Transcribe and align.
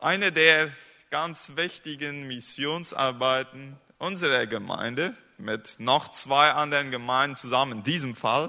Eine 0.00 0.30
der 0.30 0.70
ganz 1.10 1.56
wichtigen 1.56 2.28
Missionsarbeiten 2.28 3.76
unserer 3.98 4.46
Gemeinde 4.46 5.16
mit 5.38 5.80
noch 5.80 6.06
zwei 6.12 6.52
anderen 6.52 6.92
Gemeinden 6.92 7.34
zusammen 7.34 7.78
in 7.78 7.82
diesem 7.82 8.14
Fall 8.14 8.48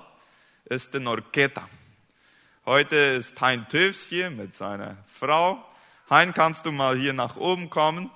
ist 0.65 0.93
in 0.93 1.07
Orqueta. 1.07 1.67
Heute 2.67 2.95
ist 2.95 3.41
Hein 3.41 3.65
Tövs 3.67 4.05
hier 4.05 4.29
mit 4.29 4.53
seiner 4.53 4.97
Frau. 5.07 5.65
Hein, 6.07 6.35
kannst 6.35 6.67
du 6.67 6.71
mal 6.71 6.95
hier 6.95 7.13
nach 7.13 7.35
oben 7.35 7.71
kommen? 7.71 8.11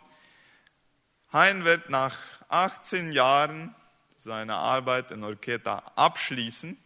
Hein 1.31 1.65
wird 1.65 1.89
nach 1.89 2.19
18 2.49 3.13
Jahren 3.13 3.73
seine 4.15 4.53
Arbeit 4.53 5.09
in 5.09 5.23
Orqueta 5.23 5.81
abschließen. 5.95 6.77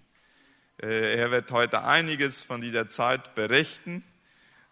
Äh, 0.82 1.18
er 1.18 1.30
wird 1.30 1.52
heute 1.52 1.84
einiges 1.84 2.42
von 2.42 2.62
dieser 2.62 2.88
Zeit 2.88 3.36
berichten. 3.36 4.02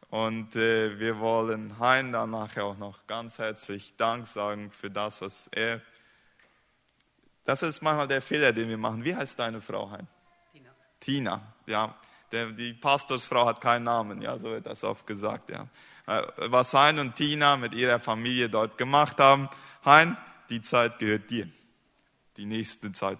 Und 0.09 0.55
äh, 0.55 0.99
wir 0.99 1.19
wollen 1.19 1.79
Hein 1.79 2.13
dann 2.13 2.31
nachher 2.31 2.65
auch 2.65 2.77
noch 2.77 3.05
ganz 3.07 3.39
herzlich 3.39 3.95
Dank 3.97 4.27
sagen 4.27 4.71
für 4.71 4.89
das, 4.89 5.21
was 5.21 5.47
er. 5.51 5.81
Das 7.43 7.63
ist 7.63 7.81
manchmal 7.81 8.07
der 8.07 8.21
Fehler, 8.21 8.53
den 8.53 8.69
wir 8.69 8.77
machen. 8.77 9.03
Wie 9.03 9.15
heißt 9.15 9.37
deine 9.37 9.61
Frau, 9.61 9.89
Hein? 9.91 10.07
Tina. 10.51 10.69
Tina, 10.99 11.53
ja. 11.65 11.95
Der, 12.31 12.51
die 12.51 12.73
Pastorsfrau 12.73 13.45
hat 13.45 13.61
keinen 13.61 13.83
Namen, 13.83 14.21
ja, 14.21 14.37
so 14.37 14.49
wird 14.49 14.65
das 14.65 14.83
oft 14.83 15.05
gesagt, 15.05 15.49
ja. 15.49 15.67
Äh, 16.07 16.23
was 16.37 16.73
Hein 16.73 16.99
und 16.99 17.15
Tina 17.15 17.57
mit 17.57 17.73
ihrer 17.73 17.99
Familie 17.99 18.49
dort 18.49 18.77
gemacht 18.77 19.19
haben, 19.19 19.49
Hein, 19.83 20.17
die 20.49 20.61
Zeit 20.61 20.97
gehört 20.99 21.29
dir. 21.29 21.47
Die 22.37 22.45
nächste 22.45 22.91
Zeit. 22.91 23.19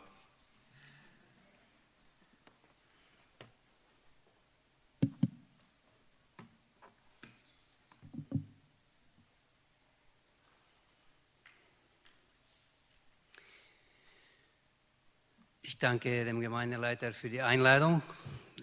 Ich 15.76 15.80
danke 15.80 16.24
dem 16.24 16.40
Gemeindeleiter 16.40 17.12
für 17.12 17.30
die 17.30 17.42
Einladung. 17.42 18.02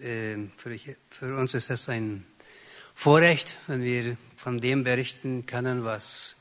Ähm, 0.01 0.51
für 0.57 1.37
uns 1.37 1.53
ist 1.53 1.69
es 1.69 1.87
ein 1.87 2.25
Vorrecht, 2.95 3.55
wenn 3.67 3.83
wir 3.83 4.17
von 4.35 4.59
dem 4.59 4.83
berichten 4.83 5.45
können, 5.45 5.83
was 5.83 6.37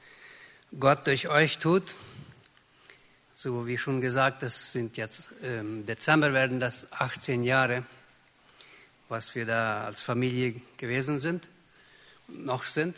Gott 0.80 1.06
durch 1.06 1.28
euch 1.28 1.58
tut. 1.58 1.94
So 3.34 3.66
wie 3.66 3.76
schon 3.76 4.00
gesagt, 4.00 4.42
das 4.42 4.72
sind 4.72 4.96
jetzt 4.96 5.32
im 5.42 5.48
ähm, 5.82 5.86
Dezember 5.86 6.32
werden 6.32 6.58
das 6.58 6.90
18 6.90 7.44
Jahre, 7.44 7.84
was 9.10 9.34
wir 9.34 9.44
da 9.44 9.84
als 9.84 10.00
Familie 10.00 10.54
gewesen 10.78 11.18
sind 11.18 11.50
und 12.28 12.46
noch 12.46 12.64
sind. 12.64 12.96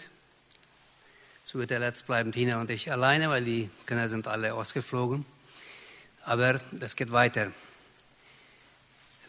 Zu 1.43 1.59
guter 1.59 1.81
Letzt 1.81 2.07
bleiben 2.07 2.31
Tina 2.31 2.61
und 2.61 2.71
ich 2.71 2.93
alleine, 2.93 3.31
weil 3.31 3.43
die 3.43 3.69
Kinder 3.85 4.07
sind 4.07 4.29
alle 4.29 4.55
ausgeflogen. 4.55 5.27
Aber 6.25 6.61
das 6.73 6.97
geht 6.97 7.13
weiter. 7.13 7.49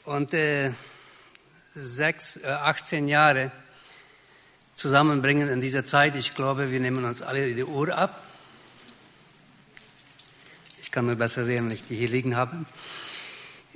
Und 0.04 0.34
äh, 0.34 0.72
sechs, 1.74 2.38
äh, 2.38 2.48
18 2.48 3.08
Jahre 3.08 3.52
zusammenbringen 4.76 5.50
in 5.50 5.62
dieser 5.62 5.86
Zeit, 5.86 6.16
ich 6.16 6.36
glaube, 6.36 6.72
wir 6.72 6.80
nehmen 6.80 7.06
uns 7.06 7.22
alle 7.22 7.54
die 7.54 7.64
Uhr 7.64 7.98
ab 7.98 8.22
kann 10.96 11.08
nur 11.08 11.16
besser 11.16 11.44
sehen, 11.44 11.66
wenn 11.66 11.76
ich 11.76 11.86
die 11.86 11.98
hier 11.98 12.08
liegen 12.08 12.38
habe. 12.38 12.56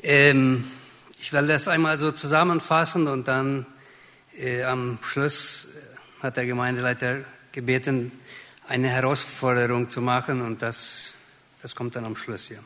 Ähm, 0.02 0.64
ich 1.20 1.34
werde 1.34 1.50
das 1.50 1.68
einmal 1.68 2.00
so 2.00 2.14
zusammenfassen 2.14 3.10
und 3.10 3.28
dann 3.28 3.66
äh, 4.38 4.64
am 4.64 5.00
Schluss 5.02 5.68
hat 6.22 6.38
der 6.38 6.46
Gemeindeleiter 6.46 7.18
gebeten, 7.52 8.14
eine 8.70 8.88
Herausforderung 8.88 9.90
zu 9.90 10.00
machen 10.00 10.42
und 10.42 10.62
das, 10.62 11.12
das 11.62 11.76
kommt 11.76 11.98
dann 11.98 12.06
am 12.06 12.16
Schluss 12.16 12.48
hier. 12.48 12.64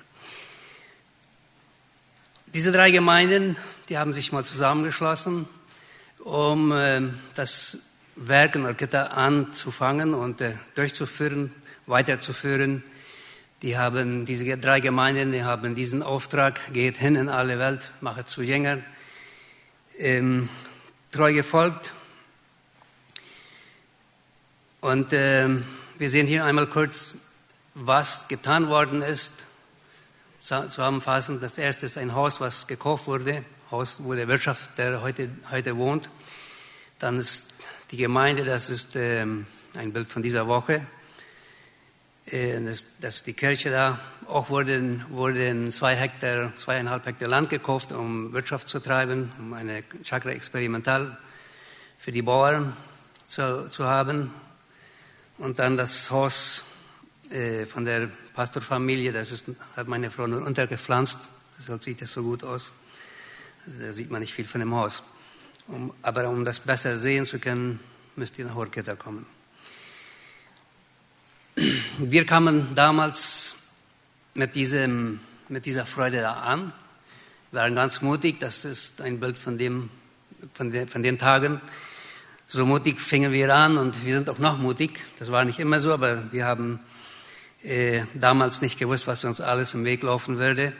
Diese 2.53 2.72
drei 2.72 2.91
Gemeinden, 2.91 3.58
die 3.90 3.97
haben 3.97 4.14
sich 4.14 4.31
mal 4.31 4.46
zusammengeschlossen, 4.46 5.47
um 6.19 6.72
äh, 6.72 7.02
das 7.36 7.80
Werk 8.16 8.56
in 8.56 8.66
Orketta 8.66 9.08
anzufangen 9.08 10.14
und 10.14 10.40
äh, 10.41 10.53
durchzuführen, 10.75 11.52
weiterzuführen 11.88 12.84
die 13.64 13.78
haben, 13.78 14.25
diese 14.25 14.58
drei 14.58 14.81
Gemeinden, 14.81 15.31
die 15.31 15.44
haben 15.44 15.74
diesen 15.74 16.03
Auftrag, 16.03 16.59
geht 16.74 16.97
hin 16.97 17.16
in 17.16 17.30
alle 17.30 17.59
Welt, 17.59 17.94
mache 18.02 18.25
zu 18.25 18.41
Jüngern, 18.41 18.84
ähm, 19.97 20.50
treu 21.14 21.34
gefolgt. 21.34 21.94
Und 24.81 25.14
ähm, 25.14 25.64
wir 25.97 26.09
sehen 26.09 26.28
hier 26.28 26.44
einmal 26.44 26.68
kurz, 26.68 27.16
was 27.74 28.28
getan 28.28 28.68
worden 28.68 29.02
ist. 29.02 29.46
Zusammenfassend, 30.44 31.42
das 31.42 31.58
erste 31.58 31.86
ist 31.86 31.98
ein 31.98 32.16
Haus, 32.16 32.42
was 32.42 32.68
gekauft 32.68 33.08
wurde, 33.08 33.46
Haus, 33.72 34.04
wo 34.04 34.14
der 34.14 34.28
Wirtschafter 34.28 35.02
heute, 35.02 35.30
heute 35.50 35.78
wohnt. 35.78 36.09
Dann 37.00 37.18
ist 37.18 37.54
die 37.92 37.96
Gemeinde, 37.96 38.44
das 38.44 38.70
ist 38.70 38.98
ähm, 38.98 39.46
ein 39.74 39.94
Bild 39.94 40.09
von 40.09 40.22
dieser 40.22 40.46
Woche. 40.46 40.86
Äh, 42.26 42.59
dass, 42.59 43.00
dass 43.00 43.24
die 43.24 43.32
Kirche 43.32 43.72
da 43.72 44.02
auch 44.28 44.50
wurden, 44.50 45.06
wurden 45.12 45.72
zwei 45.72 45.96
Hektar, 45.96 46.53
zweieinhalb 46.58 47.06
Hektar 47.06 47.30
Land 47.30 47.50
gekauft, 47.50 47.94
um 47.94 48.34
Wirtschaft 48.34 48.68
zu 48.68 48.82
treiben, 48.82 49.32
um 49.40 49.53
eine 49.53 49.86
Chakra 50.03 50.32
experimental 50.32 51.18
für 51.98 52.12
die 52.12 52.22
Bauern 52.22 52.76
zu, 53.28 53.70
zu 53.70 53.86
haben. 53.86 54.34
Und 55.38 55.59
dann 55.59 55.78
das 55.78 56.12
Haus 56.12 56.66
äh, 57.34 57.66
von 57.66 57.84
der 57.84 58.10
Pastorfamilie, 58.34 59.12
das 59.12 59.32
ist, 59.32 59.46
hat 59.76 59.88
meine 59.88 60.12
Frau 60.12 60.28
nur 60.28 60.44
untergepflanzt, 60.44 61.18
deshalb 61.58 61.84
sieht 61.84 62.02
es 62.02 62.14
so 62.14 62.22
gut 62.22 62.44
aus. 62.44 62.72
Also 63.66 63.80
da 63.80 63.94
sieht 63.94 64.12
man 64.12 64.22
nicht 64.22 64.34
viel 64.34 64.46
von 64.46 64.60
dem 64.60 64.74
Haus. 64.76 65.04
Um, 65.68 65.94
aber 66.02 66.30
um 66.30 66.46
das 66.46 66.60
besser 66.60 66.98
sehen 66.98 67.26
zu 67.26 67.40
können, 67.40 67.80
müsst 68.16 68.38
ihr 68.38 68.46
nach 68.46 68.56
Horketa 68.56 68.96
kommen. 68.96 69.26
Wir 71.98 72.26
kamen 72.26 72.76
damals 72.76 73.56
mit, 74.34 74.56
diesem, 74.56 75.20
mit 75.50 75.66
dieser 75.66 75.86
Freude 75.86 76.22
da 76.22 76.34
an, 76.34 76.74
wir 77.52 77.62
waren 77.62 77.76
ganz 77.76 78.02
mutig, 78.02 78.40
das 78.40 78.66
ist 78.66 79.00
ein 79.00 79.20
Bild 79.20 79.38
von, 79.38 79.58
dem, 79.58 79.92
von, 80.56 80.72
den, 80.72 80.88
von 80.88 81.04
den 81.04 81.20
Tagen. 81.20 81.62
So 82.48 82.66
mutig 82.66 83.00
fingen 83.00 83.32
wir 83.32 83.54
an 83.56 83.78
und 83.78 84.04
wir 84.06 84.18
sind 84.18 84.30
auch 84.30 84.40
noch 84.40 84.58
mutig. 84.58 85.00
Das 85.20 85.32
war 85.32 85.46
nicht 85.46 85.60
immer 85.60 85.80
so, 85.80 85.94
aber 85.94 86.32
wir 86.32 86.46
haben 86.46 86.80
äh, 87.63 88.03
damals 88.13 88.62
nicht 88.62 88.78
gewusst, 88.78 89.07
was 89.07 89.24
uns 89.24 89.41
alles 89.41 89.74
im 89.74 89.85
Weg 89.85 90.03
laufen 90.03 90.38
würde. 90.38 90.74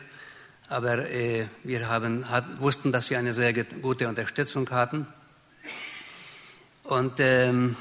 Aber 0.68 1.10
äh, 1.10 1.46
wir 1.62 1.88
haben, 1.88 2.28
hat, 2.30 2.60
wussten, 2.60 2.92
dass 2.92 3.10
wir 3.10 3.18
eine 3.18 3.32
sehr 3.32 3.52
gute 3.54 4.08
Unterstützung 4.08 4.68
hatten. 4.70 5.06
Und 6.84 7.14
ähm, 7.18 7.76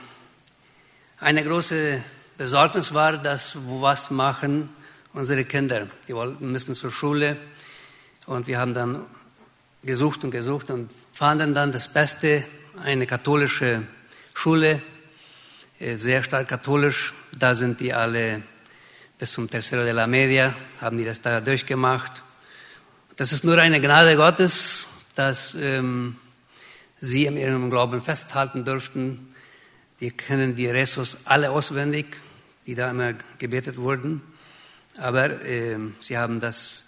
eine 1.19 1.43
große 1.43 2.01
Besorgnis 2.37 2.93
war, 2.93 3.17
dass 3.17 3.57
was 3.67 4.11
machen 4.11 4.69
unsere 5.13 5.45
Kinder. 5.45 5.87
Die 6.07 6.15
wollten, 6.15 6.51
müssen 6.51 6.73
zur 6.73 6.91
Schule 6.91 7.37
und 8.25 8.47
wir 8.47 8.57
haben 8.57 8.73
dann 8.73 9.05
gesucht 9.83 10.23
und 10.23 10.31
gesucht 10.31 10.71
und 10.71 10.89
fanden 11.11 11.53
dann 11.53 11.71
das 11.71 11.91
Beste, 11.91 12.43
eine 12.81 13.05
katholische 13.05 13.83
Schule, 14.33 14.81
äh, 15.79 15.97
sehr 15.97 16.23
stark 16.23 16.47
katholisch. 16.47 17.13
Da 17.37 17.53
sind 17.53 17.79
die 17.79 17.93
alle 17.93 18.41
bis 19.23 19.31
zum 19.31 19.49
Tercero 19.49 19.85
de 19.85 19.93
la 19.93 20.05
Media, 20.05 20.53
haben 20.81 20.97
die 20.97 21.05
das 21.05 21.21
da 21.21 21.39
durchgemacht. 21.39 22.21
Das 23.15 23.31
ist 23.31 23.45
nur 23.45 23.57
eine 23.57 23.79
Gnade 23.79 24.17
Gottes, 24.17 24.85
dass 25.15 25.55
ähm, 25.55 26.17
sie 26.99 27.25
in 27.27 27.37
ihrem 27.37 27.69
Glauben 27.69 28.01
festhalten 28.01 28.65
durften. 28.65 29.33
Die 30.01 30.11
kennen 30.11 30.57
die 30.57 30.67
Resus 30.67 31.19
alle 31.23 31.51
auswendig 31.51 32.07
die 32.65 32.75
da 32.75 32.91
immer 32.91 33.13
gebetet 33.37 33.77
wurden. 33.77 34.21
Aber 34.97 35.41
äh, 35.41 35.77
sie 36.01 36.17
haben 36.17 36.41
das 36.41 36.85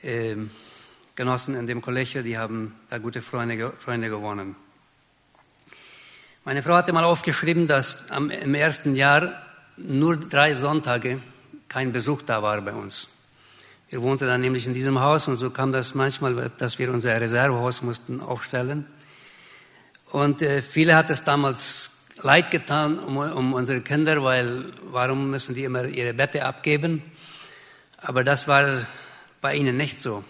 äh, 0.00 0.34
genossen 1.14 1.56
in 1.56 1.66
dem 1.66 1.82
Kollege, 1.82 2.22
die 2.22 2.38
haben 2.38 2.74
da 2.88 2.96
gute 2.96 3.20
Freunde, 3.20 3.74
Freunde 3.78 4.08
gewonnen. 4.08 4.56
Meine 6.42 6.62
Frau 6.62 6.72
hatte 6.72 6.94
mal 6.94 7.04
aufgeschrieben, 7.04 7.66
dass 7.66 8.10
am, 8.10 8.30
im 8.30 8.54
ersten 8.54 8.96
Jahr 8.96 9.42
nur 9.76 10.16
drei 10.16 10.54
Sonntage 10.54 11.20
kein 11.68 11.92
Besuch 11.92 12.22
da 12.22 12.42
war 12.42 12.60
bei 12.60 12.72
uns. 12.72 13.08
Wir 13.88 14.02
wohnten 14.02 14.26
dann 14.26 14.40
nämlich 14.40 14.66
in 14.66 14.74
diesem 14.74 15.00
Haus 15.00 15.28
und 15.28 15.36
so 15.36 15.50
kam 15.50 15.70
das 15.70 15.94
manchmal, 15.94 16.50
dass 16.58 16.78
wir 16.78 16.92
unser 16.92 17.20
Reservehaus 17.20 17.82
mussten 17.82 18.20
aufstellen. 18.20 18.86
Und 20.10 20.42
äh, 20.42 20.62
viele 20.62 20.96
hat 20.96 21.10
es 21.10 21.24
damals 21.24 21.92
leid 22.22 22.50
getan 22.50 22.98
um, 22.98 23.16
um 23.16 23.54
unsere 23.54 23.80
Kinder, 23.80 24.22
weil 24.24 24.72
warum 24.90 25.30
müssen 25.30 25.54
die 25.54 25.64
immer 25.64 25.84
ihre 25.84 26.14
Bette 26.14 26.44
abgeben? 26.44 27.02
Aber 27.98 28.24
das 28.24 28.48
war 28.48 28.86
bei 29.40 29.54
ihnen 29.54 29.76
nicht 29.76 30.00
so. 30.00 30.24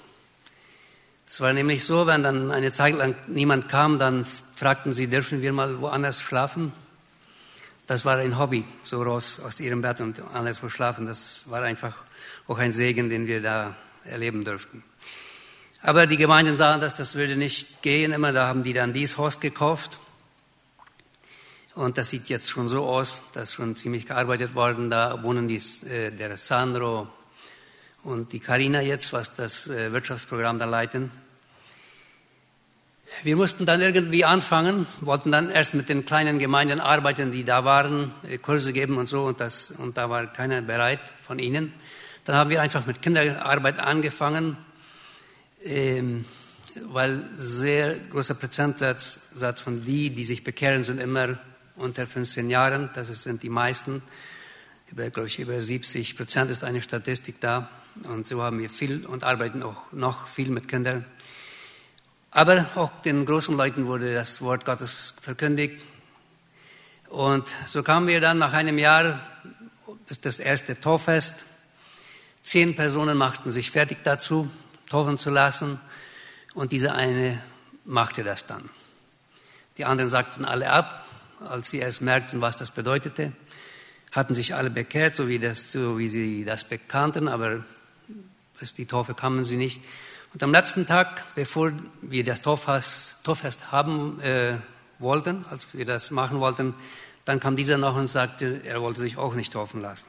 Es 1.28 1.40
war 1.40 1.52
nämlich 1.52 1.84
so, 1.84 2.06
wenn 2.06 2.22
dann 2.22 2.50
eine 2.50 2.72
Zeit 2.72 2.94
lang 2.94 3.14
niemand 3.26 3.68
kam, 3.68 3.98
dann 3.98 4.24
fragten 4.54 4.92
sie, 4.92 5.08
dürfen 5.08 5.42
wir 5.42 5.52
mal 5.52 5.80
woanders 5.80 6.22
schlafen? 6.22 6.72
Das 7.86 8.04
war 8.04 8.16
ein 8.16 8.36
Hobby, 8.36 8.64
so 8.82 9.00
raus 9.02 9.38
aus 9.38 9.60
ihrem 9.60 9.80
Bett 9.80 10.00
und 10.00 10.20
anderswo 10.34 10.68
schlafen. 10.68 11.06
Das 11.06 11.48
war 11.48 11.62
einfach 11.62 11.94
auch 12.48 12.58
ein 12.58 12.72
Segen, 12.72 13.08
den 13.08 13.28
wir 13.28 13.40
da 13.40 13.76
erleben 14.04 14.44
durften. 14.44 14.82
Aber 15.82 16.06
die 16.06 16.16
Gemeinden 16.16 16.56
sahen, 16.56 16.80
dass 16.80 16.96
das 16.96 17.14
würde 17.14 17.36
nicht 17.36 17.82
gehen. 17.82 18.12
Immer 18.12 18.32
da 18.32 18.48
haben 18.48 18.64
die 18.64 18.72
dann 18.72 18.92
dieses 18.92 19.18
Haus 19.18 19.38
gekauft. 19.38 19.98
Und 21.76 21.96
das 21.96 22.10
sieht 22.10 22.28
jetzt 22.28 22.50
schon 22.50 22.68
so 22.68 22.86
aus, 22.86 23.22
dass 23.34 23.52
schon 23.52 23.76
ziemlich 23.76 24.06
gearbeitet 24.06 24.54
worden. 24.56 24.90
Da 24.90 25.22
wohnen 25.22 25.46
die, 25.46 25.60
äh, 25.88 26.10
der 26.10 26.36
Sandro 26.38 27.06
und 28.02 28.32
die 28.32 28.40
Karina 28.40 28.80
jetzt, 28.80 29.12
was 29.12 29.34
das 29.34 29.68
äh, 29.68 29.92
Wirtschaftsprogramm 29.92 30.58
da 30.58 30.64
leiten. 30.64 31.10
Wir 33.22 33.36
mussten 33.36 33.66
dann 33.66 33.80
irgendwie 33.80 34.24
anfangen, 34.24 34.86
wollten 35.00 35.30
dann 35.30 35.50
erst 35.50 35.74
mit 35.74 35.88
den 35.88 36.04
kleinen 36.04 36.38
Gemeinden 36.38 36.80
arbeiten, 36.80 37.32
die 37.32 37.44
da 37.44 37.64
waren, 37.64 38.12
äh, 38.28 38.38
Kurse 38.38 38.72
geben 38.72 38.98
und 38.98 39.06
so, 39.06 39.24
und, 39.24 39.40
das, 39.40 39.70
und 39.70 39.96
da 39.96 40.10
war 40.10 40.26
keiner 40.26 40.60
bereit 40.62 41.00
von 41.22 41.38
ihnen. 41.38 41.72
Dann 42.24 42.36
haben 42.36 42.50
wir 42.50 42.60
einfach 42.60 42.86
mit 42.86 43.02
Kinderarbeit 43.02 43.78
angefangen, 43.78 44.56
ähm, 45.62 46.24
weil 46.88 47.24
sehr 47.32 47.96
großer 47.96 48.34
Prozentsatz 48.34 49.20
Satz 49.34 49.60
von 49.60 49.84
die, 49.84 50.10
die 50.10 50.24
sich 50.24 50.42
bekehren, 50.42 50.82
sind 50.82 51.00
immer 51.00 51.38
unter 51.76 52.06
15 52.06 52.50
Jahren. 52.50 52.90
Das 52.94 53.08
sind 53.22 53.42
die 53.42 53.48
meisten. 53.48 54.02
Über, 54.90 55.08
glaube 55.10 55.28
ich, 55.28 55.38
über 55.38 55.60
70 55.60 56.16
Prozent 56.16 56.50
ist 56.50 56.64
eine 56.64 56.82
Statistik 56.82 57.40
da. 57.40 57.70
Und 58.08 58.26
so 58.26 58.42
haben 58.42 58.58
wir 58.58 58.68
viel 58.68 59.06
und 59.06 59.24
arbeiten 59.24 59.62
auch 59.62 59.92
noch 59.92 60.26
viel 60.26 60.50
mit 60.50 60.68
Kindern. 60.68 61.06
Aber 62.36 62.66
auch 62.74 62.90
den 63.00 63.24
großen 63.24 63.56
Leuten 63.56 63.86
wurde 63.86 64.12
das 64.12 64.42
Wort 64.42 64.66
Gottes 64.66 65.14
verkündigt. 65.22 65.80
Und 67.08 67.48
so 67.64 67.82
kamen 67.82 68.08
wir 68.08 68.20
dann 68.20 68.36
nach 68.36 68.52
einem 68.52 68.76
Jahr, 68.76 69.20
ist 70.10 70.26
das 70.26 70.38
erste 70.38 70.78
Torfest. 70.78 71.34
Zehn 72.42 72.76
Personen 72.76 73.16
machten 73.16 73.52
sich 73.52 73.70
fertig 73.70 74.04
dazu, 74.04 74.50
taufen 74.86 75.16
zu 75.16 75.30
lassen. 75.30 75.80
Und 76.52 76.72
diese 76.72 76.92
eine 76.92 77.40
machte 77.86 78.22
das 78.22 78.46
dann. 78.46 78.68
Die 79.78 79.86
anderen 79.86 80.10
sagten 80.10 80.44
alle 80.44 80.68
ab, 80.68 81.06
als 81.40 81.70
sie 81.70 81.78
erst 81.78 82.02
merkten, 82.02 82.42
was 82.42 82.58
das 82.58 82.70
bedeutete. 82.70 83.32
Hatten 84.12 84.34
sich 84.34 84.54
alle 84.54 84.68
bekehrt, 84.68 85.16
so 85.16 85.26
wie, 85.26 85.38
das, 85.38 85.72
so 85.72 85.96
wie 85.96 86.08
sie 86.08 86.44
das 86.44 86.64
bekannten, 86.64 87.28
aber 87.28 87.64
bis 88.60 88.74
die 88.74 88.84
Taufe 88.84 89.14
kamen 89.14 89.42
sie 89.42 89.56
nicht. 89.56 89.80
Und 90.32 90.42
am 90.42 90.52
letzten 90.52 90.86
Tag, 90.86 91.22
bevor 91.34 91.72
wir 92.02 92.24
das 92.24 92.42
Torfest, 92.42 93.72
haben 93.72 94.20
äh, 94.20 94.58
wollten, 94.98 95.44
als 95.50 95.66
wir 95.72 95.84
das 95.84 96.10
machen 96.10 96.40
wollten, 96.40 96.74
dann 97.24 97.40
kam 97.40 97.56
dieser 97.56 97.78
noch 97.78 97.96
und 97.96 98.06
sagte, 98.06 98.60
er 98.64 98.80
wollte 98.80 99.00
sich 99.00 99.18
auch 99.18 99.34
nicht 99.34 99.52
taufen 99.52 99.80
lassen. 99.80 100.06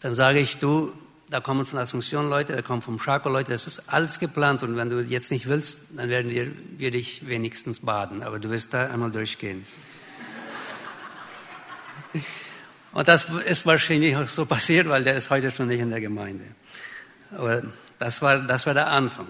Dann 0.00 0.14
sage 0.14 0.38
ich, 0.38 0.58
du, 0.58 0.92
da 1.30 1.40
kommen 1.40 1.64
von 1.66 1.78
Asunción 1.78 2.28
Leute, 2.28 2.54
da 2.54 2.62
kommen 2.62 2.82
vom 2.82 2.98
Schako 2.98 3.28
Leute, 3.28 3.52
das 3.52 3.66
ist 3.66 3.88
alles 3.88 4.18
geplant 4.18 4.62
und 4.62 4.76
wenn 4.76 4.90
du 4.90 5.00
jetzt 5.00 5.30
nicht 5.30 5.48
willst, 5.48 5.96
dann 5.96 6.08
werden 6.08 6.30
wir, 6.30 6.52
wir 6.76 6.90
dich 6.90 7.26
wenigstens 7.26 7.80
baden, 7.80 8.22
aber 8.22 8.38
du 8.38 8.50
wirst 8.50 8.74
da 8.74 8.90
einmal 8.90 9.10
durchgehen. 9.10 9.66
Und 12.92 13.08
das 13.08 13.26
ist 13.46 13.64
wahrscheinlich 13.64 14.14
auch 14.16 14.28
so 14.28 14.44
passiert, 14.44 14.86
weil 14.86 15.02
der 15.02 15.14
ist 15.14 15.30
heute 15.30 15.50
schon 15.50 15.68
nicht 15.68 15.80
in 15.80 15.88
der 15.88 16.02
Gemeinde. 16.02 16.44
Aber 17.30 17.62
das 18.02 18.20
war, 18.20 18.40
das 18.40 18.66
war 18.66 18.74
der 18.74 18.88
Anfang. 18.88 19.28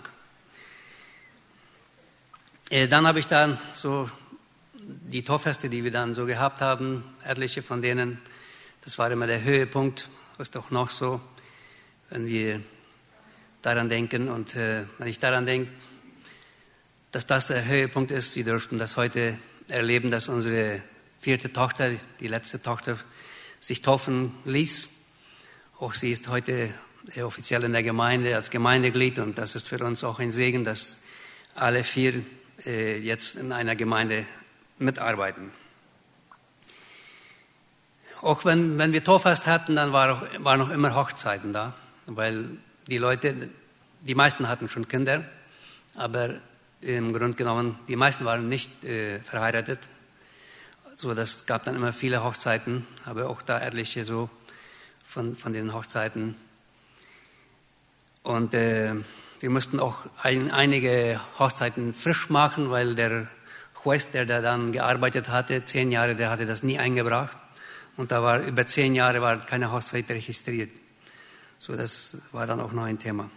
Äh, 2.71 2.89
dann 2.89 3.07
habe 3.07 3.19
ich 3.19 3.27
dann 3.27 3.59
so 3.75 4.11
die 4.73 5.21
Torfeste, 5.21 5.69
die 5.69 5.85
wir 5.85 5.91
dann 5.91 6.15
so 6.15 6.25
gehabt 6.25 6.63
haben, 6.63 7.05
etliche 7.23 7.61
von 7.61 7.83
denen, 7.83 8.19
das 8.83 8.97
war 8.97 9.11
immer 9.11 9.27
der 9.27 9.43
Höhepunkt, 9.43 10.09
ist 10.39 10.57
doch 10.57 10.71
noch 10.71 10.89
so, 10.89 11.21
wenn 12.09 12.27
wir 12.27 12.63
daran 13.61 13.91
denken 13.91 14.31
und 14.31 14.57
äh, 14.57 14.87
wenn 14.97 15.09
ich 15.09 15.19
daran 15.19 15.45
denke, 15.45 15.71
dass 17.11 17.27
das 17.27 17.49
der 17.49 17.67
Höhepunkt 17.67 18.11
ist, 18.11 18.35
wir 18.37 18.45
dürften 18.45 18.79
das 18.79 18.97
heute 18.97 19.37
erleben, 19.69 20.11
dass 20.11 20.29
unsere 20.29 20.81
vierte 21.21 21.53
Tochter, 21.53 21.91
die 22.21 22.29
letzte 22.29 22.63
Tochter, 22.63 22.97
sich 23.61 23.83
taufen 23.83 24.35
ließ. 24.47 24.89
Auch 25.79 25.93
sie 25.93 26.11
ist 26.11 26.29
heute 26.29 26.73
offiziell 27.21 27.65
in 27.65 27.73
der 27.73 27.83
Gemeinde 27.83 28.37
als 28.37 28.51
Gemeindeglied 28.51 29.19
und 29.19 29.39
das 29.39 29.55
ist 29.55 29.69
für 29.69 29.85
uns 29.85 30.05
auch 30.05 30.19
ein 30.19 30.31
Segen, 30.31 30.65
dass 30.65 30.99
alle 31.55 31.85
vier 31.85 32.23
äh, 32.65 32.99
jetzt 32.99 33.37
in 33.37 33.53
einer 33.53 33.77
Gemeinde 33.77 34.27
mitarbeiten. 34.79 35.51
Auch 38.21 38.45
wenn, 38.45 38.79
wenn 38.79 38.93
wir 38.93 39.03
Torfest 39.03 39.47
hatten, 39.47 39.75
dann 39.75 39.93
war, 39.93 40.29
war 40.45 40.57
noch 40.57 40.71
immer 40.71 40.95
Hochzeiten 40.95 41.53
da, 41.53 41.75
weil 42.07 42.51
die 42.87 42.99
Leute, 42.99 43.51
die 44.01 44.15
meisten 44.15 44.49
hatten 44.49 44.69
schon 44.69 44.87
Kinder, 44.87 45.25
aber 45.97 46.37
im 46.81 47.13
Grunde 47.13 47.37
genommen, 47.37 47.79
die 47.89 47.97
meisten 47.97 48.25
waren 48.25 48.49
nicht 48.49 48.85
äh, 48.85 49.19
verheiratet. 49.21 49.81
So, 50.95 51.15
das 51.15 51.47
gab 51.47 51.65
dann 51.65 51.75
immer 51.75 51.93
viele 51.93 52.23
Hochzeiten, 52.23 52.87
aber 53.05 53.29
auch 53.29 53.43
da 53.43 53.61
etliche 53.61 54.05
so 54.05 54.31
von, 55.05 55.35
von 55.35 55.53
den 55.53 55.73
Hochzeiten 55.75 56.37
und 58.23 58.55
äh, 58.55 58.95
wir 59.41 59.51
mussten 59.51 59.81
auch 59.81 59.97
ein, 60.23 60.51
einige 60.51 61.21
Hochzeiten 61.39 61.95
frisch 61.95 62.31
machen, 62.31 62.71
weil 62.71 62.95
der 62.95 63.27
Juez, 63.85 64.11
der 64.11 64.27
da 64.27 64.41
dann 64.41 64.71
gearbeitet 64.71 65.29
hatte, 65.29 65.65
zehn 65.65 65.91
Jahre, 65.91 66.15
der 66.15 66.31
hatte 66.31 66.47
das 66.47 66.63
nie 66.63 66.79
eingebracht. 66.79 67.37
Und 67.97 68.13
da 68.13 68.23
war 68.23 68.41
über 68.41 68.67
zehn 68.67 68.95
Jahre 68.95 69.21
war 69.21 69.39
keine 69.45 69.73
Hochzeit 69.73 70.09
registriert. 70.09 70.71
So, 71.59 71.77
das 71.77 72.17
war 72.31 72.47
dann 72.47 72.61
auch 72.61 72.73
noch 72.73 72.85
ein 72.85 72.99
Thema. 72.99 73.31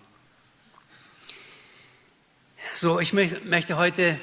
So, 2.74 3.00
ich 3.00 3.14
möchte 3.14 3.78
heute 3.78 4.20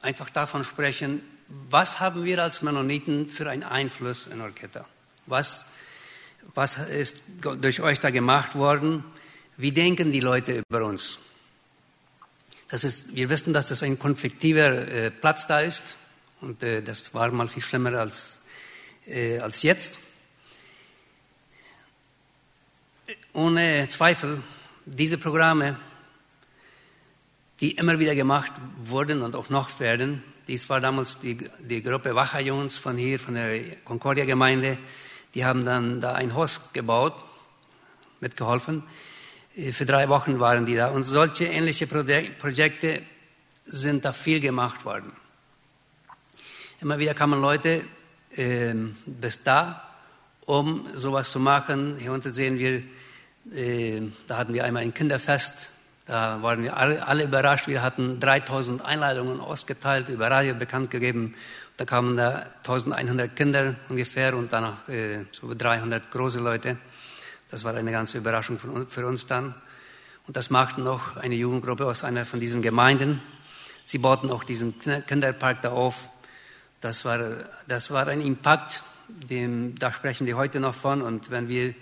einfach 0.00 0.30
davon 0.30 0.64
sprechen, 0.64 1.20
was 1.68 2.00
haben 2.00 2.24
wir 2.24 2.42
als 2.42 2.62
Mennoniten 2.62 3.28
für 3.28 3.50
einen 3.50 3.64
Einfluss 3.64 4.26
in 4.26 4.40
Orketta? 4.40 4.86
Was, 5.26 5.66
was 6.54 6.78
ist 6.78 7.22
durch 7.40 7.80
euch 7.80 8.00
da 8.00 8.10
gemacht 8.10 8.54
worden? 8.54 9.04
Wie 9.60 9.72
denken 9.72 10.10
die 10.10 10.20
Leute 10.20 10.62
über 10.70 10.86
uns? 10.86 11.18
Das 12.68 12.82
ist, 12.82 13.14
wir 13.14 13.28
wissen, 13.28 13.52
dass 13.52 13.68
das 13.68 13.82
ein 13.82 13.98
konfliktiver 13.98 14.88
äh, 14.88 15.10
Platz 15.10 15.46
da 15.46 15.60
ist 15.60 15.96
und 16.40 16.62
äh, 16.62 16.80
das 16.80 17.12
war 17.12 17.30
mal 17.30 17.46
viel 17.46 17.62
schlimmer 17.62 17.92
als, 17.92 18.40
äh, 19.06 19.38
als 19.38 19.62
jetzt. 19.62 19.96
Ohne 23.34 23.86
Zweifel, 23.88 24.42
diese 24.86 25.18
Programme, 25.18 25.76
die 27.60 27.72
immer 27.72 27.98
wieder 27.98 28.14
gemacht 28.14 28.52
wurden 28.84 29.20
und 29.20 29.36
auch 29.36 29.50
noch 29.50 29.78
werden, 29.78 30.22
dies 30.48 30.70
war 30.70 30.80
damals 30.80 31.20
die, 31.20 31.36
die 31.58 31.82
Gruppe 31.82 32.14
Wachajons 32.14 32.78
von 32.78 32.96
hier, 32.96 33.20
von 33.20 33.34
der 33.34 33.76
Concordia-Gemeinde, 33.84 34.78
die 35.34 35.44
haben 35.44 35.64
dann 35.64 36.00
da 36.00 36.14
ein 36.14 36.32
Haus 36.32 36.72
gebaut, 36.72 37.12
mitgeholfen. 38.20 38.84
Für 39.72 39.84
drei 39.84 40.08
Wochen 40.08 40.40
waren 40.40 40.64
die 40.64 40.76
da. 40.76 40.88
Und 40.88 41.04
solche 41.04 41.44
ähnliche 41.44 41.86
Projekte 41.86 43.02
sind 43.66 44.04
da 44.04 44.12
viel 44.12 44.40
gemacht 44.40 44.84
worden. 44.84 45.12
Immer 46.80 46.98
wieder 46.98 47.14
kamen 47.14 47.40
Leute 47.40 47.84
äh, 48.36 48.74
bis 49.04 49.42
da, 49.42 49.82
um 50.46 50.86
sowas 50.94 51.30
zu 51.30 51.38
machen. 51.40 51.96
Hier 51.98 52.12
unten 52.12 52.32
sehen 52.32 52.58
wir, 52.58 52.82
äh, 53.54 54.02
da 54.26 54.38
hatten 54.38 54.54
wir 54.54 54.64
einmal 54.64 54.82
ein 54.82 54.94
Kinderfest. 54.94 55.70
Da 56.06 56.42
waren 56.42 56.62
wir 56.62 56.76
alle, 56.76 57.06
alle, 57.06 57.24
überrascht. 57.24 57.68
Wir 57.68 57.82
hatten 57.82 58.18
3000 58.18 58.84
Einladungen 58.84 59.40
ausgeteilt, 59.40 60.08
über 60.08 60.30
Radio 60.30 60.54
bekannt 60.54 60.90
gegeben. 60.90 61.34
Da 61.76 61.84
kamen 61.84 62.16
da 62.16 62.46
1100 62.58 63.36
Kinder 63.36 63.74
ungefähr 63.88 64.36
und 64.36 64.52
danach 64.52 64.88
äh, 64.88 65.26
so 65.32 65.52
300 65.54 66.10
große 66.10 66.40
Leute. 66.40 66.78
Das 67.50 67.64
war 67.64 67.74
eine 67.74 67.90
ganze 67.90 68.18
Überraschung 68.18 68.58
für 68.88 69.06
uns 69.06 69.26
dann. 69.26 69.54
Und 70.26 70.36
das 70.36 70.50
machten 70.50 70.84
noch 70.84 71.16
eine 71.16 71.34
Jugendgruppe 71.34 71.86
aus 71.86 72.04
einer 72.04 72.24
von 72.24 72.38
diesen 72.38 72.62
Gemeinden. 72.62 73.20
Sie 73.82 73.98
bauten 73.98 74.30
auch 74.30 74.44
diesen 74.44 74.74
Kinderpark 74.78 75.62
da 75.62 75.70
auf. 75.70 76.08
Das 76.80 77.04
war, 77.04 77.18
das 77.66 77.90
war 77.90 78.06
ein 78.06 78.20
Impact, 78.20 78.84
dem, 79.08 79.74
da 79.76 79.92
sprechen 79.92 80.26
die 80.26 80.34
heute 80.34 80.60
noch 80.60 80.74
von. 80.74 81.02
Und 81.02 81.30
wenn 81.30 81.48
wir 81.48 81.74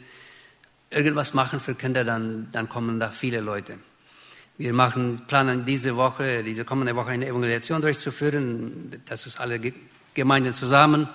irgendwas 0.91 1.35
machen 1.35 1.61
für 1.61 1.75
Kinder, 1.75 2.05
dann, 2.05 2.49
dann 2.53 2.71
kommen 2.71 2.99
da 2.99 3.11
viele 3.11 3.41
Leute. 3.41 3.79
Wir 4.57 4.73
machen, 4.73 5.21
planen 5.27 5.67
diese 5.67 5.97
Woche, 5.97 6.43
diese 6.43 6.65
kommende 6.65 6.97
Woche 6.97 7.11
eine 7.11 7.27
Evangelisation 7.27 7.83
durchzuführen. 7.83 9.03
Das 9.07 9.27
ist 9.27 9.39
alle 9.39 9.61
Gemeinden 10.15 10.55
zusammen. 10.55 11.09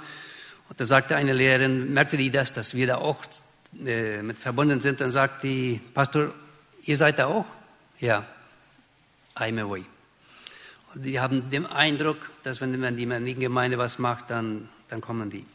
Und 0.70 0.80
da 0.80 0.86
sagte 0.86 1.16
eine 1.16 1.34
Lehrerin, 1.34 1.94
merkte 1.94 2.16
die 2.16 2.30
das, 2.30 2.54
dass 2.54 2.76
wir 2.76 2.88
da 2.88 2.98
auch 2.98 3.18
äh, 3.86 4.22
mit 4.22 4.38
verbunden 4.38 4.80
sind, 4.80 5.02
dann 5.02 5.12
sagt 5.12 5.44
die 5.44 5.82
Pastor, 5.94 6.34
ihr 6.86 6.96
seid 6.96 7.20
da 7.20 7.26
auch? 7.26 7.46
Ja, 8.00 8.26
I'm 9.36 9.60
away. 9.60 9.84
Und 10.94 11.04
die 11.04 11.20
haben 11.20 11.50
den 11.50 11.66
Eindruck, 11.66 12.32
dass 12.44 12.62
wenn 12.62 12.80
man 12.80 12.96
die 12.96 13.36
Gemeinde 13.36 13.78
was 13.78 13.98
macht, 13.98 14.30
dann, 14.30 14.70
dann 14.90 15.02
kommen 15.02 15.30
die. 15.30 15.46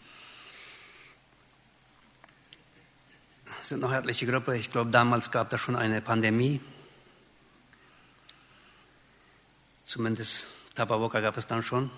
Es 3.63 3.69
sind 3.69 3.81
noch 3.81 3.93
örtliche 3.93 4.27
Gruppe. 4.27 4.57
Ich 4.57 4.73
glaube, 4.73 4.91
damals 4.91 5.31
gab 5.31 5.53
es 5.53 5.61
schon 5.61 5.77
eine 5.77 6.01
Pandemie. 6.01 6.61
Zumindest 9.85 10.49
Tapawoka 10.75 11.21
gab 11.21 11.37
es 11.37 11.47
dann 11.47 11.63
schon. 11.63 11.91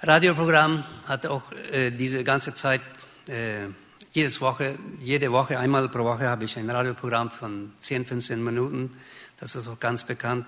Radioprogramm 0.00 0.84
hat 1.06 1.26
auch 1.26 1.52
äh, 1.70 1.90
diese 1.90 2.24
ganze 2.24 2.54
Zeit 2.54 2.80
äh, 3.28 3.68
jedes 4.12 4.40
Woche, 4.40 4.78
jede 5.00 5.32
Woche, 5.32 5.58
einmal 5.58 5.88
pro 5.88 6.04
Woche 6.04 6.28
habe 6.28 6.44
ich 6.44 6.56
ein 6.58 6.68
Radioprogramm 6.68 7.30
von 7.30 7.72
10, 7.78 8.04
15 8.04 8.44
Minuten. 8.44 8.96
Das 9.40 9.56
ist 9.56 9.66
auch 9.68 9.80
ganz 9.80 10.04
bekannt. 10.04 10.46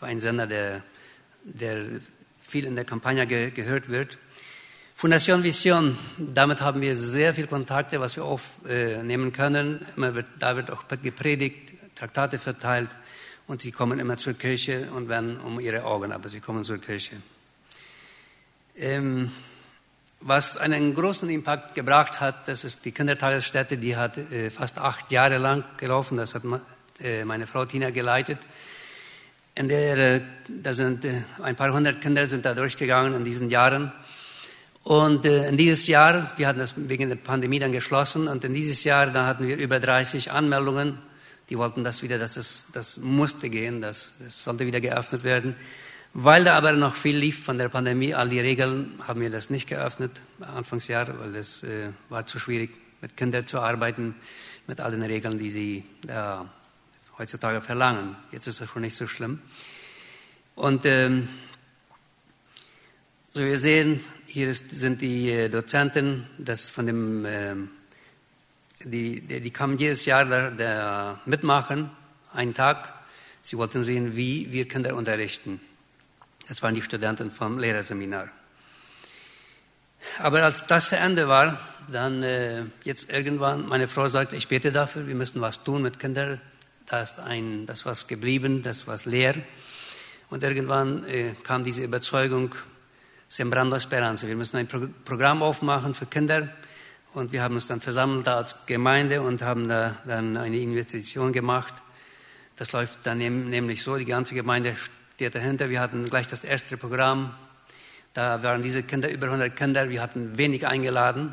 Ein 0.00 0.18
Sender, 0.18 0.46
der, 0.46 0.82
der 1.44 1.84
viel 2.40 2.64
in 2.64 2.74
der 2.74 2.84
Kampagne 2.84 3.26
ge 3.26 3.50
gehört 3.50 3.88
wird. 3.88 4.18
Fundation 4.94 5.42
Vision, 5.42 5.98
damit 6.16 6.62
haben 6.62 6.80
wir 6.80 6.96
sehr 6.96 7.34
viele 7.34 7.48
Kontakte, 7.48 8.00
was 8.00 8.16
wir 8.16 8.24
aufnehmen 8.24 9.30
können. 9.30 9.84
Wird, 9.96 10.26
da 10.38 10.56
wird 10.56 10.70
auch 10.70 10.84
gepredigt, 10.88 11.74
Traktate 11.94 12.38
verteilt 12.38 12.96
und 13.46 13.60
sie 13.60 13.72
kommen 13.72 13.98
immer 13.98 14.16
zur 14.16 14.34
Kirche 14.34 14.88
und 14.94 15.10
werden 15.10 15.38
um 15.38 15.60
ihre 15.60 15.84
Augen, 15.84 16.12
aber 16.12 16.30
sie 16.30 16.40
kommen 16.40 16.64
zur 16.64 16.78
Kirche. 16.78 17.16
Ähm, 18.74 19.30
was 20.20 20.56
einen 20.56 20.94
großen 20.94 21.28
Impact 21.28 21.74
gebracht 21.74 22.20
hat, 22.20 22.48
das 22.48 22.64
ist 22.64 22.84
die 22.84 22.92
Kindertagesstätte, 22.92 23.76
die 23.78 23.96
hat 23.96 24.18
äh, 24.18 24.50
fast 24.50 24.78
acht 24.78 25.12
Jahre 25.12 25.38
lang 25.38 25.64
gelaufen, 25.76 26.16
das 26.16 26.34
hat 26.34 26.42
äh, 27.00 27.24
meine 27.24 27.46
Frau 27.46 27.64
Tina 27.64 27.90
geleitet. 27.90 28.38
In 29.54 29.68
der, 29.68 29.96
äh, 29.96 30.20
da 30.48 30.72
sind 30.72 31.04
äh, 31.04 31.22
ein 31.42 31.56
paar 31.56 31.72
hundert 31.72 32.00
Kinder 32.00 32.26
sind 32.26 32.44
da 32.44 32.54
durchgegangen 32.54 33.14
in 33.14 33.24
diesen 33.24 33.50
Jahren. 33.50 33.92
Und 34.82 35.24
äh, 35.24 35.48
in 35.48 35.56
dieses 35.56 35.86
Jahr, 35.86 36.32
wir 36.36 36.46
hatten 36.46 36.58
das 36.58 36.74
wegen 36.76 37.08
der 37.08 37.16
Pandemie 37.16 37.58
dann 37.58 37.72
geschlossen, 37.72 38.28
und 38.28 38.44
in 38.44 38.54
dieses 38.54 38.84
Jahr, 38.84 39.06
da 39.08 39.26
hatten 39.26 39.46
wir 39.46 39.56
über 39.56 39.80
30 39.80 40.30
Anmeldungen. 40.30 40.98
Die 41.48 41.58
wollten 41.58 41.84
das 41.84 42.02
wieder, 42.02 42.18
dass 42.18 42.36
es, 42.36 42.66
das 42.72 42.98
musste 42.98 43.48
gehen, 43.48 43.80
das, 43.80 44.12
das 44.22 44.44
sollte 44.44 44.66
wieder 44.66 44.80
geöffnet 44.80 45.24
werden. 45.24 45.56
Weil 46.14 46.44
da 46.44 46.56
aber 46.56 46.72
noch 46.72 46.94
viel 46.94 47.16
lief 47.16 47.44
von 47.44 47.58
der 47.58 47.68
Pandemie, 47.68 48.14
all 48.14 48.28
die 48.28 48.40
Regeln, 48.40 48.94
haben 49.06 49.20
wir 49.20 49.30
das 49.30 49.50
nicht 49.50 49.68
geöffnet, 49.68 50.20
Anfangsjahr, 50.40 51.18
weil 51.18 51.36
es 51.36 51.62
äh, 51.62 51.90
war 52.08 52.24
zu 52.26 52.38
schwierig, 52.38 52.70
mit 53.02 53.16
Kindern 53.16 53.46
zu 53.46 53.60
arbeiten, 53.60 54.14
mit 54.66 54.80
all 54.80 54.92
den 54.92 55.02
Regeln, 55.02 55.38
die 55.38 55.50
sie 55.50 55.84
äh, 56.08 56.38
heutzutage 57.18 57.60
verlangen. 57.60 58.16
Jetzt 58.32 58.46
ist 58.46 58.60
das 58.60 58.68
schon 58.68 58.82
nicht 58.82 58.96
so 58.96 59.06
schlimm. 59.06 59.40
Und 60.54 60.86
ähm, 60.86 61.28
so 63.30 63.42
wir 63.42 63.58
sehen, 63.58 64.00
hier 64.26 64.48
ist, 64.48 64.70
sind 64.70 65.02
die 65.02 65.30
äh, 65.30 65.48
Dozenten, 65.50 66.26
das 66.38 66.68
von 66.70 66.86
dem, 66.86 67.24
äh, 67.26 67.54
die, 68.84 69.20
die, 69.20 69.40
die, 69.40 69.50
kamen 69.50 69.76
jedes 69.76 70.06
Jahr 70.06 70.24
da, 70.24 70.50
da 70.50 71.20
mitmachen, 71.26 71.90
einen 72.32 72.54
Tag. 72.54 72.92
Sie 73.42 73.58
wollten 73.58 73.82
sehen, 73.82 74.16
wie 74.16 74.50
wir 74.52 74.66
Kinder 74.66 74.96
unterrichten. 74.96 75.60
Das 76.48 76.62
waren 76.62 76.74
die 76.74 76.82
Studenten 76.82 77.30
vom 77.30 77.58
Lehrerseminar. 77.58 78.28
Aber 80.18 80.44
als 80.44 80.66
das 80.66 80.90
zu 80.90 80.96
Ende 80.96 81.28
war, 81.28 81.58
dann 81.90 82.22
äh, 82.22 82.62
jetzt 82.84 83.10
irgendwann, 83.10 83.66
meine 83.66 83.88
Frau 83.88 84.08
sagte, 84.08 84.36
ich 84.36 84.48
bete 84.48 84.72
dafür, 84.72 85.06
wir 85.06 85.14
müssen 85.14 85.40
was 85.40 85.62
tun 85.62 85.82
mit 85.82 85.98
Kindern. 85.98 86.40
Da 86.86 87.02
ist 87.02 87.18
ein, 87.18 87.66
das 87.66 87.84
was 87.84 88.06
geblieben, 88.06 88.62
das 88.62 88.86
was 88.86 89.04
leer. 89.04 89.34
Und 90.30 90.42
irgendwann 90.42 91.04
äh, 91.06 91.34
kam 91.42 91.64
diese 91.64 91.82
Überzeugung, 91.82 92.54
Sembrando 93.28 93.74
Esperanza. 93.76 94.28
Wir 94.28 94.36
müssen 94.36 94.56
ein 94.56 94.68
Pro 94.68 94.86
Programm 95.04 95.42
aufmachen 95.42 95.94
für 95.94 96.06
Kinder. 96.06 96.48
Und 97.12 97.32
wir 97.32 97.42
haben 97.42 97.54
uns 97.54 97.66
dann 97.66 97.80
versammelt 97.80 98.28
als 98.28 98.66
Gemeinde 98.66 99.22
und 99.22 99.42
haben 99.42 99.68
da 99.68 99.96
dann 100.04 100.36
eine 100.36 100.58
Investition 100.58 101.32
gemacht. 101.32 101.74
Das 102.56 102.72
läuft 102.72 103.04
dann 103.04 103.18
nämlich 103.18 103.82
so, 103.82 103.96
die 103.96 104.04
ganze 104.04 104.34
Gemeinde 104.34 104.76
steht 105.16 105.34
dahinter. 105.34 105.70
Wir 105.70 105.80
hatten 105.80 106.04
gleich 106.04 106.26
das 106.26 106.44
erste 106.44 106.76
Programm. 106.76 107.34
Da 108.12 108.42
waren 108.42 108.60
diese 108.60 108.82
Kinder, 108.82 109.10
über 109.10 109.28
100 109.28 109.56
Kinder. 109.56 109.88
Wir 109.88 110.02
hatten 110.02 110.36
wenig 110.36 110.66
eingeladen. 110.66 111.32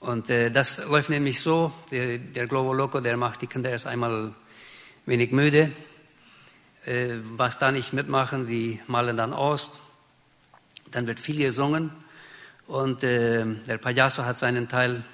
Und 0.00 0.28
äh, 0.28 0.50
das 0.50 0.84
läuft 0.84 1.08
nämlich 1.08 1.40
so, 1.40 1.72
der, 1.92 2.18
der 2.18 2.48
Globo 2.48 2.72
Loco, 2.72 2.98
der 2.98 3.16
macht 3.16 3.42
die 3.42 3.46
Kinder 3.46 3.70
erst 3.70 3.86
einmal 3.86 4.34
wenig 5.06 5.30
müde. 5.30 5.70
Äh, 6.84 7.10
was 7.36 7.60
da 7.60 7.70
nicht 7.70 7.92
mitmachen, 7.92 8.48
die 8.48 8.80
malen 8.88 9.16
dann 9.16 9.32
aus. 9.32 9.70
Dann 10.90 11.06
wird 11.06 11.20
viel 11.20 11.38
gesungen 11.38 11.92
und 12.66 13.04
äh, 13.04 13.46
der 13.68 13.78
Payaso 13.78 14.24
hat 14.24 14.36
seinen 14.36 14.68
Teil. 14.68 15.04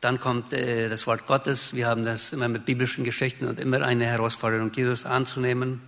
Dann 0.00 0.18
kommt 0.18 0.52
äh, 0.52 0.88
das 0.88 1.06
Wort 1.06 1.28
Gottes. 1.28 1.72
Wir 1.74 1.86
haben 1.86 2.04
das 2.04 2.32
immer 2.32 2.48
mit 2.48 2.64
biblischen 2.64 3.04
Geschichten 3.04 3.46
und 3.46 3.60
immer 3.60 3.80
eine 3.82 4.06
Herausforderung, 4.06 4.72
Jesus 4.74 5.04
anzunehmen. 5.04 5.82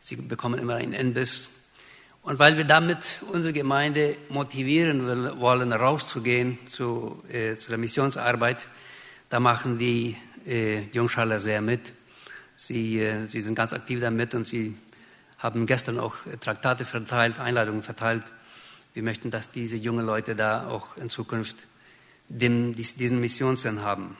Sie 0.00 0.16
bekommen 0.16 0.58
immer 0.58 0.76
einen 0.76 0.94
Inbiss. 0.94 1.48
Und 2.22 2.38
weil 2.38 2.56
wir 2.56 2.64
damit 2.64 2.98
unsere 3.32 3.52
Gemeinde 3.52 4.16
motivieren 4.28 5.40
wollen, 5.40 5.72
rauszugehen 5.72 6.58
zu, 6.66 7.22
äh, 7.28 7.54
zu 7.54 7.70
der 7.70 7.78
Missionsarbeit, 7.78 8.66
da 9.28 9.40
machen 9.40 9.78
die 9.78 10.16
äh, 10.46 10.82
Jungschaler 10.92 11.38
sehr 11.38 11.62
mit. 11.62 11.92
Sie, 12.56 13.00
äh, 13.00 13.26
sie 13.26 13.40
sind 13.40 13.54
ganz 13.54 13.72
aktiv 13.72 14.00
damit 14.00 14.34
und 14.34 14.46
sie 14.46 14.74
haben 15.38 15.64
gestern 15.64 15.98
auch 15.98 16.14
Traktate 16.40 16.84
verteilt, 16.84 17.40
Einladungen 17.40 17.82
verteilt. 17.82 18.24
Wir 18.92 19.02
möchten, 19.02 19.30
dass 19.30 19.50
diese 19.50 19.76
jungen 19.76 20.04
Leute 20.04 20.34
da 20.34 20.66
auch 20.66 20.96
in 20.96 21.08
Zukunft 21.08 21.56
den, 22.28 22.74
diesen 22.74 23.20
Missionssinn 23.20 23.82
haben. 23.82 24.16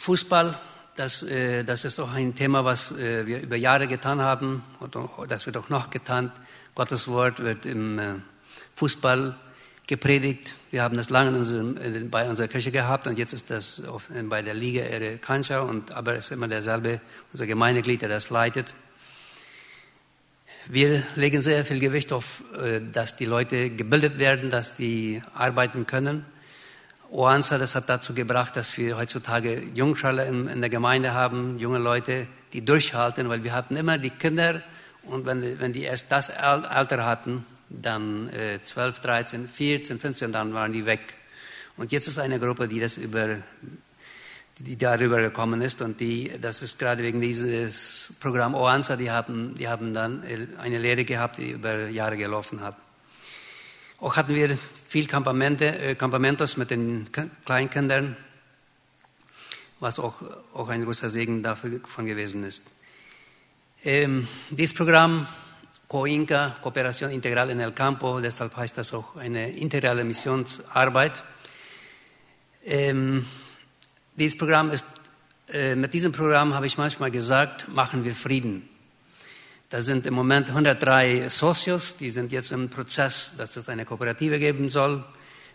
Fußball, 0.00 0.58
das, 0.96 1.22
äh, 1.22 1.62
das 1.62 1.84
ist 1.84 2.00
auch 2.00 2.10
ein 2.10 2.34
Thema, 2.34 2.64
was 2.64 2.90
äh, 2.92 3.26
wir 3.26 3.42
über 3.42 3.56
Jahre 3.56 3.86
getan 3.86 4.22
haben 4.22 4.64
und 4.80 4.96
das 5.28 5.44
wird 5.44 5.58
auch 5.58 5.68
noch 5.68 5.90
getan. 5.90 6.32
Gottes 6.74 7.06
Wort 7.06 7.40
wird 7.40 7.66
im 7.66 7.98
äh, 7.98 8.14
Fußball 8.76 9.36
gepredigt. 9.86 10.54
Wir 10.70 10.84
haben 10.84 10.96
das 10.96 11.10
lange 11.10 11.32
bei 12.10 12.26
unserer 12.30 12.48
Kirche 12.48 12.70
gehabt 12.70 13.08
und 13.08 13.18
jetzt 13.18 13.34
ist 13.34 13.50
das 13.50 13.82
bei 14.24 14.40
der 14.40 14.54
Liga 14.54 14.84
Ere 14.84 15.18
Kancha, 15.18 15.60
und, 15.60 15.92
aber 15.92 16.14
es 16.14 16.26
ist 16.26 16.32
immer 16.32 16.48
derselbe, 16.48 17.02
unser 17.32 17.46
Gemeindeglied, 17.46 18.00
der 18.00 18.08
das 18.08 18.30
leitet. 18.30 18.72
Wir 20.66 21.02
legen 21.14 21.42
sehr 21.42 21.62
viel 21.66 21.78
Gewicht 21.78 22.10
auf, 22.10 22.42
äh, 22.58 22.80
dass 22.90 23.16
die 23.16 23.26
Leute 23.26 23.68
gebildet 23.68 24.18
werden, 24.18 24.48
dass 24.48 24.76
die 24.76 25.22
arbeiten 25.34 25.86
können. 25.86 26.24
Oanza, 27.10 27.58
das 27.58 27.74
hat 27.74 27.88
dazu 27.88 28.14
gebracht, 28.14 28.54
dass 28.54 28.76
wir 28.78 28.96
heutzutage 28.96 29.60
Jungschale 29.74 30.26
in, 30.26 30.46
in 30.46 30.60
der 30.60 30.70
Gemeinde 30.70 31.12
haben, 31.12 31.58
junge 31.58 31.78
Leute, 31.78 32.28
die 32.52 32.64
durchhalten, 32.64 33.28
weil 33.28 33.42
wir 33.42 33.52
hatten 33.52 33.74
immer 33.74 33.98
die 33.98 34.10
Kinder 34.10 34.62
und 35.02 35.26
wenn, 35.26 35.58
wenn 35.58 35.72
die 35.72 35.82
erst 35.82 36.12
das 36.12 36.30
Alter 36.30 37.04
hatten, 37.04 37.44
dann 37.68 38.28
äh, 38.28 38.60
12, 38.62 39.00
13, 39.00 39.48
14, 39.48 39.98
15, 39.98 40.32
dann 40.32 40.54
waren 40.54 40.72
die 40.72 40.86
weg. 40.86 41.00
Und 41.76 41.90
jetzt 41.90 42.06
ist 42.06 42.18
eine 42.18 42.38
Gruppe, 42.38 42.68
die 42.68 42.78
das 42.78 42.96
über, 42.96 43.38
die 44.58 44.76
darüber 44.76 45.20
gekommen 45.20 45.62
ist 45.62 45.82
und 45.82 45.98
die, 45.98 46.30
das 46.40 46.62
ist 46.62 46.78
gerade 46.78 47.02
wegen 47.02 47.20
dieses 47.20 48.14
Programm 48.20 48.54
OANSA, 48.54 48.96
die 48.96 49.10
haben, 49.10 49.54
die 49.56 49.66
haben 49.66 49.94
dann 49.94 50.22
eine 50.58 50.78
Lehre 50.78 51.04
gehabt, 51.04 51.38
die 51.38 51.50
über 51.50 51.88
Jahre 51.88 52.16
gelaufen 52.16 52.60
hat. 52.60 52.76
Auch 53.98 54.16
hatten 54.16 54.34
wir 54.34 54.56
viel 54.90 55.06
Campamente, 55.06 55.66
äh, 55.66 55.94
Campamentos 55.94 56.56
mit 56.56 56.72
den 56.72 57.06
Kleinkindern, 57.44 58.16
was 59.78 60.00
auch, 60.00 60.14
auch 60.52 60.68
ein 60.68 60.84
großer 60.84 61.08
Segen 61.08 61.44
davon 61.44 62.06
gewesen 62.06 62.42
ist. 62.42 62.64
Ähm, 63.84 64.26
dieses 64.50 64.74
Programm 64.74 65.28
COINCA, 65.86 66.56
Kooperation 66.60 67.12
Integral 67.12 67.50
in 67.50 67.60
el 67.60 67.70
Campo, 67.70 68.18
deshalb 68.18 68.56
heißt 68.56 68.78
das 68.78 68.92
auch 68.92 69.14
eine 69.14 69.52
integrale 69.52 70.02
Missionsarbeit. 70.02 71.22
Ähm, 72.64 73.24
dieses 74.16 74.36
Programm 74.36 74.72
ist, 74.72 74.86
äh, 75.52 75.76
mit 75.76 75.94
diesem 75.94 76.10
Programm 76.10 76.52
habe 76.54 76.66
ich 76.66 76.78
manchmal 76.78 77.12
gesagt, 77.12 77.68
machen 77.68 78.02
wir 78.02 78.12
Frieden. 78.12 78.68
Da 79.70 79.80
sind 79.80 80.04
im 80.04 80.14
Moment 80.14 80.48
103 80.48 81.28
Socios, 81.28 81.96
die 81.96 82.10
sind 82.10 82.32
jetzt 82.32 82.50
im 82.50 82.70
Prozess, 82.70 83.34
dass 83.38 83.54
es 83.54 83.68
eine 83.68 83.84
Kooperative 83.84 84.40
geben 84.40 84.68
soll. 84.68 85.04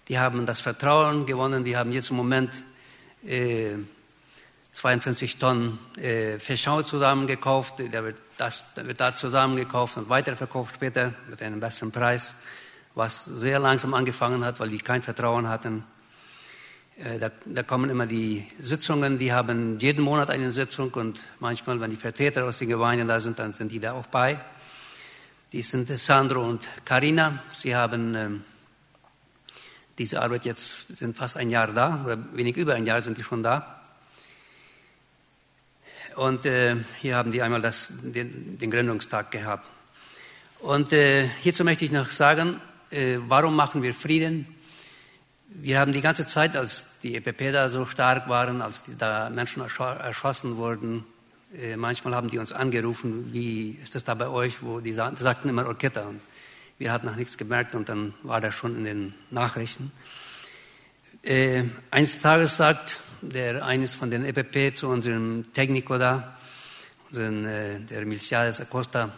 Die 0.08 0.18
haben 0.18 0.46
das 0.46 0.62
Vertrauen 0.62 1.26
gewonnen, 1.26 1.66
die 1.66 1.76
haben 1.76 1.92
jetzt 1.92 2.12
im 2.12 2.16
Moment 2.16 2.64
äh, 3.26 3.74
52 4.72 5.38
Tonnen 5.38 5.78
äh, 5.98 6.40
Fischau 6.40 6.82
zusammengekauft. 6.82 7.80
Der 7.80 8.06
wird, 8.06 8.16
das 8.38 8.68
wird 8.78 9.02
da 9.02 9.14
zusammengekauft 9.14 9.98
und 9.98 10.08
weiterverkauft 10.08 10.76
später 10.76 11.14
mit 11.30 11.42
einem 11.42 11.60
besseren 11.60 11.92
Preis, 11.92 12.36
was 12.94 13.26
sehr 13.26 13.60
langsam 13.60 13.94
angefangen 13.94 14.46
hat, 14.46 14.62
weil 14.62 14.70
die 14.70 14.78
kein 14.78 15.04
Vertrauen 15.04 15.50
hatten. 15.50 15.84
Äh, 16.98 17.20
da, 17.20 17.30
da, 17.46 17.64
kommen 17.64 17.90
immer 17.90 18.06
die 18.06 18.48
Sitzungen, 18.58 19.18
die 19.18 19.34
haben 19.34 19.78
jeden 19.80 20.04
Monat 20.04 20.30
eine 20.30 20.52
Sitzung 20.52 20.94
und 20.94 21.22
manchmal, 21.40 21.80
wenn 21.82 21.90
die 21.92 21.98
Vertreter 21.98 22.46
aus 22.46 22.60
den 22.60 22.70
Gemeinden 22.70 23.08
da 23.08 23.20
sind, 23.20 23.38
dann 23.38 23.52
sind 23.52 23.72
die 23.72 23.80
da 23.80 23.94
auch 23.94 24.08
bei. 24.08 24.40
Die 25.52 25.62
sind 25.62 25.90
Sandro 25.98 26.48
und 26.48 26.68
Karina. 26.86 27.40
Sie 27.52 27.76
haben 27.76 28.16
ähm, 28.16 28.44
diese 29.98 30.22
Arbeit 30.22 30.46
jetzt 30.46 30.88
sind 30.96 31.18
fast 31.18 31.38
ein 31.38 31.50
Jahr 31.50 31.68
da, 31.68 32.02
oder 32.06 32.18
wenig 32.34 32.56
über 32.58 32.76
ein 32.76 32.86
Jahr 32.86 33.02
sind 33.02 33.18
die 33.18 33.24
schon 33.24 33.44
da. 33.44 33.82
Und 36.16 36.46
äh, 36.46 36.78
hier 37.02 37.18
haben 37.18 37.32
die 37.32 37.42
einmal 37.42 37.62
das, 37.62 37.92
den, 38.02 38.58
den 38.58 38.72
Gründungstag 38.72 39.32
gehabt. 39.32 39.68
Und 40.60 40.94
äh, 40.94 41.28
hierzu 41.42 41.66
möchte 41.66 41.84
ich 41.84 41.92
noch 41.92 42.10
sagen, 42.10 42.62
äh, 42.90 43.18
warum 43.28 43.56
machen 43.56 43.84
wir 43.84 43.94
Frieden? 43.94 44.48
Wir 45.62 45.80
haben 45.80 45.94
die 45.94 46.02
ganze 46.02 46.28
Zeit, 46.28 46.58
als 46.58 47.00
die 47.02 47.16
EPP 47.16 47.54
da 47.54 47.70
so 47.70 47.86
stark 47.86 48.28
waren, 48.28 48.62
als 48.62 48.84
da 48.98 49.30
Menschen 49.30 49.64
erschossen 49.64 50.58
wurden, 50.58 51.06
äh, 51.58 51.78
manchmal 51.78 52.14
haben 52.14 52.30
die 52.30 52.40
uns 52.40 52.52
angerufen, 52.52 53.32
wie 53.32 53.72
ist 53.82 53.96
das 53.96 54.04
da 54.04 54.16
bei 54.16 54.28
euch, 54.28 54.62
wo 54.62 54.80
die, 54.82 54.90
die 54.90 54.94
sagten 54.94 55.48
immer 55.48 55.66
Orketta. 55.66 56.02
Und 56.02 56.20
wir 56.78 56.92
hatten 56.92 57.06
noch 57.06 57.16
nichts 57.16 57.38
gemerkt 57.38 57.74
und 57.74 57.88
dann 57.88 58.14
war 58.24 58.42
das 58.42 58.54
schon 58.54 58.76
in 58.76 58.84
den 58.84 59.14
Nachrichten. 59.32 59.94
Äh, 61.24 61.64
eines 61.90 62.20
Tages 62.20 62.58
sagt 62.58 63.00
der 63.22 63.66
eines 63.66 63.96
von 63.96 64.12
den 64.12 64.26
EPP 64.26 64.76
zu 64.76 64.90
unserem 64.90 65.54
Techniker 65.54 65.98
da, 65.98 66.38
unseren, 67.08 67.46
äh, 67.46 67.80
der 67.80 68.06
Milciades 68.06 68.60
Acosta, 68.60 69.10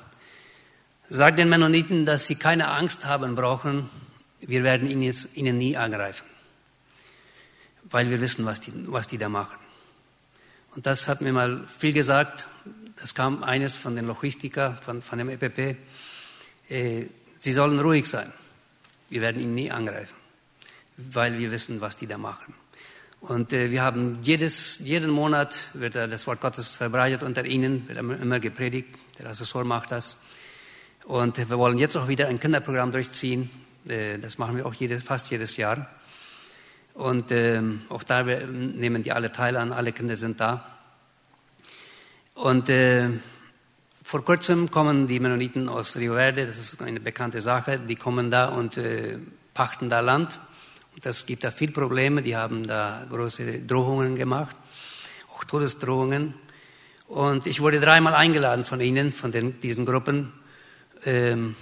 sagt 1.09 1.39
den 1.39 1.49
Mennoniten, 1.49 2.05
dass 2.05 2.27
sie 2.27 2.35
keine 2.35 2.67
Angst 2.67 3.05
haben 3.05 3.33
brauchen, 3.33 3.89
wir 4.47 4.63
werden 4.63 4.89
ihnen, 4.89 5.03
jetzt, 5.03 5.35
ihnen 5.35 5.57
nie 5.57 5.77
angreifen, 5.77 6.25
weil 7.83 8.09
wir 8.09 8.19
wissen, 8.19 8.45
was 8.45 8.61
die, 8.61 8.71
was 8.87 9.07
die 9.07 9.17
da 9.17 9.29
machen. 9.29 9.57
Und 10.75 10.85
das 10.85 11.07
hat 11.07 11.21
mir 11.21 11.33
mal 11.33 11.65
viel 11.67 11.93
gesagt. 11.93 12.47
Das 12.95 13.13
kam 13.13 13.43
eines 13.43 13.75
von 13.75 13.95
den 13.95 14.07
Logistiker, 14.07 14.77
von, 14.81 15.01
von 15.01 15.17
dem 15.19 15.29
EPP. 15.29 15.77
Äh, 16.69 17.05
sie 17.37 17.51
sollen 17.53 17.79
ruhig 17.79 18.07
sein. 18.07 18.31
Wir 19.09 19.21
werden 19.21 19.41
ihn 19.41 19.53
nie 19.53 19.71
angreifen, 19.71 20.15
weil 20.97 21.37
wir 21.37 21.51
wissen, 21.51 21.81
was 21.81 21.95
die 21.95 22.07
da 22.07 22.17
machen. 22.17 22.53
Und 23.21 23.53
äh, 23.53 23.71
wir 23.71 23.81
haben 23.81 24.19
jedes, 24.21 24.79
jeden 24.79 25.09
Monat 25.09 25.71
wird 25.73 25.95
das 25.95 26.27
Wort 26.27 26.41
Gottes 26.41 26.75
verbreitet 26.75 27.23
unter 27.23 27.45
ihnen, 27.45 27.87
wird 27.87 27.97
immer, 27.97 28.17
immer 28.17 28.39
gepredigt. 28.39 28.89
Der 29.19 29.27
Assessor 29.27 29.63
macht 29.63 29.91
das. 29.91 30.17
Und 31.05 31.37
wir 31.37 31.57
wollen 31.57 31.77
jetzt 31.77 31.95
auch 31.95 32.07
wieder 32.07 32.27
ein 32.27 32.39
Kinderprogramm 32.39 32.91
durchziehen. 32.91 33.49
Äh, 33.89 34.19
das 34.19 34.37
machen 34.37 34.57
wir 34.57 34.65
auch 34.65 34.73
jede, 34.73 34.99
fast 35.01 35.31
jedes 35.31 35.57
Jahr. 35.57 35.89
Und 36.93 37.31
ähm, 37.31 37.83
auch 37.89 38.03
da 38.03 38.23
nehmen 38.23 39.03
die 39.03 39.11
alle 39.11 39.31
teil 39.31 39.55
an, 39.55 39.71
alle 39.71 39.93
Kinder 39.93 40.15
sind 40.15 40.39
da. 40.39 40.77
Und 42.33 42.69
äh, 42.69 43.09
vor 44.03 44.23
kurzem 44.23 44.71
kommen 44.71 45.05
die 45.05 45.19
Mennoniten 45.19 45.69
aus 45.69 45.95
Rio 45.97 46.15
Verde, 46.15 46.45
das 46.45 46.57
ist 46.57 46.81
eine 46.81 46.99
bekannte 46.99 47.41
Sache, 47.41 47.79
die 47.79 47.95
kommen 47.95 48.31
da 48.31 48.47
und 48.47 48.77
äh, 48.77 49.17
pachten 49.53 49.89
da 49.89 49.99
Land. 49.99 50.39
Und 50.95 51.05
das 51.05 51.25
gibt 51.25 51.43
da 51.43 51.51
viel 51.51 51.71
Probleme, 51.71 52.21
die 52.21 52.35
haben 52.35 52.65
da 52.65 53.05
große 53.09 53.61
Drohungen 53.61 54.15
gemacht, 54.15 54.55
auch 55.35 55.43
Todesdrohungen. 55.43 56.33
Und 57.07 57.47
ich 57.47 57.61
wurde 57.61 57.79
dreimal 57.79 58.15
eingeladen 58.15 58.63
von 58.63 58.81
ihnen, 58.81 59.13
von 59.13 59.31
den, 59.31 59.59
diesen 59.59 59.85
Gruppen. 59.85 60.33
Ähm, 61.05 61.55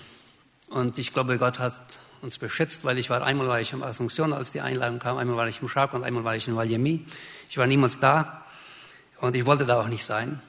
und 0.69 0.97
ich 0.97 1.13
glaube, 1.13 1.37
Gott 1.37 1.59
hat 1.59 1.81
uns 2.25 2.39
beschützt, 2.39 2.83
weil 2.83 2.97
ich 2.97 3.09
war, 3.09 3.23
einmal 3.23 3.47
war 3.47 3.61
ich 3.61 3.71
in 3.71 3.83
Asunción, 3.83 4.33
als 4.33 4.51
die 4.51 4.59
Einladung 4.59 4.99
kam, 4.99 5.17
einmal 5.17 5.37
war 5.37 5.47
ich 5.47 5.61
im 5.61 5.69
Schak 5.69 5.93
und 5.93 6.03
einmal 6.03 6.23
war 6.23 6.35
ich 6.35 6.47
in 6.47 6.55
Valjemi. 6.55 7.05
Ich 7.49 7.57
war 7.57 7.67
niemals 7.67 7.99
da 7.99 8.43
und 9.21 9.35
ich 9.35 9.45
wollte 9.45 9.65
da 9.65 9.79
auch 9.79 9.87
nicht 9.87 10.03
sein, 10.03 10.41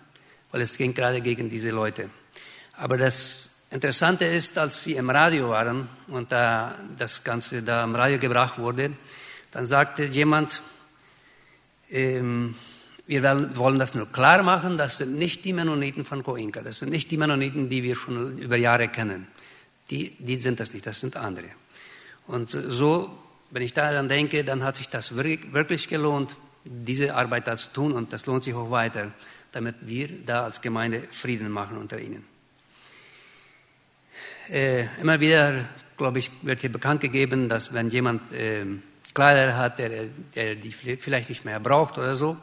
weil 0.51 0.63
es 0.63 0.77
ging 0.77 0.95
gerade 0.95 1.21
gegen 1.21 1.49
diese 1.49 1.71
Leute. 1.71 2.11
Aber 2.73 2.97
das 2.97 3.51
Interessante 3.71 4.25
ist, 4.25 4.57
als 4.59 4.85
sie 4.85 4.95
im 4.95 5.11
Radio 5.11 5.51
waren 5.51 5.89
und 6.09 6.33
da 6.33 6.75
das 6.97 7.23
Ganze 7.23 7.63
da 7.63 7.85
im 7.85 7.95
Radio 7.95 8.19
gebracht 8.19 8.59
wurde, 8.59 8.93
dann 9.53 9.67
sagte 9.67 10.05
jemand, 10.05 10.63
ähm, 11.91 12.55
wir 13.07 13.23
wollen 13.57 13.79
das 13.79 13.95
nur 13.95 14.11
klar 14.11 14.43
machen, 14.43 14.77
das 14.77 14.99
sind 14.99 15.17
nicht 15.17 15.45
die 15.45 15.53
Mennoniten 15.53 16.05
von 16.05 16.23
Coinca, 16.23 16.63
das 16.63 16.79
sind 16.79 16.91
nicht 16.91 17.11
die 17.11 17.17
Mennoniten, 17.19 17.69
die 17.69 17.83
wir 17.83 17.97
schon 17.97 18.39
über 18.39 18.57
Jahre 18.57 18.89
kennen. 18.89 19.29
Die, 19.91 20.17
die 20.19 20.39
sind 20.39 20.59
das 20.59 20.73
nicht, 20.73 20.87
das 20.87 20.99
sind 20.99 21.17
andere. 21.17 21.47
Und 22.27 22.51
so, 22.51 23.11
wenn 23.51 23.63
ich 23.63 23.73
daran 23.73 24.09
denke, 24.09 24.45
dann 24.45 24.65
hat 24.65 24.77
sich 24.77 24.89
das 24.89 25.17
wirklich 25.17 25.89
gelohnt, 25.89 26.37
diese 26.65 27.15
Arbeit 27.15 27.47
da 27.47 27.57
zu 27.57 27.73
tun 27.73 27.93
und 27.93 28.13
das 28.13 28.27
lohnt 28.27 28.45
sich 28.45 28.55
auch 28.55 28.71
weiter, 28.71 29.13
damit 29.53 29.77
wir 29.83 30.09
da 30.25 30.45
als 30.45 30.61
Gemeinde 30.61 31.05
Frieden 31.11 31.51
machen 31.51 31.79
unter 31.79 31.99
ihnen. 32.01 32.25
Äh, 34.49 34.87
immer 35.01 35.21
wieder, 35.21 35.65
glaube 35.97 36.19
ich, 36.19 36.31
wird 36.43 36.61
hier 36.61 36.71
bekannt 36.71 37.01
gegeben, 37.01 37.49
dass 37.49 37.73
wenn 37.73 37.91
jemand 37.91 38.33
äh, 38.33 38.65
Kleider 39.15 39.57
hat, 39.57 39.79
der, 39.79 40.09
der 40.35 40.57
die 40.57 40.73
vielleicht 40.73 41.29
nicht 41.29 41.45
mehr 41.45 41.59
braucht 41.59 41.99
oder 41.99 42.15
so, 42.15 42.37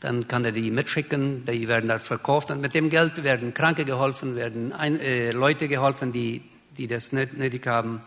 dann 0.00 0.26
kann 0.26 0.44
er 0.44 0.52
die 0.52 0.70
mitschicken, 0.70 1.44
die 1.44 1.68
werden 1.68 1.88
dann 1.88 2.00
verkauft 2.00 2.50
und 2.50 2.60
mit 2.60 2.74
dem 2.74 2.88
Geld 2.88 3.22
werden 3.22 3.54
Kranke 3.54 3.84
geholfen, 3.84 4.34
werden 4.34 4.72
ein, 4.72 4.98
äh, 4.98 5.30
Leute 5.30 5.68
geholfen, 5.68 6.10
die, 6.10 6.42
die 6.76 6.86
das 6.86 7.12
nötig 7.12 7.66
haben. 7.66 8.00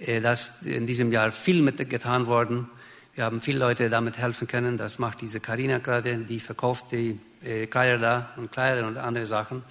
Äh, 0.00 0.20
das 0.20 0.62
in 0.62 0.86
diesem 0.86 1.12
Jahr 1.12 1.30
viel 1.30 1.62
mitgetan 1.62 2.26
worden. 2.26 2.68
Wir 3.14 3.24
haben 3.24 3.40
viele 3.40 3.58
Leute 3.58 3.90
damit 3.90 4.18
helfen 4.18 4.46
können. 4.46 4.76
Das 4.78 4.98
macht 4.98 5.20
diese 5.20 5.40
Karina 5.40 5.78
gerade, 5.78 6.16
die 6.16 6.40
verkauft 6.40 6.86
die 6.92 7.18
äh, 7.44 7.66
Kleider 7.66 7.98
da 7.98 8.32
und 8.36 8.50
Kleider 8.50 8.86
und 8.86 8.96
andere 8.96 9.26
Sachen. 9.26 9.62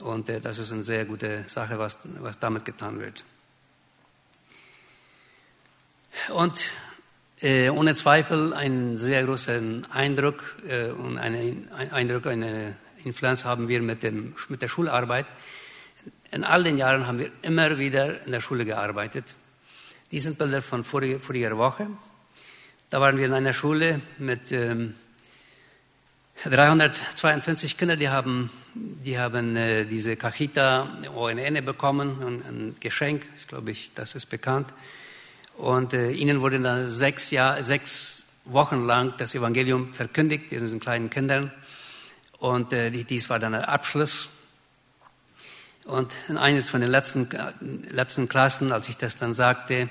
Und 0.00 0.28
äh, 0.28 0.40
das 0.40 0.58
ist 0.58 0.72
eine 0.72 0.84
sehr 0.84 1.04
gute 1.04 1.44
Sache, 1.48 1.78
was, 1.78 1.98
was 2.20 2.38
damit 2.38 2.64
getan 2.64 2.98
wird. 3.00 3.24
Und 6.30 6.70
äh, 7.40 7.68
ohne 7.68 7.94
Zweifel 7.94 8.52
einen 8.52 8.96
sehr 8.96 9.24
großen 9.24 9.86
Eindruck 9.90 10.42
äh, 10.66 10.90
und 10.90 11.18
einen 11.18 11.70
Eindruck, 11.72 12.26
eine 12.26 12.76
Influenz 13.04 13.44
haben 13.44 13.68
wir 13.68 13.82
mit, 13.82 14.02
dem, 14.02 14.34
mit 14.48 14.62
der 14.62 14.68
Schularbeit. 14.68 15.26
In 16.30 16.44
all 16.44 16.64
den 16.64 16.78
Jahren 16.78 17.06
haben 17.06 17.18
wir 17.18 17.30
immer 17.42 17.78
wieder 17.78 18.24
in 18.24 18.32
der 18.32 18.40
Schule 18.40 18.64
gearbeitet. 18.64 19.34
Die 20.10 20.20
sind 20.20 20.38
Bilder 20.38 20.62
von 20.62 20.84
voriger, 20.84 21.20
voriger 21.20 21.58
Woche. 21.58 21.86
Da 22.88 22.98
waren 22.98 23.18
wir 23.18 23.26
in 23.26 23.34
einer 23.34 23.52
Schule 23.52 24.00
mit 24.16 24.50
ähm, 24.52 24.94
352 26.44 27.76
Kindern, 27.76 27.98
die 27.98 28.08
haben, 28.08 28.48
die 28.74 29.18
haben 29.18 29.54
äh, 29.54 29.84
diese 29.84 30.16
Cajita 30.16 30.88
ONN 31.14 31.62
bekommen, 31.62 32.22
ein, 32.22 32.42
ein 32.48 32.76
Geschenk, 32.80 33.26
ich 33.36 33.48
glaube 33.48 33.70
ich, 33.70 33.92
das 33.94 34.14
ist 34.14 34.26
bekannt. 34.26 34.72
Und 35.58 35.92
äh, 35.92 36.12
ihnen 36.12 36.40
wurde 36.40 36.58
dann 36.60 36.88
sechs, 36.88 37.30
Jahr, 37.30 37.62
sechs 37.62 38.24
Wochen 38.46 38.80
lang 38.80 39.12
das 39.18 39.34
Evangelium 39.34 39.92
verkündigt, 39.92 40.50
diesen 40.50 40.80
kleinen 40.80 41.10
Kindern. 41.10 41.52
Und 42.38 42.72
äh, 42.72 42.90
dies 42.90 43.28
war 43.28 43.38
dann 43.38 43.52
der 43.52 43.68
Abschluss. 43.68 44.30
Und 45.88 46.14
in 46.28 46.36
eines 46.36 46.68
von 46.68 46.82
den 46.82 46.90
letzten, 46.90 47.30
letzten 47.88 48.28
Klassen, 48.28 48.72
als 48.72 48.90
ich 48.90 48.98
das 48.98 49.16
dann 49.16 49.32
sagte, 49.32 49.88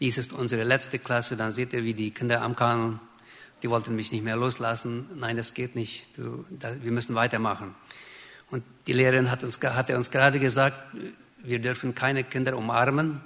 dies 0.00 0.16
ist 0.16 0.32
unsere 0.32 0.64
letzte 0.64 0.98
Klasse, 0.98 1.36
dann 1.36 1.52
seht 1.52 1.74
ihr, 1.74 1.84
wie 1.84 1.92
die 1.92 2.10
Kinder 2.10 2.40
ankamen. 2.40 3.00
Die 3.62 3.68
wollten 3.68 3.94
mich 3.94 4.12
nicht 4.12 4.24
mehr 4.24 4.36
loslassen. 4.36 5.10
Nein, 5.16 5.36
das 5.36 5.52
geht 5.52 5.76
nicht. 5.76 6.06
Du, 6.16 6.46
da, 6.48 6.82
wir 6.82 6.90
müssen 6.90 7.14
weitermachen. 7.14 7.74
Und 8.50 8.64
die 8.86 8.94
Lehrerin 8.94 9.30
hat 9.30 9.44
uns, 9.44 9.60
hatte 9.62 9.94
uns 9.94 10.10
gerade 10.10 10.38
gesagt, 10.38 10.96
wir 11.42 11.58
dürfen 11.58 11.94
keine 11.94 12.24
Kinder 12.24 12.56
umarmen, 12.56 13.20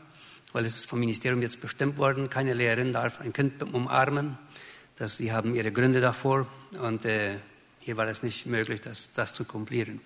weil 0.52 0.64
es 0.64 0.74
ist 0.74 0.86
vom 0.86 0.98
Ministerium 0.98 1.42
jetzt 1.42 1.60
bestimmt 1.60 1.96
worden, 1.96 2.28
keine 2.28 2.54
Lehrerin 2.54 2.92
darf 2.92 3.20
ein 3.20 3.32
Kind 3.32 3.62
umarmen. 3.62 4.36
Das, 4.96 5.16
sie 5.16 5.30
haben 5.30 5.54
ihre 5.54 5.70
Gründe 5.70 6.00
davor 6.00 6.48
und 6.82 7.04
äh, 7.04 7.36
hier 7.78 7.96
war 7.96 8.08
es 8.08 8.24
nicht 8.24 8.46
möglich, 8.46 8.80
das, 8.80 9.12
das 9.12 9.32
zu 9.32 9.44
komplieren. 9.44 10.00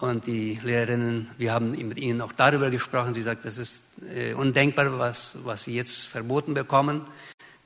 Und 0.00 0.26
die 0.26 0.58
Lehrerinnen, 0.62 1.30
wir 1.38 1.52
haben 1.52 1.70
mit 1.70 1.98
ihnen 1.98 2.20
auch 2.20 2.32
darüber 2.32 2.70
gesprochen. 2.70 3.14
Sie 3.14 3.22
sagt, 3.22 3.44
das 3.44 3.58
ist 3.58 3.84
äh, 4.12 4.34
undenkbar, 4.34 4.98
was, 4.98 5.36
was 5.44 5.64
sie 5.64 5.74
jetzt 5.74 6.06
verboten 6.06 6.52
bekommen. 6.54 7.02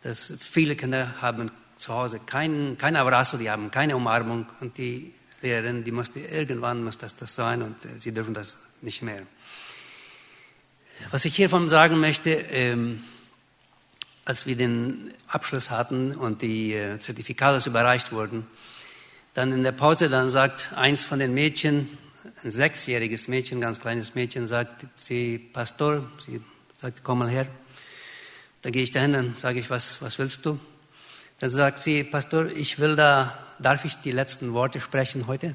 Dass 0.03 0.35
viele 0.39 0.77
Kinder 0.77 1.15
haben 1.23 1.51
zu 1.77 1.95
Hause 1.95 2.21
kein, 2.25 2.77
kein 2.77 2.97
Abrazo, 2.97 3.39
die 3.39 3.51
haben 3.51 3.71
keine 3.71 3.97
Umarmung. 3.97 4.47
Und 4.61 4.77
die 4.77 5.15
Lehrerin, 5.41 5.85
die 5.85 5.93
musste 5.93 6.21
irgendwann 6.21 6.85
muss 6.85 6.99
das, 6.99 7.17
das 7.17 7.35
sein 7.35 7.63
und 7.63 7.85
äh, 7.85 7.99
sie 7.99 8.13
dürfen 8.13 8.35
das 8.35 8.57
nicht 8.83 9.03
mehr. 9.03 9.23
Was 11.11 11.25
ich 11.25 11.37
hiervon 11.37 11.69
sagen 11.69 11.99
möchte, 11.99 12.31
ähm, 12.31 13.03
als 14.25 14.47
wir 14.47 14.57
den 14.57 15.15
Abschluss 15.29 15.71
hatten 15.71 16.15
und 16.15 16.43
die 16.43 16.75
äh, 16.75 16.99
Zertifikate 16.99 17.69
überreicht 17.69 18.13
wurden, 18.13 18.47
dann 19.33 19.53
in 19.53 19.63
der 19.63 19.73
Pause, 19.73 20.09
dann 20.09 20.29
sagt 20.29 20.73
eins 20.75 21.05
von 21.05 21.21
den 21.21 21.33
Mädchen, 21.33 21.89
ein 22.45 22.51
sechsjähriges 22.51 23.29
Mädchen, 23.29 23.61
ganz 23.61 23.81
kleines 23.81 24.15
Mädchen, 24.15 24.47
sagt 24.47 24.87
sie, 24.95 25.39
Pastor, 25.39 26.11
sie 26.25 26.41
sagt, 26.77 27.03
komm 27.03 27.19
mal 27.19 27.29
her. 27.29 27.47
Dann 28.63 28.73
gehe 28.73 28.83
ich 28.83 28.91
dahin, 28.91 29.13
dann 29.13 29.37
sage 29.37 29.61
ich, 29.61 29.71
was, 29.71 30.03
was 30.03 30.19
willst 30.19 30.45
du? 30.47 30.59
Dann 31.39 31.51
sagt 31.51 31.79
sie, 31.79 32.05
Pastor, 32.05 32.47
ich 32.47 32.79
will 32.79 32.97
da, 32.97 33.39
darf 33.59 33.85
ich 33.85 33.97
die 33.97 34.11
letzten 34.11 34.53
Worte 34.53 34.81
sprechen 34.81 35.27
heute? 35.27 35.55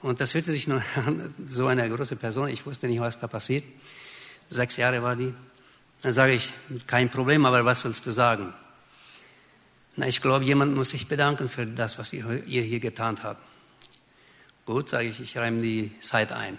Und 0.00 0.20
das 0.20 0.34
hörte 0.34 0.52
sich 0.52 0.68
nur 0.68 0.82
an, 0.96 1.34
so 1.46 1.66
eine 1.66 1.88
große 1.88 2.16
Person, 2.16 2.48
ich 2.48 2.66
wusste 2.66 2.86
nicht, 2.86 3.00
was 3.00 3.18
da 3.18 3.26
passiert. 3.26 3.64
Sechs 4.48 4.76
Jahre 4.76 5.02
war 5.02 5.16
die. 5.16 5.32
Dann 6.02 6.12
sage 6.12 6.34
ich, 6.34 6.52
kein 6.86 7.10
Problem, 7.10 7.46
aber 7.46 7.64
was 7.64 7.84
willst 7.84 8.04
du 8.06 8.10
sagen? 8.10 8.52
Na, 9.96 10.06
ich 10.06 10.20
glaube, 10.20 10.44
jemand 10.44 10.74
muss 10.74 10.90
sich 10.90 11.08
bedanken 11.08 11.48
für 11.48 11.66
das, 11.66 11.98
was 11.98 12.12
ihr, 12.12 12.44
ihr 12.46 12.62
hier 12.62 12.80
getan 12.80 13.22
habt. 13.22 13.40
Gut, 14.66 14.88
sage 14.88 15.08
ich, 15.08 15.20
ich 15.20 15.36
reime 15.36 15.60
die 15.60 15.92
Zeit 16.00 16.32
ein. 16.32 16.58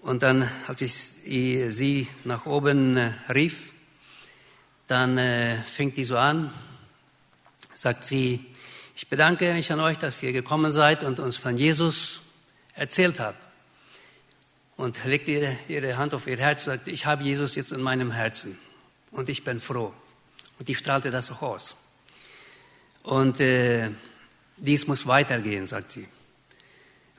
Und 0.00 0.22
dann, 0.22 0.50
als 0.66 0.80
ich 0.80 0.94
sie 0.94 2.08
nach 2.24 2.46
oben 2.46 2.96
äh, 2.96 3.12
rief, 3.28 3.72
dann 4.86 5.18
äh, 5.18 5.58
fängt 5.64 5.98
die 5.98 6.04
so 6.04 6.16
an, 6.16 6.50
sagt 7.74 8.04
sie, 8.04 8.46
ich 8.96 9.08
bedanke 9.08 9.52
mich 9.52 9.70
an 9.70 9.80
euch, 9.80 9.98
dass 9.98 10.22
ihr 10.22 10.32
gekommen 10.32 10.72
seid 10.72 11.04
und 11.04 11.20
uns 11.20 11.36
von 11.36 11.58
Jesus 11.58 12.22
erzählt 12.74 13.20
habt. 13.20 13.38
Und 14.76 15.04
legt 15.04 15.28
ihre, 15.28 15.56
ihre 15.68 15.98
Hand 15.98 16.14
auf 16.14 16.26
ihr 16.26 16.38
Herz 16.38 16.66
und 16.66 16.74
sagt, 16.74 16.88
ich 16.88 17.04
habe 17.04 17.22
Jesus 17.22 17.54
jetzt 17.54 17.72
in 17.72 17.82
meinem 17.82 18.12
Herzen 18.12 18.58
und 19.10 19.28
ich 19.28 19.44
bin 19.44 19.60
froh. 19.60 19.92
Und 20.58 20.68
die 20.68 20.74
strahlte 20.74 21.10
das 21.10 21.30
auch 21.30 21.42
aus. 21.42 21.76
Und 23.02 23.40
äh, 23.40 23.90
dies 24.56 24.86
muss 24.86 25.06
weitergehen, 25.06 25.66
sagt 25.66 25.90
sie. 25.90 26.08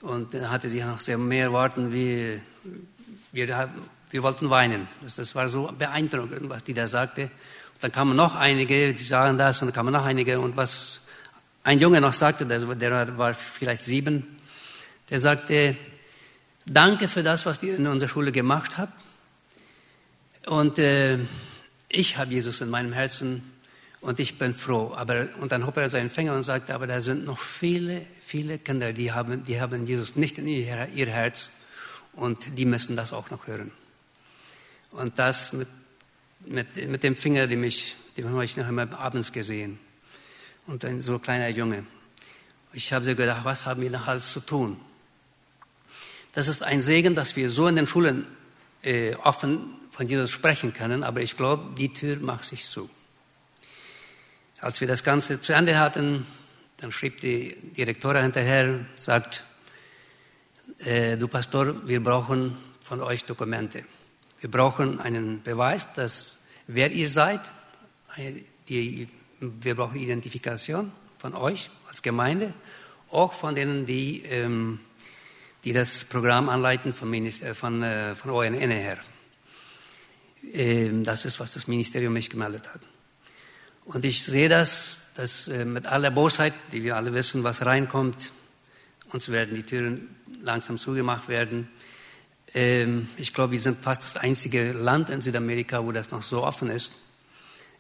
Und 0.05 0.35
dann 0.35 0.51
hatte 0.51 0.69
sie 0.69 0.83
noch 0.83 0.99
sehr 0.99 1.17
mehr 1.17 1.51
Worten 1.51 1.91
wie, 1.91 2.39
wir, 3.31 3.69
wir 4.11 4.23
wollten 4.23 4.51
weinen. 4.51 4.87
Das, 5.01 5.15
das 5.15 5.33
war 5.33 5.49
so 5.49 5.71
beeindruckend, 5.75 6.47
was 6.47 6.63
die 6.63 6.75
da 6.75 6.87
sagte. 6.87 7.23
Und 7.23 7.83
dann 7.83 7.91
kamen 7.91 8.15
noch 8.15 8.35
einige, 8.35 8.93
die 8.93 9.03
sagen 9.03 9.39
das, 9.39 9.61
und 9.61 9.69
dann 9.69 9.73
kamen 9.73 9.91
noch 9.91 10.05
einige. 10.05 10.39
Und 10.39 10.55
was 10.55 11.01
ein 11.63 11.79
Junge 11.79 12.01
noch 12.01 12.13
sagte, 12.13 12.45
der 12.45 13.17
war 13.17 13.33
vielleicht 13.33 13.81
sieben, 13.81 14.37
der 15.09 15.19
sagte, 15.19 15.75
danke 16.67 17.07
für 17.07 17.23
das, 17.23 17.47
was 17.47 17.63
ihr 17.63 17.75
in 17.75 17.87
unserer 17.87 18.09
Schule 18.09 18.31
gemacht 18.31 18.77
habt. 18.77 18.93
Und 20.45 20.77
äh, 20.77 21.17
ich 21.89 22.17
habe 22.17 22.31
Jesus 22.31 22.61
in 22.61 22.69
meinem 22.69 22.93
Herzen 22.93 23.41
und 24.05 24.19
ich 24.19 24.37
bin 24.37 24.53
froh. 24.53 24.93
Aber, 24.95 25.29
und 25.39 25.51
dann 25.51 25.65
hob 25.65 25.77
er 25.77 25.89
seinen 25.89 26.11
Finger 26.11 26.35
und 26.35 26.43
sagte, 26.43 26.75
aber 26.75 26.85
da 26.85 27.01
sind 27.01 27.25
noch 27.25 27.39
viele, 27.39 28.05
viele 28.23 28.59
Kinder, 28.59 28.93
die 28.93 29.11
haben, 29.11 29.43
die 29.43 29.59
haben 29.59 29.87
Jesus 29.87 30.15
nicht 30.15 30.37
in 30.37 30.47
ihr, 30.47 30.89
ihr 30.93 31.07
Herz 31.07 31.49
und 32.13 32.55
die 32.55 32.65
müssen 32.65 32.95
das 32.95 33.13
auch 33.13 33.31
noch 33.31 33.47
hören. 33.47 33.71
Und 34.91 35.17
das 35.17 35.53
mit, 35.53 35.67
mit, 36.45 36.87
mit 36.87 37.01
dem 37.01 37.15
Finger, 37.15 37.47
den, 37.47 37.63
ich, 37.63 37.95
den 38.15 38.29
habe 38.29 38.45
ich 38.45 38.55
noch 38.57 38.67
einmal 38.67 38.93
abends 38.93 39.31
gesehen. 39.31 39.79
Und 40.67 40.85
ein 40.85 41.01
so 41.01 41.17
kleiner 41.17 41.49
Junge. 41.49 41.83
Ich 42.73 42.93
habe 42.93 43.05
so 43.05 43.15
gedacht, 43.15 43.43
was 43.43 43.65
haben 43.65 43.81
wir 43.81 43.89
noch 43.89 44.05
alles 44.05 44.31
zu 44.31 44.39
tun? 44.39 44.79
Das 46.33 46.47
ist 46.47 46.61
ein 46.61 46.83
Segen, 46.83 47.15
dass 47.15 47.35
wir 47.35 47.49
so 47.49 47.67
in 47.67 47.75
den 47.75 47.87
Schulen 47.87 48.27
äh, 48.83 49.15
offen 49.15 49.73
von 49.89 50.07
Jesus 50.07 50.29
sprechen 50.29 50.73
können, 50.73 51.03
aber 51.03 51.21
ich 51.21 51.35
glaube, 51.35 51.73
die 51.75 51.91
Tür 51.91 52.17
macht 52.17 52.43
sich 52.43 52.65
zu. 52.65 52.87
Als 54.65 54.81
wir 54.81 54.87
das 54.87 55.03
Ganze 55.03 55.39
zu 55.39 55.53
Ende 55.53 55.77
hatten, 55.77 56.25
dann 56.77 56.91
schrieb 56.91 57.21
die 57.21 57.55
Direktorin 57.77 58.23
hinterher, 58.23 58.79
sagt, 58.95 59.43
äh, 60.79 61.17
du 61.17 61.27
Pastor, 61.27 61.87
wir 61.87 62.01
brauchen 62.01 62.57
von 62.81 62.99
euch 62.99 63.25
Dokumente. 63.25 63.85
Wir 64.39 64.49
brauchen 64.49 64.99
einen 64.99 65.43
Beweis, 65.43 65.93
dass 65.93 66.39
wer 66.65 66.91
ihr 66.91 67.09
seid. 67.09 67.41
Die, 68.67 69.07
wir 69.39 69.75
brauchen 69.75 69.97
Identifikation 69.97 70.91
von 71.19 71.35
euch 71.35 71.69
als 71.87 72.01
Gemeinde, 72.01 72.51
auch 73.11 73.33
von 73.33 73.53
denen, 73.53 73.85
die, 73.85 74.23
ähm, 74.23 74.79
die 75.63 75.73
das 75.73 76.05
Programm 76.05 76.49
anleiten 76.49 76.91
von, 76.91 77.11
Minister, 77.11 77.53
von, 77.53 77.83
äh, 77.83 78.15
von 78.15 78.31
ONN 78.31 78.71
her. 78.71 78.97
Ähm, 80.53 81.03
das 81.03 81.23
ist, 81.25 81.39
was 81.39 81.51
das 81.51 81.67
Ministerium 81.67 82.13
mich 82.13 82.31
gemeldet 82.31 82.73
hat. 82.73 82.81
Und 83.85 84.03
ich 84.03 84.23
sehe 84.23 84.49
das, 84.49 85.01
dass 85.15 85.47
äh, 85.47 85.63
mit 85.63 85.87
aller 85.87 86.11
Bosheit, 86.11 86.53
die 86.71 86.83
wir 86.83 86.95
alle 86.95 87.13
wissen, 87.13 87.43
was 87.43 87.65
reinkommt, 87.65 88.31
uns 89.13 89.29
werden 89.29 89.55
die 89.55 89.63
Türen 89.63 90.15
langsam 90.41 90.77
zugemacht 90.77 91.29
werden. 91.29 91.69
Ähm, 92.53 93.07
ich 93.17 93.33
glaube, 93.33 93.53
wir 93.53 93.59
sind 93.59 93.83
fast 93.83 94.03
das 94.03 94.17
einzige 94.17 94.71
Land 94.71 95.09
in 95.09 95.21
Südamerika, 95.21 95.83
wo 95.83 95.91
das 95.91 96.11
noch 96.11 96.23
so 96.23 96.43
offen 96.43 96.69
ist. 96.69 96.93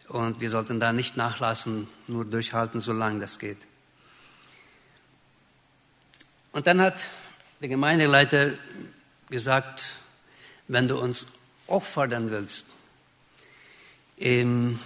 Und 0.07 0.39
wir 0.39 0.49
sollten 0.49 0.79
da 0.79 0.93
nicht 0.93 1.17
nachlassen, 1.17 1.87
nur 2.07 2.25
durchhalten, 2.25 2.79
solange 2.79 3.19
das 3.19 3.39
geht. 3.39 3.57
Und 6.51 6.67
dann 6.67 6.79
hat 6.79 7.03
der 7.59 7.69
Gemeindeleiter 7.69 8.53
gesagt, 9.29 9.87
wenn 10.67 10.87
du 10.87 10.99
uns 10.99 11.25
auffordern 11.67 12.29
willst, 12.31 12.67
ähm, 14.19 14.79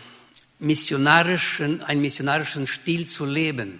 missionarischen, 0.59 1.81
einen 1.83 2.01
missionarischen 2.01 2.67
Stil 2.67 3.07
zu 3.07 3.25
leben. 3.25 3.79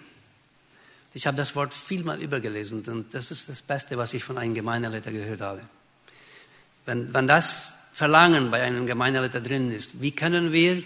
Ich 1.13 1.27
habe 1.27 1.37
das 1.37 1.55
Wort 1.55 1.73
vielmal 1.73 2.21
übergelesen 2.21 2.83
und 2.87 3.13
das 3.13 3.31
ist 3.31 3.49
das 3.49 3.61
Beste, 3.61 3.97
was 3.97 4.13
ich 4.13 4.23
von 4.23 4.37
einem 4.37 4.53
Gemeindeleiter 4.53 5.11
gehört 5.11 5.41
habe. 5.41 5.61
Wenn, 6.85 7.13
wenn 7.13 7.27
das 7.27 7.75
Verlangen 7.93 8.49
bei 8.51 8.63
einem 8.63 8.85
Gemeindeleiter 8.85 9.41
drin 9.41 9.71
ist, 9.71 10.01
wie 10.01 10.11
können 10.11 10.53
wir 10.53 10.81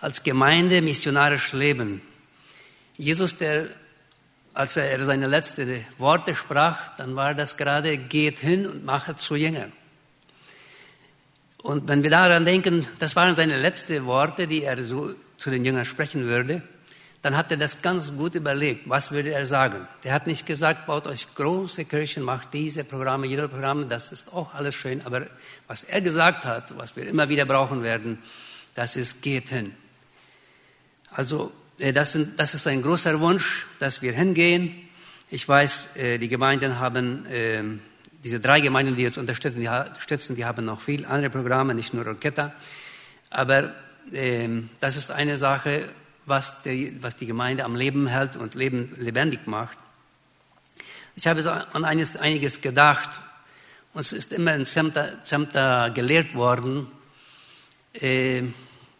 als 0.00 0.22
Gemeinde 0.22 0.82
missionarisch 0.82 1.52
leben? 1.52 2.02
Jesus, 2.96 3.36
der, 3.38 3.68
als 4.52 4.76
er 4.76 5.02
seine 5.04 5.28
letzten 5.28 5.84
Worte 5.96 6.34
sprach, 6.34 6.94
dann 6.96 7.16
war 7.16 7.34
das 7.34 7.56
gerade, 7.56 7.96
geht 7.96 8.40
hin 8.40 8.66
und 8.66 8.84
mache 8.84 9.16
zu 9.16 9.36
Jüngern. 9.36 9.72
Und 11.62 11.88
wenn 11.88 12.02
wir 12.02 12.10
daran 12.10 12.44
denken, 12.44 12.86
das 12.98 13.14
waren 13.14 13.34
seine 13.36 13.60
letzten 13.60 14.04
Worte, 14.06 14.46
die 14.46 14.64
er 14.64 14.82
so 14.82 15.14
zu 15.36 15.50
den 15.50 15.64
Jüngern 15.64 15.84
sprechen 15.84 16.24
würde, 16.24 16.62
dann 17.22 17.36
hat 17.36 17.52
er 17.52 17.56
das 17.56 17.82
ganz 17.82 18.12
gut 18.16 18.34
überlegt, 18.34 18.88
was 18.88 19.12
würde 19.12 19.30
er 19.30 19.46
sagen. 19.46 19.86
Der 20.02 20.12
hat 20.12 20.26
nicht 20.26 20.44
gesagt, 20.44 20.86
baut 20.86 21.06
euch 21.06 21.32
große 21.36 21.84
Kirchen, 21.84 22.24
macht 22.24 22.52
diese 22.52 22.82
Programme, 22.82 23.28
jeder 23.28 23.46
Programm, 23.46 23.88
das 23.88 24.10
ist 24.10 24.32
auch 24.32 24.52
alles 24.54 24.74
schön, 24.74 25.02
aber 25.04 25.26
was 25.68 25.84
er 25.84 26.00
gesagt 26.00 26.44
hat, 26.44 26.76
was 26.76 26.96
wir 26.96 27.06
immer 27.06 27.28
wieder 27.28 27.44
brauchen 27.44 27.84
werden, 27.84 28.18
das 28.74 28.96
ist, 28.96 29.22
geht 29.22 29.50
hin. 29.50 29.72
Also 31.12 31.52
äh, 31.78 31.92
das, 31.92 32.12
sind, 32.12 32.40
das 32.40 32.54
ist 32.54 32.66
ein 32.66 32.82
großer 32.82 33.20
Wunsch, 33.20 33.66
dass 33.78 34.02
wir 34.02 34.12
hingehen. 34.12 34.88
Ich 35.30 35.48
weiß, 35.48 35.96
äh, 35.96 36.18
die 36.18 36.28
Gemeinden 36.28 36.80
haben 36.80 37.24
ähm, 37.30 37.80
diese 38.24 38.40
drei 38.40 38.60
Gemeinden, 38.60 38.96
die 38.96 39.02
jetzt 39.02 39.18
unterstützen, 39.18 39.60
die, 39.60 40.44
haben 40.44 40.64
noch 40.64 40.80
viel 40.80 41.06
andere 41.06 41.30
Programme, 41.30 41.74
nicht 41.74 41.92
nur 41.92 42.06
Orchetta. 42.06 42.52
Aber 43.30 43.74
ähm, 44.12 44.70
das 44.80 44.96
ist 44.96 45.10
eine 45.10 45.36
Sache, 45.36 45.88
was 46.24 46.62
die, 46.62 46.96
was 47.00 47.16
die 47.16 47.26
Gemeinde 47.26 47.64
am 47.64 47.74
Leben 47.74 48.06
hält 48.06 48.36
und 48.36 48.54
Leben 48.54 48.92
lebendig 48.96 49.46
macht. 49.46 49.76
Ich 51.16 51.26
habe 51.26 51.66
an 51.72 51.84
eines, 51.84 52.16
einiges 52.16 52.60
gedacht. 52.60 53.10
Uns 53.92 54.12
ist 54.12 54.32
immer 54.32 54.54
in 54.54 54.64
Zemta, 54.64 55.22
Zemta 55.24 55.88
gelehrt 55.88 56.34
worden, 56.34 56.86
äh, 57.94 58.42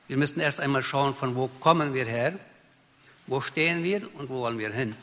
wir 0.09 0.17
müssen 0.19 0.41
erst 0.41 0.61
einmal 0.61 0.83
schauen, 0.83 1.15
von 1.15 1.35
wo 1.37 1.49
kommen 1.49 1.95
wir 1.95 2.05
her, 2.05 2.35
wo 3.27 3.41
stehen 3.41 3.83
wir 3.83 4.03
und 4.19 4.29
wo 4.29 4.41
wollen 4.41 4.59
wir 4.59 4.71
hin. 4.71 4.95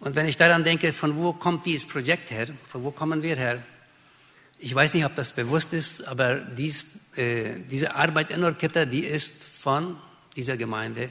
Und 0.00 0.14
wenn 0.14 0.26
ich 0.26 0.36
daran 0.36 0.62
denke, 0.62 0.92
von 0.92 1.16
wo 1.16 1.32
kommt 1.32 1.66
dieses 1.66 1.86
Projekt 1.86 2.30
her, 2.30 2.48
von 2.66 2.84
wo 2.84 2.90
kommen 2.90 3.22
wir 3.22 3.36
her, 3.36 3.62
ich 4.58 4.74
weiß 4.74 4.94
nicht, 4.94 5.04
ob 5.04 5.14
das 5.14 5.32
bewusst 5.32 5.72
ist, 5.72 6.06
aber 6.06 6.36
dies, 6.36 6.84
äh, 7.16 7.60
diese 7.70 7.94
Arbeit 7.94 8.30
in 8.30 8.42
Orchetta, 8.42 8.86
die 8.86 9.04
ist 9.04 9.44
von 9.44 9.96
dieser 10.34 10.56
Gemeinde 10.56 11.10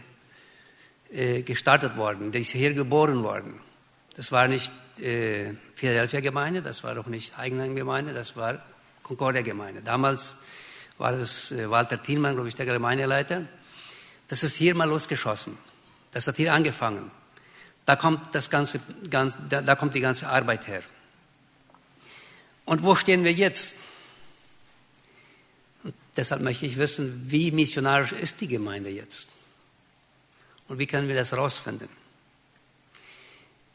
äh, 1.12 1.44
gestartet 1.44 1.96
worden, 1.98 2.32
die 2.32 2.40
ist 2.40 2.52
hier 2.52 2.74
geboren 2.74 3.24
worden. 3.24 3.60
Das 4.16 4.32
war 4.32 4.48
nicht 4.48 4.72
äh, 5.00 5.54
Philadelphia 5.76 6.22
Gemeinde, 6.22 6.62
das 6.62 6.84
war 6.84 6.98
auch 6.98 7.08
nicht 7.08 7.38
eigene 7.38 7.74
Gemeinde, 7.74 8.14
das 8.14 8.36
war 8.36 8.64
Concordia 9.04 9.42
Gemeinde. 9.42 9.82
Damals 9.82 10.38
war 10.98 11.14
es 11.14 11.52
äh, 11.52 11.70
Walter 11.70 12.02
Thielmann, 12.02 12.34
glaube 12.34 12.48
ich, 12.48 12.56
der 12.56 12.66
Gemeindeleiter. 12.66 13.44
Das 14.28 14.44
ist 14.44 14.56
hier 14.56 14.74
mal 14.74 14.90
losgeschossen. 14.90 15.58
Das 16.12 16.28
hat 16.28 16.38
hier 16.38 16.54
angefangen. 16.54 17.12
Da 17.86 17.96
kommt, 17.96 18.34
das 18.34 18.50
ganze, 18.50 18.80
ganz, 19.10 19.38
da, 19.50 19.62
da 19.62 19.76
kommt 19.76 19.94
die 19.94 20.00
ganze 20.00 20.28
Arbeit 20.28 20.68
her. 20.68 20.82
Und 22.66 22.82
wo 22.82 22.96
stehen 22.96 23.24
wir 23.24 23.32
jetzt? 23.32 23.76
Und 25.84 25.94
deshalb 26.18 26.42
möchte 26.42 26.66
ich 26.66 26.78
wissen, 26.78 27.26
wie 27.28 27.52
missionarisch 27.52 28.12
ist 28.12 28.42
die 28.42 28.48
Gemeinde 28.48 28.90
jetzt? 28.90 29.30
Und 30.68 30.80
wie 30.80 30.88
können 30.88 31.08
wir 31.08 31.16
das 31.16 31.32
herausfinden? 31.32 31.90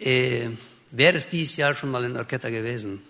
Äh, 0.01 0.49
wer 0.91 1.15
ist 1.15 1.31
dieses 1.31 1.57
Jahr 1.57 1.75
schon 1.75 1.91
mal 1.91 2.05
in 2.05 2.17
Orchetta 2.17 2.51
gewesen? 2.51 3.03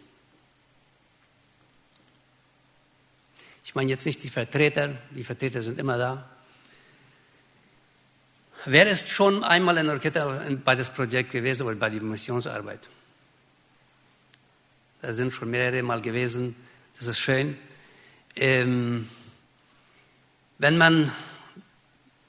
Ich 3.65 3.75
meine 3.75 3.91
jetzt 3.91 4.05
nicht 4.05 4.23
die 4.23 4.29
Vertreter, 4.29 4.99
die 5.11 5.25
Vertreter 5.25 5.63
sind 5.63 5.79
immer 5.79 5.97
da. 5.97 6.29
Wer 8.67 8.87
ist 8.89 9.09
schon 9.09 9.43
einmal 9.43 9.79
in 9.79 9.89
Orchetta 9.89 10.43
bei 10.65 10.75
das 10.75 10.91
Projekt 10.91 11.33
gewesen 11.33 11.63
oder 11.63 11.77
bei 11.77 11.89
der 11.89 12.03
Missionsarbeit? 12.03 12.81
Da 15.01 15.13
sind 15.13 15.33
schon 15.33 15.51
mehrere 15.51 15.83
Mal 15.83 16.03
gewesen. 16.03 16.55
Das 16.99 17.07
ist 17.07 17.19
schön. 17.19 17.57
Ähm, 18.37 19.09
Wenn 20.61 20.77
man 20.77 21.11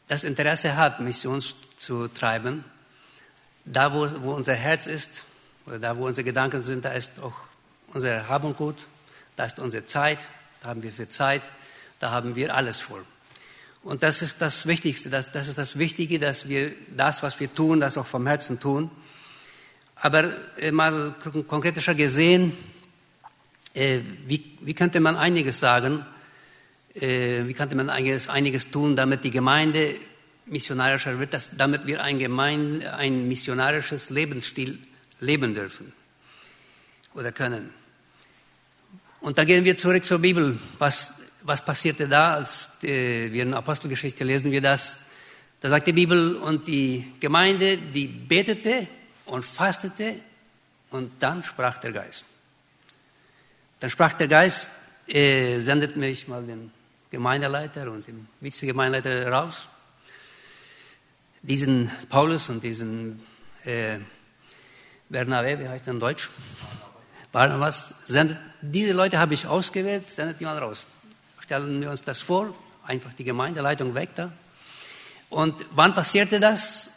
das 0.07 0.23
Interesse 0.23 0.77
hat, 0.77 1.01
Mission 1.01 1.43
zu 1.75 2.07
treiben, 2.07 2.63
da 3.65 3.93
wo, 3.93 4.09
wo 4.23 4.31
unser 4.33 4.55
Herz 4.55 4.87
ist, 4.87 5.23
oder 5.65 5.79
da 5.79 5.97
wo 5.97 6.05
unsere 6.05 6.23
Gedanken 6.23 6.63
sind, 6.63 6.85
da 6.85 6.93
ist 6.93 7.19
auch 7.19 7.33
unser 7.87 8.29
Hab 8.29 8.45
und 8.45 8.55
Gut, 8.55 8.87
da 9.35 9.43
ist 9.43 9.59
unsere 9.59 9.85
Zeit, 9.85 10.29
da 10.61 10.69
haben 10.69 10.81
wir 10.81 10.93
viel 10.93 11.09
Zeit, 11.09 11.41
da 11.99 12.11
haben 12.11 12.37
wir 12.37 12.55
alles 12.55 12.79
voll. 12.79 13.03
Und 13.83 14.03
das 14.03 14.21
ist 14.21 14.41
das 14.41 14.67
Wichtigste, 14.67 15.09
das, 15.09 15.31
das 15.31 15.47
ist 15.47 15.57
das 15.57 15.77
Wichtige, 15.77 16.19
dass 16.19 16.47
wir 16.47 16.71
das, 16.95 17.23
was 17.23 17.39
wir 17.39 17.53
tun, 17.53 17.79
das 17.79 17.97
auch 17.97 18.05
vom 18.05 18.27
Herzen 18.27 18.59
tun. 18.59 18.91
Aber 19.95 20.31
äh, 20.57 20.71
mal 20.71 21.15
konkreter 21.47 21.95
gesehen, 21.95 22.53
äh, 23.73 23.99
wie, 24.27 24.57
wie 24.61 24.73
könnte 24.73 24.99
man 24.99 25.15
einiges 25.15 25.59
sagen, 25.59 26.05
äh, 26.95 27.47
wie 27.47 27.53
könnte 27.53 27.75
man 27.75 27.89
einiges, 27.89 28.27
einiges 28.27 28.69
tun, 28.69 28.95
damit 28.95 29.23
die 29.23 29.31
Gemeinde 29.31 29.95
missionarischer 30.45 31.19
wird, 31.19 31.33
dass, 31.33 31.55
damit 31.55 31.87
wir 31.87 32.03
ein, 32.03 32.19
gemein, 32.19 32.83
ein 32.85 33.27
missionarisches 33.27 34.09
Lebensstil 34.09 34.79
leben 35.19 35.53
dürfen 35.53 35.93
oder 37.13 37.31
können. 37.31 37.69
Und 39.21 39.37
da 39.37 39.45
gehen 39.45 39.65
wir 39.65 39.75
zurück 39.75 40.03
zur 40.03 40.19
Bibel. 40.19 40.57
Was, 40.79 41.20
was 41.43 41.63
passierte 41.63 42.07
da, 42.07 42.35
als 42.35 42.83
äh, 42.83 43.31
wir 43.31 43.43
in 43.43 43.53
Apostelgeschichte 43.53 44.23
lesen 44.23 44.51
wir 44.51 44.61
das? 44.61 44.99
Da 45.59 45.69
sagt 45.69 45.87
die 45.87 45.93
Bibel, 45.93 46.35
und 46.35 46.67
die 46.67 47.13
Gemeinde, 47.19 47.77
die 47.77 48.07
betete 48.07 48.87
und 49.25 49.45
fastete 49.45 50.15
und 50.89 51.11
dann 51.19 51.43
sprach 51.43 51.77
der 51.77 51.91
Geist. 51.91 52.25
Dann 53.79 53.89
sprach 53.89 54.13
der 54.13 54.27
Geist, 54.27 54.71
äh, 55.07 55.59
sendet 55.59 55.97
mich 55.97 56.27
mal 56.27 56.43
den 56.43 56.71
Gemeindeleiter 57.09 57.91
und 57.91 58.07
den 58.07 58.27
Vizegemeindeleiter 58.39 59.29
raus. 59.31 59.67
Diesen 61.41 61.91
Paulus 62.09 62.49
und 62.49 62.63
diesen 62.63 63.21
äh, 63.63 63.99
Bernabé, 65.11 65.59
wie 65.59 65.67
heißt 65.67 65.87
er 65.87 65.93
in 65.93 65.99
Deutsch? 65.99 66.29
Barnabas, 67.31 67.95
sendet, 68.05 68.37
diese 68.61 68.93
Leute 68.93 69.17
habe 69.17 69.33
ich 69.33 69.47
ausgewählt, 69.47 70.09
sendet 70.09 70.39
die 70.39 70.45
mal 70.45 70.57
raus. 70.57 70.87
Stellen 71.51 71.81
wir 71.81 71.89
uns 71.89 72.01
das 72.05 72.21
vor, 72.21 72.55
einfach 72.85 73.11
die 73.11 73.25
Gemeindeleitung 73.25 73.93
weg 73.93 74.11
da. 74.15 74.31
Und 75.29 75.65
wann 75.71 75.93
passierte 75.93 76.39
das? 76.39 76.93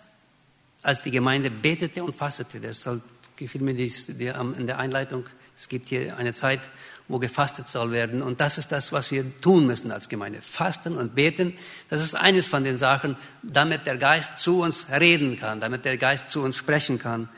Als 0.81 1.01
die 1.01 1.11
Gemeinde 1.11 1.51
betete 1.51 2.05
und 2.05 2.15
fastete. 2.15 2.61
Deshalb 2.61 3.03
gefiel 3.35 3.63
mir 3.63 3.75
dies, 3.75 4.07
die, 4.07 4.27
in 4.27 4.69
der 4.69 4.79
Einleitung, 4.79 5.25
es 5.57 5.69
gibt 5.69 5.89
hier 5.89 6.17
eine 6.19 6.35
Zeit, 6.35 6.71
wo 7.09 7.19
gefastet 7.19 7.67
soll 7.67 7.91
werden. 7.91 8.23
Und 8.23 8.41
das 8.41 8.57
ist 8.57 8.71
das, 8.71 8.93
was 8.93 9.11
wir 9.11 9.37
tun 9.39 9.67
müssen 9.67 9.91
als 9.91 10.09
Gemeinde. 10.09 10.41
Fasten 10.41 10.97
und 10.97 11.17
beten, 11.17 11.59
das 11.89 12.01
ist 12.01 12.15
eines 12.15 12.47
von 12.47 12.63
den 12.63 12.79
Sachen, 12.79 13.17
damit 13.43 13.89
der 13.89 13.97
Geist 13.97 14.39
zu 14.39 14.63
uns 14.63 14.87
reden 14.89 15.35
kann, 15.35 15.59
damit 15.59 15.85
der 15.85 15.97
Geist 15.97 16.31
zu 16.31 16.43
uns 16.43 16.57
sprechen 16.57 17.01
kann. 17.01 17.29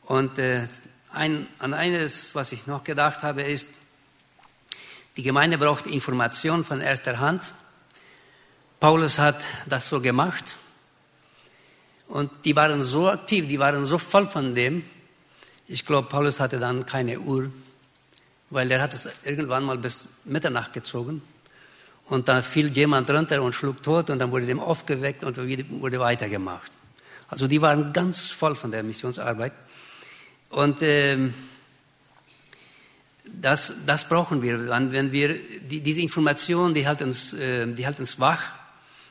Und 0.00 0.38
äh, 0.38 0.66
ein, 1.12 1.46
an 1.58 1.74
eines, 1.74 2.34
was 2.34 2.52
ich 2.52 2.66
noch 2.66 2.84
gedacht 2.84 3.22
habe, 3.22 3.42
ist, 3.42 3.68
die 5.18 5.22
Gemeinde 5.22 5.58
braucht 5.58 5.86
Information 5.86 6.64
von 6.64 6.80
erster 6.80 7.18
Hand. 7.18 7.52
Paulus 8.80 9.18
hat 9.18 9.44
das 9.66 9.86
so 9.86 10.00
gemacht. 10.00 10.56
Und 12.06 12.30
die 12.46 12.56
waren 12.56 12.80
so 12.80 13.10
aktiv, 13.10 13.46
die 13.46 13.58
waren 13.58 13.84
so 13.84 13.98
voll 13.98 14.24
von 14.24 14.54
dem. 14.54 14.82
Ich 15.66 15.84
glaube, 15.84 16.08
Paulus 16.08 16.40
hatte 16.40 16.58
dann 16.58 16.86
keine 16.86 17.20
Uhr 17.20 17.50
weil 18.50 18.70
er 18.70 18.80
hat 18.80 18.94
es 18.94 19.08
irgendwann 19.24 19.64
mal 19.64 19.78
bis 19.78 20.08
Mitternacht 20.24 20.72
gezogen. 20.72 21.22
Und 22.06 22.28
dann 22.28 22.42
fiel 22.42 22.68
jemand 22.74 23.10
runter 23.10 23.42
und 23.42 23.54
schlug 23.54 23.82
tot 23.82 24.08
und 24.08 24.18
dann 24.18 24.30
wurde 24.30 24.46
dem 24.46 24.60
aufgeweckt 24.60 25.24
und 25.24 25.36
wurde 25.36 26.00
weitergemacht. 26.00 26.72
Also 27.28 27.46
die 27.46 27.60
waren 27.60 27.92
ganz 27.92 28.28
voll 28.30 28.56
von 28.56 28.70
der 28.70 28.82
Missionsarbeit. 28.82 29.52
Und 30.48 30.78
ähm, 30.80 31.34
das, 33.40 33.72
das 33.86 34.08
brauchen 34.08 34.42
wir. 34.42 34.68
Wenn 34.68 35.12
wir 35.12 35.38
die, 35.60 35.80
diese 35.80 36.00
Information, 36.00 36.74
die 36.74 36.86
hält 36.86 37.02
uns, 37.02 37.34
äh, 37.34 37.66
die 37.66 37.84
hält 37.84 38.00
uns 38.00 38.18
wach. 38.18 38.42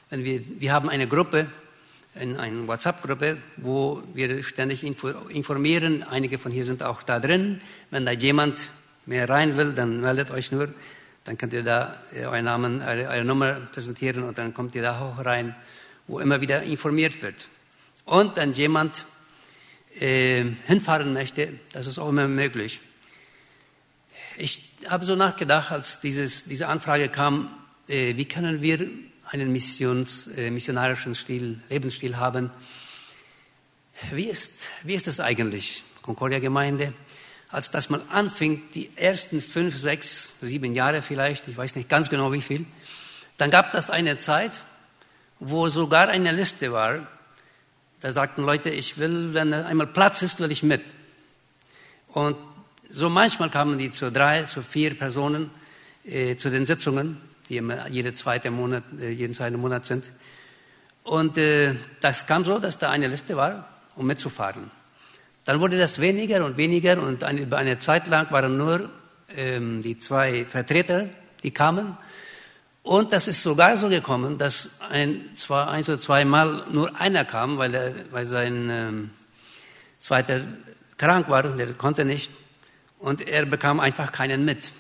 Wenn 0.09 0.23
wir, 0.23 0.41
wir 0.59 0.71
haben 0.71 0.89
eine 0.89 1.07
Gruppe, 1.07 1.47
eine 2.15 2.67
WhatsApp-Gruppe, 2.67 3.37
wo 3.57 4.01
wir 4.13 4.43
ständig 4.43 4.83
informieren. 4.83 6.03
Einige 6.03 6.37
von 6.37 6.51
hier 6.51 6.63
sind 6.63 6.81
auch 6.81 7.03
da 7.03 7.19
drin. 7.19 7.61
Wenn 7.91 8.05
da 8.05 8.11
jemand 8.11 8.69
mehr 9.05 9.29
rein 9.29 9.57
will, 9.57 9.73
dann 9.73 10.01
meldet 10.01 10.31
euch 10.31 10.51
nur. 10.51 10.69
Dann 11.23 11.37
könnt 11.37 11.53
ihr 11.53 11.63
da 11.63 11.97
äh, 12.13 12.25
euren 12.25 12.45
Namen, 12.45 12.81
eure, 12.81 13.07
eure 13.09 13.25
Nummer 13.25 13.53
präsentieren 13.73 14.23
und 14.23 14.37
dann 14.37 14.53
kommt 14.53 14.75
ihr 14.75 14.81
da 14.81 14.99
hoch 14.99 15.25
rein, 15.25 15.55
wo 16.07 16.19
immer 16.19 16.39
wieder 16.39 16.63
informiert 16.63 17.21
wird. 17.21 17.47
Und 18.05 18.37
wenn 18.37 18.53
jemand 18.53 19.05
äh, 19.99 20.45
hinfahren 20.67 21.13
möchte, 21.13 21.59
das 21.73 21.87
ist 21.87 21.99
auch 21.99 22.09
immer 22.09 22.27
möglich. 22.27 22.79
Ich 24.39 24.75
habe 24.87 25.03
so 25.03 25.15
nachgedacht, 25.15 25.71
als 25.71 25.99
dieses, 25.99 26.45
diese 26.45 26.67
Anfrage 26.67 27.09
kam, 27.09 27.49
äh, 27.87 28.15
wie 28.15 28.25
können 28.25 28.61
wir 28.61 28.87
einen 29.25 29.51
Missions, 29.51 30.27
äh, 30.27 30.51
missionarischen 30.51 31.15
Stil, 31.15 31.59
Lebensstil 31.69 32.17
haben? 32.17 32.51
Wie 34.11 34.25
ist, 34.25 34.51
wie 34.83 34.93
ist 34.93 35.07
das 35.07 35.19
eigentlich, 35.19 35.83
Concordia 36.01 36.39
Gemeinde? 36.39 36.93
als 37.49 37.71
dass 37.71 37.89
man 37.89 38.01
anfing, 38.09 38.63
die 38.73 38.91
ersten 38.95 39.41
fünf, 39.41 39.77
sechs, 39.77 40.33
sieben 40.41 40.73
Jahre 40.73 41.01
vielleicht, 41.01 41.47
ich 41.47 41.55
weiß 41.55 41.75
nicht 41.75 41.89
ganz 41.89 42.09
genau 42.09 42.31
wie 42.31 42.41
viel, 42.41 42.65
dann 43.37 43.49
gab 43.49 43.71
das 43.71 43.89
eine 43.89 44.17
Zeit, 44.17 44.61
wo 45.39 45.67
sogar 45.67 46.09
eine 46.09 46.31
Liste 46.31 46.73
war. 46.73 47.07
Da 48.01 48.11
sagten 48.11 48.43
Leute, 48.43 48.69
ich 48.69 48.97
will, 48.97 49.33
wenn 49.33 49.53
einmal 49.53 49.87
Platz 49.87 50.21
ist, 50.21 50.39
will 50.39 50.51
ich 50.51 50.63
mit. 50.63 50.81
Und 52.09 52.35
so 52.89 53.09
manchmal 53.09 53.49
kamen 53.49 53.77
die 53.77 53.89
zu 53.89 54.11
drei, 54.11 54.43
zu 54.43 54.61
vier 54.61 54.95
Personen 54.95 55.49
äh, 56.05 56.35
zu 56.35 56.49
den 56.49 56.65
Sitzungen, 56.65 57.17
die 57.49 57.57
immer 57.57 57.87
jede 57.89 58.13
zweite 58.13 58.51
Monat, 58.51 58.83
äh, 58.99 59.09
jeden 59.09 59.33
zweiten 59.33 59.57
Monat 59.57 59.85
sind. 59.85 60.09
Und 61.03 61.37
äh, 61.37 61.75
das 62.01 62.27
kam 62.27 62.43
so, 62.43 62.59
dass 62.59 62.77
da 62.77 62.89
eine 62.91 63.07
Liste 63.07 63.35
war, 63.37 63.67
um 63.95 64.05
mitzufahren. 64.05 64.71
Dann 65.45 65.61
wurde 65.61 65.77
das 65.77 65.99
weniger 65.99 66.43
und 66.45 66.57
weniger 66.57 67.01
und 67.01 67.23
eine, 67.23 67.41
über 67.41 67.57
eine 67.57 67.79
Zeit 67.79 68.07
lang 68.07 68.29
waren 68.31 68.57
nur 68.57 68.89
ähm, 69.35 69.81
die 69.81 69.97
zwei 69.97 70.45
Vertreter, 70.45 71.07
die 71.43 71.51
kamen. 71.51 71.97
Und 72.83 73.11
das 73.13 73.27
ist 73.27 73.43
sogar 73.43 73.77
so 73.77 73.89
gekommen, 73.89 74.37
dass 74.37 74.71
ein, 74.89 75.29
zwei, 75.33 75.65
eins 75.65 75.89
oder 75.89 75.99
zweimal 75.99 76.65
nur 76.71 76.99
einer 76.99 77.25
kam, 77.25 77.57
weil, 77.57 77.73
er, 77.73 77.93
weil 78.11 78.25
sein 78.25 78.69
ähm, 78.69 79.09
zweiter 79.99 80.41
krank 80.97 81.29
war 81.29 81.45
und 81.45 81.59
er 81.59 81.73
konnte 81.73 82.05
nicht. 82.05 82.31
Und 82.99 83.27
er 83.27 83.45
bekam 83.45 83.79
einfach 83.79 84.11
keinen 84.11 84.45
mit. 84.45 84.71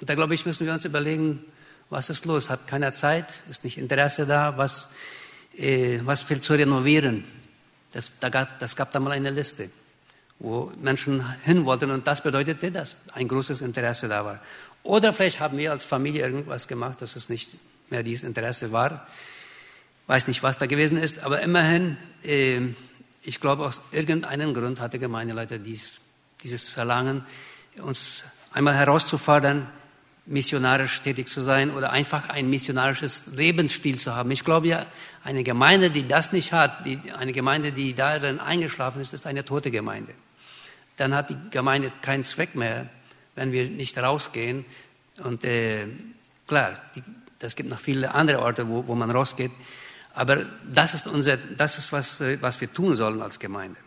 Und 0.00 0.08
da 0.08 0.14
glaube 0.14 0.34
ich, 0.34 0.46
müssen 0.46 0.66
wir 0.66 0.72
uns 0.72 0.84
überlegen, 0.84 1.44
was 1.90 2.10
ist 2.10 2.24
los? 2.24 2.50
Hat 2.50 2.66
keiner 2.66 2.94
Zeit? 2.94 3.42
Ist 3.48 3.64
nicht 3.64 3.78
Interesse 3.78 4.26
da? 4.26 4.56
Was, 4.56 4.88
äh, 5.56 6.00
was 6.04 6.28
will 6.28 6.40
zu 6.40 6.54
renovieren? 6.54 7.24
Das, 7.92 8.12
da 8.20 8.28
gab, 8.28 8.58
das 8.58 8.76
gab 8.76 8.90
da 8.90 9.00
mal 9.00 9.12
eine 9.12 9.30
Liste, 9.30 9.70
wo 10.38 10.72
Menschen 10.80 11.24
hin 11.44 11.64
wollten 11.64 11.90
und 11.90 12.06
das 12.06 12.22
bedeutete, 12.22 12.70
dass 12.70 12.96
ein 13.14 13.28
großes 13.28 13.62
Interesse 13.62 14.08
da 14.08 14.24
war. 14.24 14.40
Oder 14.82 15.12
vielleicht 15.12 15.40
haben 15.40 15.56
wir 15.58 15.72
als 15.72 15.84
Familie 15.84 16.22
irgendwas 16.22 16.68
gemacht, 16.68 17.00
dass 17.02 17.16
es 17.16 17.28
nicht 17.28 17.56
mehr 17.90 18.02
dieses 18.02 18.24
Interesse 18.24 18.72
war. 18.72 19.06
Weiß 20.06 20.26
nicht, 20.26 20.42
was 20.42 20.58
da 20.58 20.66
gewesen 20.66 20.98
ist, 20.98 21.20
aber 21.20 21.40
immerhin, 21.40 21.96
äh, 22.22 22.60
ich 23.22 23.40
glaube, 23.40 23.64
aus 23.64 23.80
irgendeinem 23.90 24.54
Grund 24.54 24.80
hatte 24.80 24.98
Gemeindeleiter 24.98 25.58
dies, 25.58 26.00
dieses 26.46 26.68
Verlangen, 26.68 27.24
uns 27.78 28.24
einmal 28.52 28.74
herauszufordern, 28.74 29.66
missionarisch 30.26 31.00
tätig 31.00 31.28
zu 31.28 31.40
sein 31.40 31.70
oder 31.70 31.90
einfach 31.90 32.28
ein 32.28 32.48
missionarisches 32.48 33.28
Lebensstil 33.34 33.98
zu 33.98 34.14
haben. 34.14 34.30
Ich 34.30 34.44
glaube 34.44 34.68
ja, 34.68 34.86
eine 35.22 35.42
Gemeinde, 35.42 35.90
die 35.90 36.06
das 36.06 36.32
nicht 36.32 36.52
hat, 36.52 36.84
die, 36.86 37.00
eine 37.16 37.32
Gemeinde, 37.32 37.72
die 37.72 37.94
darin 37.94 38.40
eingeschlafen 38.40 39.00
ist, 39.00 39.12
ist 39.12 39.26
eine 39.26 39.44
tote 39.44 39.70
Gemeinde. 39.70 40.14
Dann 40.96 41.14
hat 41.14 41.30
die 41.30 41.36
Gemeinde 41.50 41.92
keinen 42.00 42.24
Zweck 42.24 42.54
mehr, 42.54 42.88
wenn 43.34 43.52
wir 43.52 43.68
nicht 43.68 43.98
rausgehen. 43.98 44.64
Und 45.22 45.44
äh, 45.44 45.86
klar, 46.46 46.74
es 47.40 47.54
gibt 47.54 47.68
noch 47.68 47.80
viele 47.80 48.14
andere 48.14 48.40
Orte, 48.40 48.68
wo, 48.68 48.86
wo 48.86 48.94
man 48.94 49.10
rausgeht. 49.10 49.52
Aber 50.14 50.46
das 50.72 50.94
ist, 50.94 51.06
unser, 51.06 51.36
das 51.36 51.78
ist 51.78 51.92
was, 51.92 52.20
äh, 52.20 52.38
was 52.40 52.60
wir 52.60 52.72
tun 52.72 52.94
sollen 52.94 53.20
als 53.20 53.38
Gemeinde. 53.38 53.78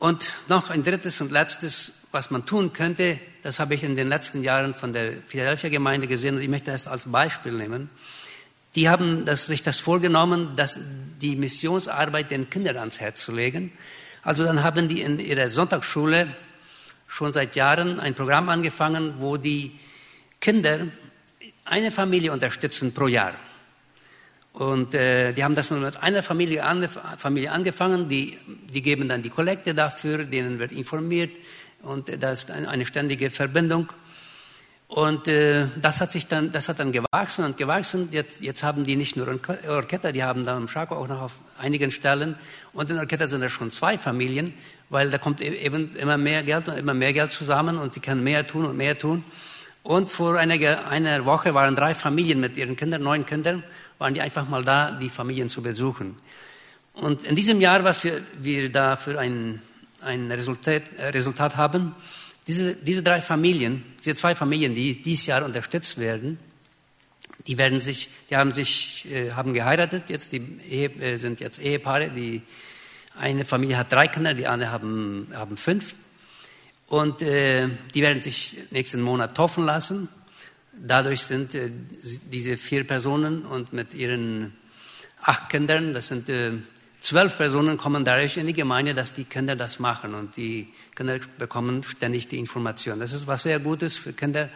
Und 0.00 0.32
noch 0.48 0.70
ein 0.70 0.82
drittes 0.82 1.20
und 1.20 1.30
letztes, 1.30 2.06
was 2.10 2.30
man 2.30 2.46
tun 2.46 2.72
könnte, 2.72 3.20
das 3.42 3.60
habe 3.60 3.74
ich 3.74 3.84
in 3.84 3.96
den 3.96 4.08
letzten 4.08 4.42
Jahren 4.42 4.72
von 4.72 4.94
der 4.94 5.12
Philadelphia 5.26 5.68
Gemeinde 5.68 6.06
gesehen 6.06 6.36
und 6.36 6.42
ich 6.42 6.48
möchte 6.48 6.70
das 6.70 6.86
als 6.86 7.04
Beispiel 7.04 7.52
nehmen. 7.52 7.90
Die 8.76 8.88
haben 8.88 9.26
das, 9.26 9.46
sich 9.46 9.62
das 9.62 9.78
vorgenommen, 9.78 10.56
dass 10.56 10.78
die 11.20 11.36
Missionsarbeit 11.36 12.30
den 12.30 12.48
Kindern 12.48 12.78
ans 12.78 12.98
Herz 12.98 13.20
zu 13.20 13.30
legen. 13.30 13.72
Also 14.22 14.42
dann 14.44 14.62
haben 14.62 14.88
die 14.88 15.02
in 15.02 15.18
ihrer 15.18 15.50
Sonntagsschule 15.50 16.34
schon 17.06 17.34
seit 17.34 17.54
Jahren 17.54 18.00
ein 18.00 18.14
Programm 18.14 18.48
angefangen, 18.48 19.16
wo 19.18 19.36
die 19.36 19.78
Kinder 20.40 20.86
eine 21.66 21.90
Familie 21.90 22.32
unterstützen 22.32 22.94
pro 22.94 23.06
Jahr. 23.06 23.34
Und 24.52 24.94
äh, 24.94 25.32
die 25.32 25.44
haben 25.44 25.54
das 25.54 25.70
mit 25.70 26.02
einer 26.02 26.22
Familie, 26.22 26.64
an, 26.64 26.88
Familie 26.88 27.52
angefangen, 27.52 28.08
die, 28.08 28.36
die 28.72 28.82
geben 28.82 29.08
dann 29.08 29.22
die 29.22 29.30
Kollekte 29.30 29.74
dafür, 29.74 30.24
denen 30.24 30.58
wird 30.58 30.72
informiert 30.72 31.30
und 31.82 32.08
äh, 32.08 32.18
das 32.18 32.44
ist 32.44 32.50
eine 32.50 32.84
ständige 32.84 33.30
Verbindung. 33.30 33.88
Und 34.88 35.28
äh, 35.28 35.68
das 35.80 36.00
hat 36.00 36.10
sich 36.10 36.26
dann, 36.26 36.50
das 36.50 36.68
hat 36.68 36.80
dann 36.80 36.90
gewachsen 36.90 37.44
und 37.44 37.56
gewachsen. 37.56 38.08
Jetzt, 38.10 38.40
jetzt 38.40 38.64
haben 38.64 38.84
die 38.84 38.96
nicht 38.96 39.16
nur 39.16 39.28
Orchester, 39.68 40.12
die 40.12 40.24
haben 40.24 40.44
da 40.44 40.56
im 40.56 40.66
Schako 40.66 40.96
auch 40.96 41.06
noch 41.06 41.20
auf 41.20 41.38
einigen 41.58 41.92
Stellen. 41.92 42.34
Und 42.72 42.90
in 42.90 42.98
Orchester 42.98 43.28
sind 43.28 43.40
da 43.40 43.48
schon 43.48 43.70
zwei 43.70 43.96
Familien, 43.96 44.52
weil 44.88 45.10
da 45.10 45.18
kommt 45.18 45.42
e-, 45.42 45.54
eben 45.64 45.94
immer 45.94 46.18
mehr 46.18 46.42
Geld 46.42 46.68
und 46.68 46.76
immer 46.76 46.94
mehr 46.94 47.12
Geld 47.12 47.30
zusammen 47.30 47.78
und 47.78 47.92
sie 47.92 48.00
können 48.00 48.24
mehr 48.24 48.44
tun 48.48 48.64
und 48.64 48.76
mehr 48.76 48.98
tun. 48.98 49.22
Und 49.84 50.08
vor 50.08 50.36
einer, 50.36 50.88
einer 50.88 51.24
Woche 51.24 51.54
waren 51.54 51.76
drei 51.76 51.94
Familien 51.94 52.40
mit 52.40 52.56
ihren 52.56 52.74
Kindern, 52.74 53.02
neun 53.02 53.24
Kindern, 53.24 53.62
waren 54.00 54.14
die 54.14 54.22
einfach 54.22 54.48
mal 54.48 54.64
da, 54.64 54.90
die 54.92 55.10
Familien 55.10 55.48
zu 55.48 55.62
besuchen. 55.62 56.16
Und 56.94 57.24
in 57.24 57.36
diesem 57.36 57.60
Jahr, 57.60 57.84
was 57.84 58.02
wir, 58.02 58.22
wir 58.40 58.72
da 58.72 58.96
für 58.96 59.18
ein, 59.18 59.62
ein 60.00 60.32
Resultat, 60.32 60.84
Resultat 60.98 61.56
haben, 61.56 61.94
diese, 62.46 62.74
diese 62.74 63.02
drei 63.02 63.20
Familien, 63.20 63.84
diese 64.00 64.14
zwei 64.14 64.34
Familien, 64.34 64.74
die 64.74 65.02
dieses 65.02 65.26
Jahr 65.26 65.44
unterstützt 65.44 65.98
werden, 65.98 66.38
die 67.46 67.58
werden 67.58 67.80
sich, 67.80 68.08
die 68.30 68.36
haben 68.36 68.52
sich, 68.52 69.06
äh, 69.10 69.32
haben 69.32 69.52
geheiratet 69.52 70.08
jetzt, 70.08 70.32
die 70.32 70.58
Ehe, 70.68 70.90
äh, 71.00 71.16
sind 71.18 71.40
jetzt 71.40 71.60
Ehepaare, 71.60 72.10
die 72.10 72.42
eine 73.16 73.44
Familie 73.44 73.76
hat 73.76 73.92
drei 73.92 74.08
Kinder, 74.08 74.32
die 74.32 74.46
andere 74.46 74.70
haben, 74.70 75.28
haben 75.34 75.56
fünf. 75.56 75.94
Und 76.86 77.22
äh, 77.22 77.68
die 77.94 78.02
werden 78.02 78.22
sich 78.22 78.56
nächsten 78.70 79.00
Monat 79.02 79.36
taufen 79.36 79.64
lassen. 79.64 80.08
Dadurch 80.82 81.22
sind 81.22 81.54
äh, 81.54 81.70
diese 82.32 82.56
vier 82.56 82.86
Personen 82.86 83.44
und 83.44 83.72
mit 83.72 83.94
ihren 83.94 84.52
acht 85.22 85.50
Kindern, 85.50 85.92
das 85.92 86.08
sind 86.08 86.28
äh, 86.28 86.52
zwölf 87.00 87.36
Personen, 87.36 87.76
kommen 87.76 88.04
dadurch 88.04 88.36
in 88.36 88.46
die 88.46 88.54
Gemeinde, 88.54 88.94
dass 88.94 89.12
die 89.12 89.24
Kinder 89.24 89.56
das 89.56 89.78
machen 89.78 90.14
und 90.14 90.36
die 90.36 90.68
Kinder 90.94 91.18
bekommen 91.38 91.82
ständig 91.82 92.28
die 92.28 92.38
Information. 92.38 93.00
Das 93.00 93.12
ist 93.12 93.26
was 93.26 93.42
sehr 93.42 93.58
Gutes 93.58 93.98
für 93.98 94.12
Kinder, 94.12 94.48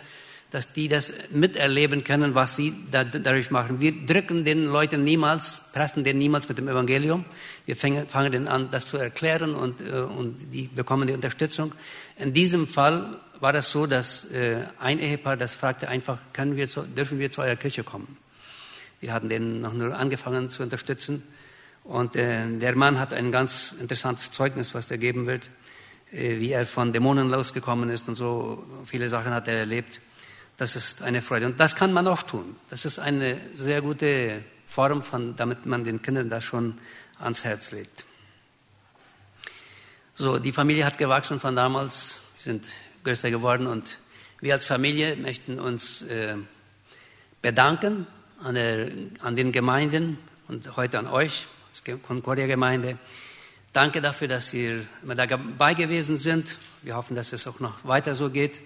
dass 0.50 0.72
die 0.72 0.88
das 0.88 1.12
miterleben 1.30 2.04
können, 2.04 2.34
was 2.34 2.54
sie 2.56 2.72
da, 2.90 3.02
dadurch 3.02 3.50
machen. 3.50 3.80
Wir 3.80 3.92
drücken 4.06 4.44
den 4.44 4.66
Leuten 4.66 5.02
niemals, 5.02 5.62
pressen 5.72 6.04
den 6.04 6.18
niemals 6.18 6.48
mit 6.48 6.58
dem 6.58 6.68
Evangelium. 6.68 7.24
Wir 7.66 7.74
fangen, 7.74 8.06
fangen 8.06 8.30
den 8.30 8.46
an, 8.46 8.70
das 8.70 8.86
zu 8.86 8.96
erklären 8.96 9.54
und, 9.54 9.80
äh, 9.80 10.00
und 10.00 10.36
die 10.52 10.68
bekommen 10.68 11.08
die 11.08 11.14
Unterstützung. 11.14 11.72
In 12.18 12.32
diesem 12.32 12.68
Fall 12.68 13.18
war 13.44 13.52
das 13.52 13.70
so, 13.70 13.84
dass 13.84 14.24
äh, 14.30 14.64
ein 14.78 14.98
Ehepaar 14.98 15.36
das 15.36 15.52
fragte 15.52 15.86
einfach, 15.86 16.16
wir 16.34 16.66
zu, 16.66 16.80
dürfen 16.80 17.18
wir 17.18 17.30
zu 17.30 17.42
eurer 17.42 17.56
Kirche 17.56 17.84
kommen? 17.84 18.16
Wir 19.00 19.12
hatten 19.12 19.28
den 19.28 19.60
noch 19.60 19.74
nur 19.74 19.94
angefangen 19.94 20.48
zu 20.48 20.62
unterstützen. 20.62 21.22
Und 21.82 22.16
äh, 22.16 22.48
der 22.56 22.74
Mann 22.74 22.98
hat 22.98 23.12
ein 23.12 23.30
ganz 23.30 23.72
interessantes 23.78 24.32
Zeugnis, 24.32 24.74
was 24.74 24.90
er 24.90 24.96
geben 24.96 25.26
wird, 25.26 25.50
äh, 26.10 26.40
wie 26.40 26.52
er 26.52 26.64
von 26.64 26.94
Dämonen 26.94 27.28
losgekommen 27.28 27.90
ist 27.90 28.08
und 28.08 28.14
so 28.14 28.64
viele 28.86 29.10
Sachen 29.10 29.34
hat 29.34 29.46
er 29.46 29.58
erlebt. 29.58 30.00
Das 30.56 30.74
ist 30.74 31.02
eine 31.02 31.20
Freude. 31.20 31.44
Und 31.44 31.60
das 31.60 31.76
kann 31.76 31.92
man 31.92 32.08
auch 32.08 32.22
tun. 32.22 32.56
Das 32.70 32.86
ist 32.86 32.98
eine 32.98 33.38
sehr 33.52 33.82
gute 33.82 34.42
Form, 34.66 35.02
von, 35.02 35.36
damit 35.36 35.66
man 35.66 35.84
den 35.84 36.00
Kindern 36.00 36.30
das 36.30 36.44
schon 36.44 36.78
ans 37.18 37.44
Herz 37.44 37.72
legt. 37.72 38.06
So, 40.14 40.38
die 40.38 40.52
Familie 40.52 40.86
hat 40.86 40.96
gewachsen 40.96 41.38
von 41.38 41.54
damals, 41.54 42.22
wir 42.38 42.42
sind 42.42 42.64
größer 43.04 43.30
geworden 43.30 43.66
und 43.66 43.98
wir 44.40 44.54
als 44.54 44.64
Familie 44.64 45.16
möchten 45.16 45.60
uns 45.60 46.02
äh, 46.02 46.36
bedanken 47.42 48.06
an, 48.42 48.54
der, 48.54 48.90
an 49.20 49.36
den 49.36 49.52
Gemeinden 49.52 50.18
und 50.48 50.76
heute 50.76 50.98
an 50.98 51.06
euch 51.06 51.46
Concordia-Gemeinde. 52.02 52.98
Danke 53.72 54.00
dafür, 54.00 54.28
dass 54.28 54.54
ihr 54.54 54.86
immer 55.02 55.14
dabei 55.14 55.74
gewesen 55.74 56.18
sind. 56.18 56.56
Wir 56.82 56.96
hoffen, 56.96 57.16
dass 57.16 57.32
es 57.32 57.46
auch 57.46 57.60
noch 57.60 57.84
weiter 57.84 58.14
so 58.14 58.30
geht. 58.30 58.62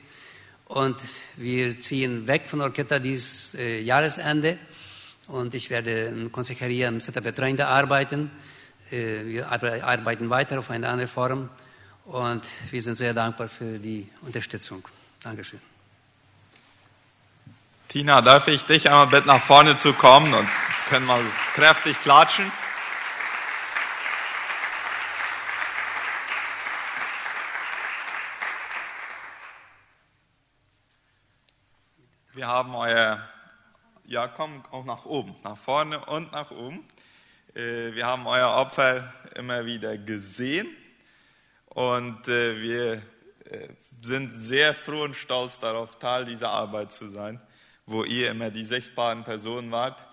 Und 0.66 0.96
wir 1.36 1.80
ziehen 1.80 2.26
weg 2.26 2.42
von 2.46 2.60
Orchetta 2.60 2.98
dieses 2.98 3.54
äh, 3.54 3.80
Jahresende. 3.80 4.58
Und 5.26 5.54
ich 5.54 5.70
werde 5.70 6.06
in 6.06 6.30
Consejeria 6.30 6.88
im 6.88 7.00
Center 7.00 7.22
Betreuende 7.22 7.66
arbeiten. 7.66 8.30
Äh, 8.90 9.24
wir 9.24 9.50
arbeiten 9.50 10.28
weiter 10.28 10.58
auf 10.58 10.70
eine 10.70 10.88
andere 10.88 11.08
Form. 11.08 11.48
Und 12.08 12.42
wir 12.70 12.80
sind 12.80 12.96
sehr 12.96 13.12
dankbar 13.12 13.50
für 13.50 13.78
die 13.78 14.08
Unterstützung. 14.22 14.82
Dankeschön. 15.22 15.60
Tina, 17.88 18.22
darf 18.22 18.48
ich 18.48 18.64
dich 18.64 18.88
einmal 18.88 19.08
bitten, 19.08 19.26
nach 19.26 19.42
vorne 19.42 19.76
zu 19.76 19.92
kommen 19.92 20.32
und 20.32 20.48
können 20.88 21.04
mal 21.04 21.20
kräftig 21.52 22.00
klatschen? 22.00 22.50
Wir 32.32 32.46
haben 32.46 32.74
euer, 32.74 33.20
ja 34.06 34.28
komm 34.28 34.64
auch 34.70 34.86
nach 34.86 35.04
oben, 35.04 35.36
nach 35.44 35.58
vorne 35.58 36.02
und 36.06 36.32
nach 36.32 36.50
oben. 36.52 36.88
Äh, 37.54 37.92
wir 37.92 38.06
haben 38.06 38.26
euer 38.26 38.48
Opfer 38.48 39.12
immer 39.34 39.66
wieder 39.66 39.98
gesehen 39.98 40.68
und 41.78 42.26
äh, 42.26 42.60
wir 42.60 42.94
äh, 43.44 43.68
sind 44.00 44.34
sehr 44.34 44.74
froh 44.74 45.04
und 45.04 45.14
stolz 45.14 45.60
darauf, 45.60 45.96
Teil 46.00 46.24
dieser 46.24 46.50
Arbeit 46.50 46.90
zu 46.90 47.06
sein, 47.06 47.40
wo 47.86 48.02
ihr 48.02 48.32
immer 48.32 48.50
die 48.50 48.64
sichtbaren 48.64 49.22
Personen 49.22 49.70
wart. 49.70 50.04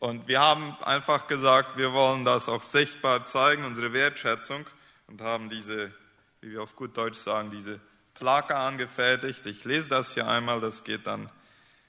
Und 0.00 0.26
wir 0.26 0.40
haben 0.40 0.76
einfach 0.82 1.28
gesagt, 1.28 1.76
wir 1.76 1.92
wollen 1.92 2.24
das 2.24 2.48
auch 2.48 2.62
sichtbar 2.62 3.24
zeigen, 3.24 3.64
unsere 3.64 3.92
Wertschätzung 3.92 4.66
und 5.06 5.20
haben 5.20 5.48
diese, 5.48 5.92
wie 6.40 6.50
wir 6.50 6.62
auf 6.62 6.74
gut 6.74 6.96
Deutsch 6.96 7.18
sagen, 7.18 7.52
diese 7.52 7.78
Plaka 8.14 8.66
angefertigt. 8.66 9.46
Ich 9.46 9.64
lese 9.64 9.88
das 9.88 10.14
hier 10.14 10.26
einmal, 10.26 10.60
das 10.60 10.82
geht 10.82 11.06
dann 11.06 11.30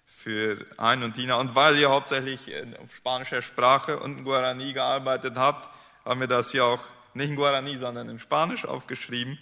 für 0.05 0.63
Ein 0.77 1.01
und 1.01 1.13
Tina. 1.13 1.37
Und 1.37 1.55
weil 1.55 1.75
ihr 1.77 1.89
hauptsächlich 1.89 2.39
auf 2.79 2.93
spanischer 2.93 3.41
Sprache 3.41 3.99
und 3.99 4.19
in 4.19 4.23
Guarani 4.23 4.73
gearbeitet 4.73 5.35
habt, 5.37 5.69
haben 6.05 6.19
wir 6.19 6.27
das 6.27 6.51
hier 6.51 6.65
auch 6.65 6.83
nicht 7.13 7.29
in 7.29 7.35
Guarani, 7.35 7.77
sondern 7.77 8.09
in 8.09 8.19
Spanisch 8.19 8.65
aufgeschrieben. 8.65 9.37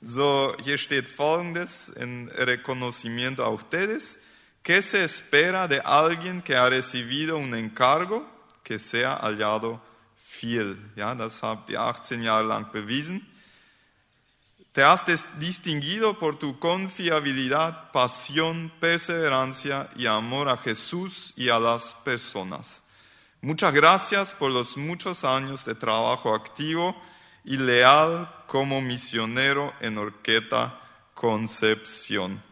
So, 0.00 0.54
hier 0.62 0.78
steht 0.78 1.08
folgendes 1.08 1.88
in 1.88 2.28
reconocimiento 2.28 3.44
a 3.44 3.48
ustedes, 3.48 4.18
que 4.62 4.82
se 4.82 5.04
espera 5.04 5.68
de 5.68 5.80
alguien 5.80 6.42
que 6.42 6.56
ha 6.56 6.68
recibido 6.68 7.38
un 7.38 7.54
encargo, 7.54 8.26
que 8.62 8.78
sea 8.78 9.16
hallado 9.22 9.80
fiel. 10.16 10.76
Ja, 10.96 11.14
das 11.14 11.42
habt 11.42 11.70
ihr 11.70 11.78
18 11.78 12.22
Jahre 12.22 12.46
lang 12.46 12.70
bewiesen. 12.72 13.26
Te 14.72 14.82
has 14.82 15.04
distinguido 15.40 16.18
por 16.18 16.38
tu 16.38 16.58
confiabilidad, 16.58 17.92
pasión, 17.92 18.70
perseverancia 18.78 19.88
y 19.96 20.04
amor 20.04 20.50
a 20.50 20.58
Jesús 20.58 21.32
y 21.34 21.48
a 21.48 21.58
las 21.58 21.94
personas. 22.04 22.82
Muchas 23.46 23.72
gracias 23.72 24.34
por 24.34 24.50
los 24.50 24.76
muchos 24.76 25.22
años 25.22 25.64
de 25.64 25.76
trabajo 25.76 26.34
activo 26.34 27.00
y 27.44 27.56
leal 27.56 28.28
como 28.48 28.80
misionero 28.80 29.72
en 29.78 29.98
Orqueta 29.98 30.80
Concepción. 31.14 32.42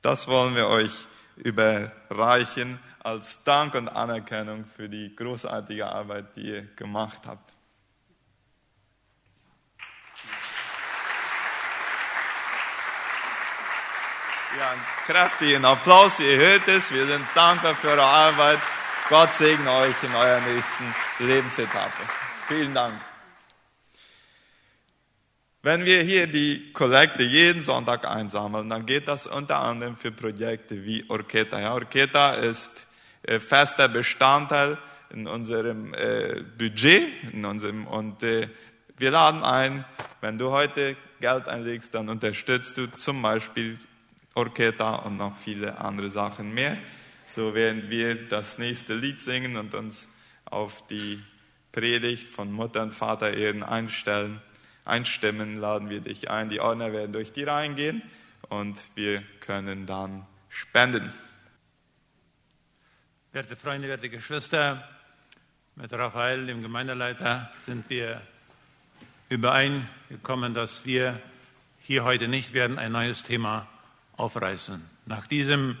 Das 0.00 0.26
wollen 0.26 0.54
wir 0.54 0.68
euch 0.68 1.06
überreichen 1.36 2.80
als 3.00 3.44
Dank 3.44 3.74
und 3.74 3.90
Anerkennung 3.90 4.64
für 4.64 4.88
die 4.88 5.14
großartige 5.14 5.86
Arbeit, 5.86 6.34
die 6.34 6.48
ihr 6.48 6.62
gemacht 6.76 7.20
habt. 7.26 7.52
Ja, 14.58 14.70
einen 14.70 14.82
kräftigen 15.04 15.66
Applaus. 15.66 16.18
Ihr 16.20 16.38
hört 16.38 16.66
es. 16.68 16.90
Wir 16.90 17.06
sind 17.06 17.26
dankbar 17.34 17.74
für 17.74 17.88
eure 17.88 18.02
Arbeit. 18.02 18.60
Gott 19.08 19.32
segne 19.32 19.70
euch 19.70 19.94
in 20.02 20.14
eurer 20.14 20.40
nächsten 20.40 20.84
Lebensetappe. 21.20 22.02
Vielen 22.46 22.74
Dank. 22.74 23.00
Wenn 25.62 25.86
wir 25.86 26.02
hier 26.02 26.26
die 26.26 26.74
Kollekte 26.74 27.22
jeden 27.22 27.62
Sonntag 27.62 28.06
einsammeln, 28.06 28.68
dann 28.68 28.84
geht 28.84 29.08
das 29.08 29.26
unter 29.26 29.60
anderem 29.60 29.96
für 29.96 30.12
Projekte 30.12 30.84
wie 30.84 31.08
Orcheta. 31.08 31.58
Ja, 31.58 31.72
Orcheta 31.72 32.32
ist 32.32 32.86
äh, 33.22 33.40
fester 33.40 33.88
Bestandteil 33.88 34.76
in 35.08 35.26
unserem 35.26 35.94
äh, 35.94 36.42
Budget 36.58 37.08
in 37.32 37.46
unserem, 37.46 37.86
und 37.86 38.22
äh, 38.22 38.48
wir 38.98 39.10
laden 39.10 39.42
ein, 39.42 39.86
wenn 40.20 40.36
du 40.36 40.50
heute 40.50 40.96
Geld 41.18 41.48
einlegst, 41.48 41.94
dann 41.94 42.10
unterstützt 42.10 42.76
du 42.76 42.92
zum 42.92 43.22
Beispiel 43.22 43.78
Orcheta 44.34 44.96
und 44.96 45.16
noch 45.16 45.38
viele 45.38 45.78
andere 45.78 46.10
Sachen 46.10 46.52
mehr. 46.52 46.76
So 47.28 47.54
werden 47.54 47.90
wir 47.90 48.14
das 48.28 48.58
nächste 48.58 48.94
Lied 48.94 49.20
singen 49.20 49.58
und 49.58 49.74
uns 49.74 50.08
auf 50.46 50.86
die 50.86 51.22
Predigt 51.72 52.26
von 52.26 52.50
Mutter 52.50 52.82
und 52.82 52.92
Vater 52.92 53.34
Ehren 53.34 53.62
einstellen, 53.62 54.40
einstimmen, 54.86 55.56
laden 55.56 55.90
wir 55.90 56.00
dich 56.00 56.30
ein. 56.30 56.48
Die 56.48 56.60
Ordner 56.60 56.90
werden 56.92 57.12
durch 57.12 57.30
die 57.30 57.44
Reihen 57.44 57.76
gehen 57.76 58.02
und 58.48 58.82
wir 58.94 59.22
können 59.40 59.84
dann 59.84 60.26
spenden. 60.48 61.12
Werte 63.32 63.56
Freunde, 63.56 63.88
werte 63.88 64.08
Geschwister, 64.08 64.88
mit 65.76 65.92
Raphael, 65.92 66.46
dem 66.46 66.62
Gemeindeleiter, 66.62 67.52
sind 67.66 67.88
wir 67.90 68.22
übereingekommen, 69.28 70.54
dass 70.54 70.86
wir 70.86 71.20
hier 71.82 72.04
heute 72.04 72.26
nicht 72.26 72.54
werden 72.54 72.78
ein 72.78 72.92
neues 72.92 73.22
Thema 73.22 73.68
aufreißen. 74.16 74.82
Nach 75.04 75.26
diesem 75.26 75.76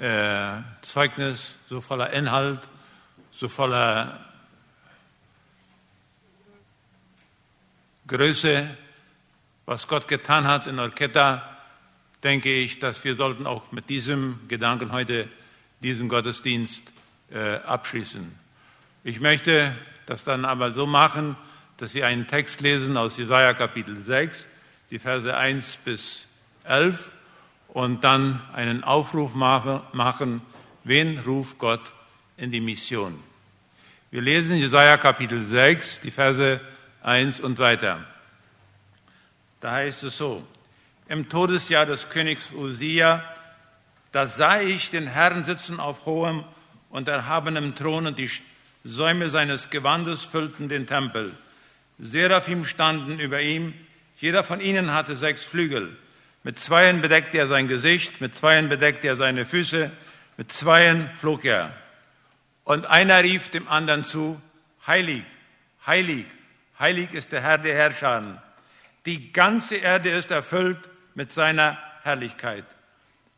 äh, 0.00 0.62
Zeugnis 0.80 1.56
so 1.68 1.80
voller 1.80 2.10
Inhalt, 2.10 2.60
so 3.32 3.48
voller 3.48 4.18
Größe, 8.06 8.66
was 9.66 9.86
Gott 9.86 10.08
getan 10.08 10.46
hat 10.46 10.66
in 10.66 10.78
Orketta, 10.78 11.46
denke 12.24 12.52
ich, 12.52 12.78
dass 12.78 13.04
wir 13.04 13.14
sollten 13.14 13.46
auch 13.46 13.72
mit 13.72 13.88
diesem 13.88 14.40
Gedanken 14.48 14.90
heute 14.90 15.28
diesen 15.80 16.08
Gottesdienst 16.08 16.82
äh, 17.30 17.56
abschließen. 17.56 18.34
Ich 19.04 19.20
möchte 19.20 19.74
das 20.06 20.24
dann 20.24 20.44
aber 20.44 20.72
so 20.72 20.86
machen, 20.86 21.36
dass 21.76 21.94
wir 21.94 22.06
einen 22.06 22.26
Text 22.26 22.60
lesen 22.62 22.96
aus 22.96 23.16
Jesaja 23.16 23.54
Kapitel 23.54 23.96
6, 24.00 24.46
die 24.90 24.98
Verse 24.98 25.36
1 25.36 25.76
bis 25.84 26.26
11 26.64 27.10
und 27.72 28.04
dann 28.04 28.40
einen 28.52 28.84
Aufruf 28.84 29.34
machen, 29.34 30.42
wen 30.84 31.18
ruft 31.20 31.58
Gott 31.58 31.92
in 32.36 32.50
die 32.50 32.60
Mission. 32.60 33.22
Wir 34.10 34.22
lesen 34.22 34.56
Jesaja 34.56 34.96
Kapitel 34.96 35.44
6, 35.44 36.00
die 36.00 36.10
Verse 36.10 36.60
1 37.02 37.40
und 37.40 37.58
weiter. 37.58 38.04
Da 39.60 39.72
heißt 39.72 40.04
es 40.04 40.18
so, 40.18 40.44
im 41.08 41.28
Todesjahr 41.28 41.86
des 41.86 42.08
Königs 42.08 42.50
Usia, 42.52 43.22
da 44.12 44.26
sah 44.26 44.60
ich 44.60 44.90
den 44.90 45.06
Herrn 45.06 45.44
sitzen 45.44 45.78
auf 45.78 46.06
hohem 46.06 46.44
und 46.88 47.08
erhabenem 47.08 47.74
Thron 47.76 48.06
und 48.06 48.18
die 48.18 48.30
Säume 48.82 49.28
seines 49.28 49.70
Gewandes 49.70 50.22
füllten 50.22 50.68
den 50.68 50.86
Tempel. 50.86 51.32
Seraphim 51.98 52.64
standen 52.64 53.20
über 53.20 53.40
ihm, 53.40 53.74
jeder 54.16 54.42
von 54.42 54.60
ihnen 54.60 54.92
hatte 54.92 55.14
sechs 55.14 55.44
Flügel. 55.44 55.96
Mit 56.42 56.58
zweien 56.58 57.02
bedeckte 57.02 57.38
er 57.38 57.46
sein 57.46 57.68
Gesicht, 57.68 58.20
mit 58.20 58.34
zweien 58.34 58.68
bedeckte 58.68 59.08
er 59.08 59.16
seine 59.16 59.44
Füße, 59.44 59.90
mit 60.36 60.52
zweien 60.52 61.10
flog 61.10 61.44
er. 61.44 61.72
Und 62.64 62.86
einer 62.86 63.22
rief 63.22 63.50
dem 63.50 63.68
anderen 63.68 64.04
zu, 64.04 64.40
Heilig, 64.86 65.24
heilig, 65.86 66.26
heilig 66.78 67.12
ist 67.12 67.32
der 67.32 67.42
Herr 67.42 67.58
der 67.58 67.74
Herrscher. 67.74 68.42
Die 69.04 69.32
ganze 69.32 69.76
Erde 69.76 70.08
ist 70.08 70.30
erfüllt 70.30 70.78
mit 71.14 71.32
seiner 71.32 71.78
Herrlichkeit. 72.02 72.64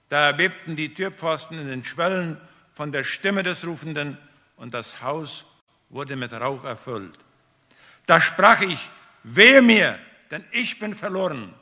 Da 0.09 0.27
erbebten 0.27 0.77
die 0.77 0.95
Türpfosten 0.95 1.59
in 1.59 1.69
den 1.69 1.85
Schwellen 1.85 2.41
von 2.73 2.93
der 2.93 3.03
Stimme 3.03 3.43
des 3.43 3.67
Rufenden 3.67 4.19
und 4.57 4.73
das 4.73 5.03
Haus 5.03 5.45
wurde 5.89 6.17
mit 6.17 6.33
Rauch 6.33 6.65
erfüllt. 6.65 7.19
Da 8.07 8.21
sprach 8.21 8.61
ich, 8.61 8.91
wehe 9.25 9.63
mir, 9.63 9.99
denn 10.31 10.45
ich 10.53 10.79
bin 10.79 10.95
verloren, 10.95 11.53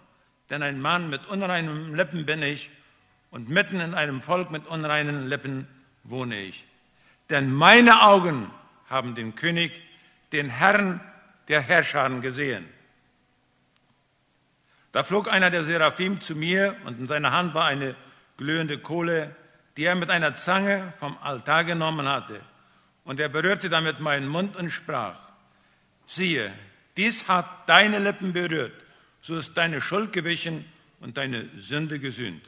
denn 0.51 0.63
ein 0.63 0.81
Mann 0.81 1.09
mit 1.09 1.27
unreinen 1.29 1.95
Lippen 1.95 2.27
bin 2.27 2.43
ich 2.43 2.71
und 3.31 3.49
mitten 3.49 3.81
in 3.81 3.95
einem 3.95 4.21
Volk 4.21 4.51
mit 4.51 4.67
unreinen 4.67 5.29
Lippen 5.29 5.69
wohne 6.05 6.41
ich. 6.41 6.65
Denn 7.31 7.53
meine 7.53 8.03
Augen 8.03 8.51
haben 8.89 9.15
den 9.15 9.37
König, 9.37 9.73
den 10.33 10.51
Herrn 10.51 11.01
der 11.49 11.61
Herrscher 11.61 12.11
gesehen. 12.21 12.69
Da 14.93 15.05
flog 15.05 15.29
einer 15.29 15.51
der 15.51 15.63
Seraphim 15.63 16.21
zu 16.21 16.35
mir 16.35 16.75
und 16.85 16.99
in 16.99 17.07
seiner 17.07 17.31
Hand 17.31 17.55
war 17.55 17.67
eine 17.67 17.95
glühende 18.37 18.79
Kohle, 18.79 19.35
die 19.77 19.85
er 19.85 19.95
mit 19.95 20.11
einer 20.11 20.35
Zange 20.35 20.93
vom 20.99 21.17
Altar 21.19 21.63
genommen 21.63 22.09
hatte. 22.09 22.41
Und 23.05 23.21
er 23.21 23.29
berührte 23.29 23.71
damit 23.71 24.01
meinen 24.01 24.27
Mund 24.27 24.57
und 24.57 24.71
sprach, 24.71 25.17
siehe, 26.07 26.53
dies 26.97 27.29
hat 27.29 27.47
deine 27.69 28.01
Lippen 28.01 28.33
berührt, 28.33 28.73
so 29.21 29.37
ist 29.37 29.55
deine 29.57 29.81
Schuld 29.81 30.13
gewichen 30.13 30.65
und 31.01 31.17
deine 31.17 31.49
Sünde 31.59 31.99
gesühnt. 31.99 32.43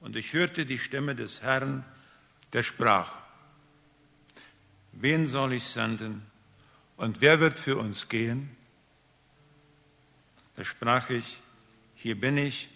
Und 0.00 0.16
ich 0.16 0.32
hörte 0.32 0.66
die 0.66 0.78
Stimme 0.78 1.14
des 1.14 1.42
Herrn, 1.42 1.84
der 2.52 2.62
sprach, 2.62 3.14
wen 4.92 5.26
soll 5.26 5.54
ich 5.54 5.64
senden 5.64 6.22
und 6.96 7.20
wer 7.20 7.40
wird 7.40 7.58
für 7.58 7.76
uns 7.76 8.08
gehen? 8.08 8.56
Da 10.56 10.64
sprach 10.64 11.10
ich, 11.10 11.40
hier 11.94 12.18
bin 12.18 12.38
ich, 12.38 12.68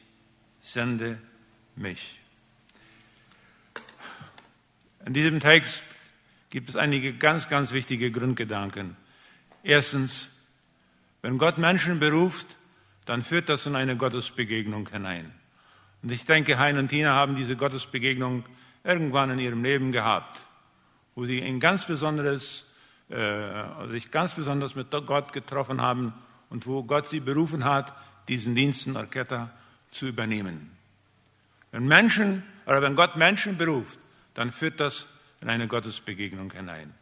sende 0.60 1.20
mich. 1.76 2.18
In 5.04 5.14
diesem 5.14 5.40
Text 5.40 5.82
gibt 6.50 6.68
es 6.68 6.76
einige 6.76 7.14
ganz, 7.14 7.48
ganz 7.48 7.72
wichtige 7.72 8.10
Grundgedanken. 8.12 8.96
Erstens, 9.64 10.28
wenn 11.22 11.38
Gott 11.38 11.58
Menschen 11.58 11.98
beruft, 11.98 12.46
dann 13.04 13.22
führt 13.22 13.48
das 13.48 13.66
in 13.66 13.76
eine 13.76 13.96
Gottesbegegnung 13.96 14.88
hinein. 14.88 15.32
Und 16.02 16.10
ich 16.12 16.24
denke, 16.24 16.58
Hein 16.58 16.78
und 16.78 16.88
Tina 16.88 17.14
haben 17.14 17.36
diese 17.36 17.56
Gottesbegegnung 17.56 18.44
irgendwann 18.84 19.30
in 19.30 19.38
ihrem 19.38 19.62
Leben 19.62 19.92
gehabt, 19.92 20.44
wo 21.14 21.24
sie 21.24 21.42
ein 21.42 21.60
ganz 21.60 21.86
besonderes, 21.86 22.70
äh, 23.08 23.88
sich 23.90 24.10
ganz 24.10 24.32
besonders 24.32 24.74
mit 24.74 24.90
Gott 24.90 25.32
getroffen 25.32 25.80
haben 25.80 26.12
und 26.50 26.66
wo 26.66 26.82
Gott 26.82 27.08
sie 27.08 27.20
berufen 27.20 27.64
hat, 27.64 27.92
diesen 28.28 28.54
Dienst 28.54 28.86
in 28.86 28.96
Orketta 28.96 29.50
zu 29.90 30.06
übernehmen. 30.06 30.70
Wenn 31.70 31.86
Menschen 31.86 32.42
oder 32.66 32.82
wenn 32.82 32.96
Gott 32.96 33.16
Menschen 33.16 33.56
beruft, 33.56 33.98
dann 34.34 34.52
führt 34.52 34.80
das 34.80 35.06
in 35.40 35.50
eine 35.50 35.68
Gottesbegegnung 35.68 36.52
hinein. 36.52 36.92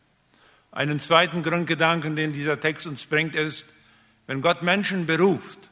Einen 0.72 1.01
zweiten 1.01 1.42
Grundgedanken, 1.42 2.16
den 2.16 2.32
dieser 2.32 2.61
Text 2.61 2.86
uns 2.86 3.07
bringt, 3.07 3.34
ist, 3.34 3.66
wenn 4.26 4.40
Gott 4.40 4.62
Menschen 4.62 5.07
beruft, 5.07 5.69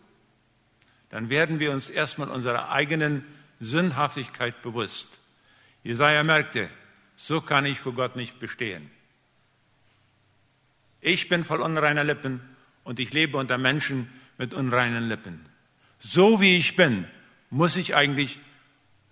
dann 1.11 1.31
werden 1.31 1.59
wir 1.61 1.73
uns 1.73 1.91
erstmal 1.91 2.29
unserer 2.29 2.71
eigenen 2.71 3.25
Sündhaftigkeit 3.61 4.63
bewusst. 4.63 5.19
Jesaja 5.83 6.23
merkte, 6.23 6.69
so 7.17 7.41
kann 7.41 7.67
ich 7.67 7.81
vor 7.81 7.95
Gott 7.95 8.17
nicht 8.17 8.39
bestehen. 8.39 8.91
Ich 11.01 11.29
bin 11.29 11.45
voll 11.45 11.61
unreiner 11.61 12.05
Lippen 12.05 12.41
und 12.85 13.01
ich 13.01 13.13
lebe 13.13 13.39
unter 13.39 13.59
Menschen 13.59 14.11
mit 14.37 14.55
unreinen 14.55 15.09
Lippen. 15.09 15.45
So 15.99 16.41
wie 16.41 16.57
ich 16.57 16.77
bin, 16.77 17.07
muss 17.51 17.77
ich 17.77 17.95
eigentlich 17.95 18.41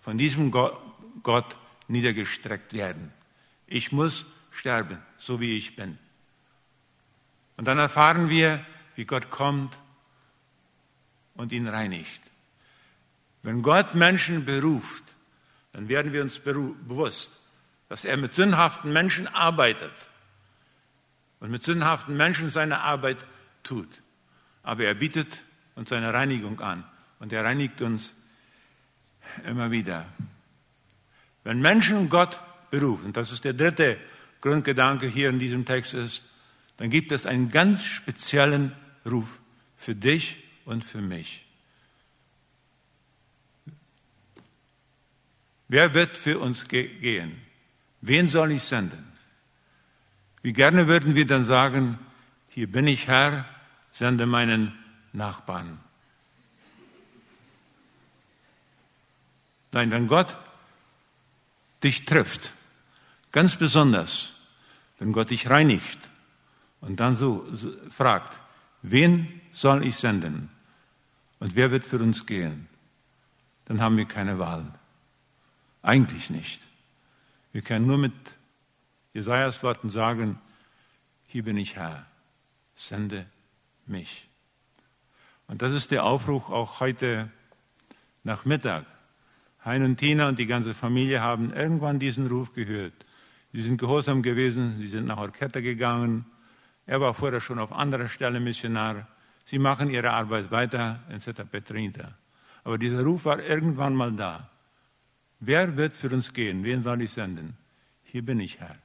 von 0.03 0.19
diesem 0.19 0.51
Gott 0.51 1.57
niedergestreckt 1.89 2.73
werden. 2.73 3.13
Ich 3.67 3.91
muss 3.93 4.27
sterben, 4.53 4.99
so 5.17 5.41
wie 5.41 5.57
ich 5.57 5.77
bin. 5.77 5.99
Und 7.57 7.67
dann 7.67 7.79
erfahren 7.79 8.29
wir, 8.29 8.65
wie 8.95 9.05
Gott 9.05 9.31
kommt 9.31 9.79
und 11.37 11.53
ihn 11.53 11.69
reinigt. 11.69 12.21
Wenn 13.43 13.63
Gott 13.63 13.95
Menschen 13.95 14.45
beruft, 14.45 15.05
dann 15.73 15.89
werden 15.89 16.13
wir 16.13 16.23
uns 16.23 16.39
bewusst, 16.39 17.39
dass 17.89 18.05
er 18.05 18.17
mit 18.17 18.35
sündhaften 18.35 18.93
Menschen 18.93 19.29
arbeitet 19.29 19.93
und 21.41 21.51
mit 21.51 21.63
sündhaften 21.63 22.17
Menschen 22.17 22.51
seine 22.51 22.81
Arbeit 22.81 23.25
tut. 23.63 23.89
Aber 24.63 24.85
er 24.85 24.95
bietet 24.95 25.29
uns 25.75 25.91
seine 25.91 26.13
Reinigung 26.13 26.61
an 26.61 26.85
und 27.21 27.33
er 27.33 27.45
reinigt 27.45 27.81
uns 27.83 28.15
immer 29.47 29.71
wieder. 29.71 30.07
Wenn 31.45 31.61
Menschen 31.61 32.09
Gott 32.09 32.41
berufen, 32.71 33.13
das 33.13 33.31
ist 33.31 33.45
der 33.45 33.53
dritte 33.53 33.99
Grundgedanke 34.41 35.07
hier 35.07 35.29
in 35.29 35.39
diesem 35.39 35.65
Text 35.65 35.95
ist, 35.95 36.25
dann 36.79 36.91
gibt 36.91 37.13
es 37.13 37.27
einen 37.27 37.51
ganz 37.51 37.85
speziellen 37.85 38.73
Ruf 39.09 39.39
für 39.77 39.95
dich 39.95 40.46
und 40.67 40.85
für 40.85 41.01
mich. 41.01 41.47
Wer 45.69 45.95
wird 45.95 46.17
für 46.17 46.39
uns 46.39 46.69
gehen? 46.69 47.41
Wen 48.01 48.29
soll 48.29 48.53
ich 48.53 48.63
senden? 48.63 49.13
Wie 50.43 50.53
gerne 50.53 50.87
würden 50.87 51.15
wir 51.15 51.27
dann 51.27 51.45
sagen, 51.45 51.99
hier 52.51 52.71
bin 52.71 52.87
ich 52.87 53.09
Herr, 53.09 53.47
sende 53.91 54.27
meinen 54.27 54.79
Nachbarn. 55.13 55.79
Nein, 59.73 59.91
wenn 59.91 60.07
Gott 60.07 60.37
dich 61.83 62.05
trifft, 62.05 62.53
ganz 63.33 63.57
besonders, 63.57 64.33
wenn 64.99 65.13
Gott 65.13 65.31
dich 65.31 65.51
reinigt 65.51 65.99
und 66.81 67.01
dann 67.01 67.17
so, 67.17 67.47
fragt, 67.91 68.41
wen 68.83 69.41
soll 69.53 69.85
ich 69.85 69.97
senden 69.97 70.56
und 71.39 71.57
wer 71.57 71.71
wird 71.71 71.87
für 71.87 71.99
uns 71.99 72.27
gehen, 72.27 72.69
dann 73.67 73.81
haben 73.81 73.97
wir 73.97 74.07
keine 74.07 74.39
Wahl. 74.39 74.73
Eigentlich 75.83 76.31
nicht. 76.31 76.63
Wir 77.53 77.63
können 77.63 77.87
nur 77.87 77.99
mit 77.99 78.13
Jesajas 79.15 79.63
Worten 79.63 79.91
sagen, 79.91 80.39
hier 81.27 81.43
bin 81.43 81.57
ich 81.57 81.77
Herr, 81.77 82.07
sende 82.75 83.27
mich. 83.87 84.29
Und 85.49 85.63
das 85.63 85.73
ist 85.73 85.91
der 85.91 86.05
Aufruf 86.05 86.51
auch 86.51 86.81
heute 86.81 87.31
Nachmittag. 88.25 88.85
Hein 89.65 89.83
und 89.83 89.97
Tina 89.97 90.29
und 90.29 90.39
die 90.39 90.47
ganze 90.47 90.75
Familie 90.75 91.21
haben 91.21 91.53
irgendwann 91.53 91.99
diesen 91.99 92.27
Ruf 92.27 92.53
gehört. 92.53 93.07
Sie 93.53 93.63
sind 93.63 93.79
gehorsam 93.79 94.23
gewesen, 94.23 94.77
sie 94.81 94.89
sind 94.89 95.07
nach 95.07 95.19
Orketta 95.19 95.61
gegangen. 95.61 96.27
Er 96.85 97.01
war 97.01 97.15
vorher 97.15 97.41
schon 97.41 97.59
auf 97.59 97.73
anderer 97.73 98.09
Stelle 98.09 98.39
Missionar. 98.39 99.09
Sie 99.47 99.59
machen 99.59 99.91
ihre 99.91 100.11
Arbeit 100.11 100.51
weiter 100.51 101.03
in 101.09 101.21
Seta 101.21 101.45
Petrinta. 101.45 102.13
Aber 102.65 102.79
dieser 102.79 103.03
Ruf 103.05 103.25
war 103.25 103.41
irgendwann 103.41 103.95
mal 103.95 104.13
da. 104.13 104.51
Wer 105.39 105.77
wird 105.77 105.95
für 105.95 106.11
uns 106.11 106.33
gehen? 106.33 106.65
Wen 106.65 106.83
soll 106.83 107.01
ich 107.03 107.13
senden? 107.13 107.57
Hier 108.03 108.25
bin 108.25 108.41
ich, 108.41 108.59
Herr. 108.59 108.77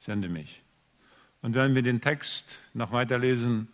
Sende 0.00 0.30
mich. 0.30 0.62
Und 1.42 1.54
wenn 1.54 1.74
wir 1.74 1.82
den 1.82 2.00
Text 2.00 2.58
noch 2.72 2.90
weiterlesen, 2.90 3.68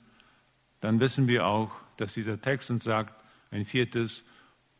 dann 0.80 0.98
wissen 0.98 1.28
wir 1.28 1.46
auch, 1.46 1.70
dass 1.96 2.14
dieser 2.14 2.40
Text 2.40 2.68
uns 2.70 2.84
sagt, 2.84 3.14
ein 3.52 3.64
viertes, 3.64 4.24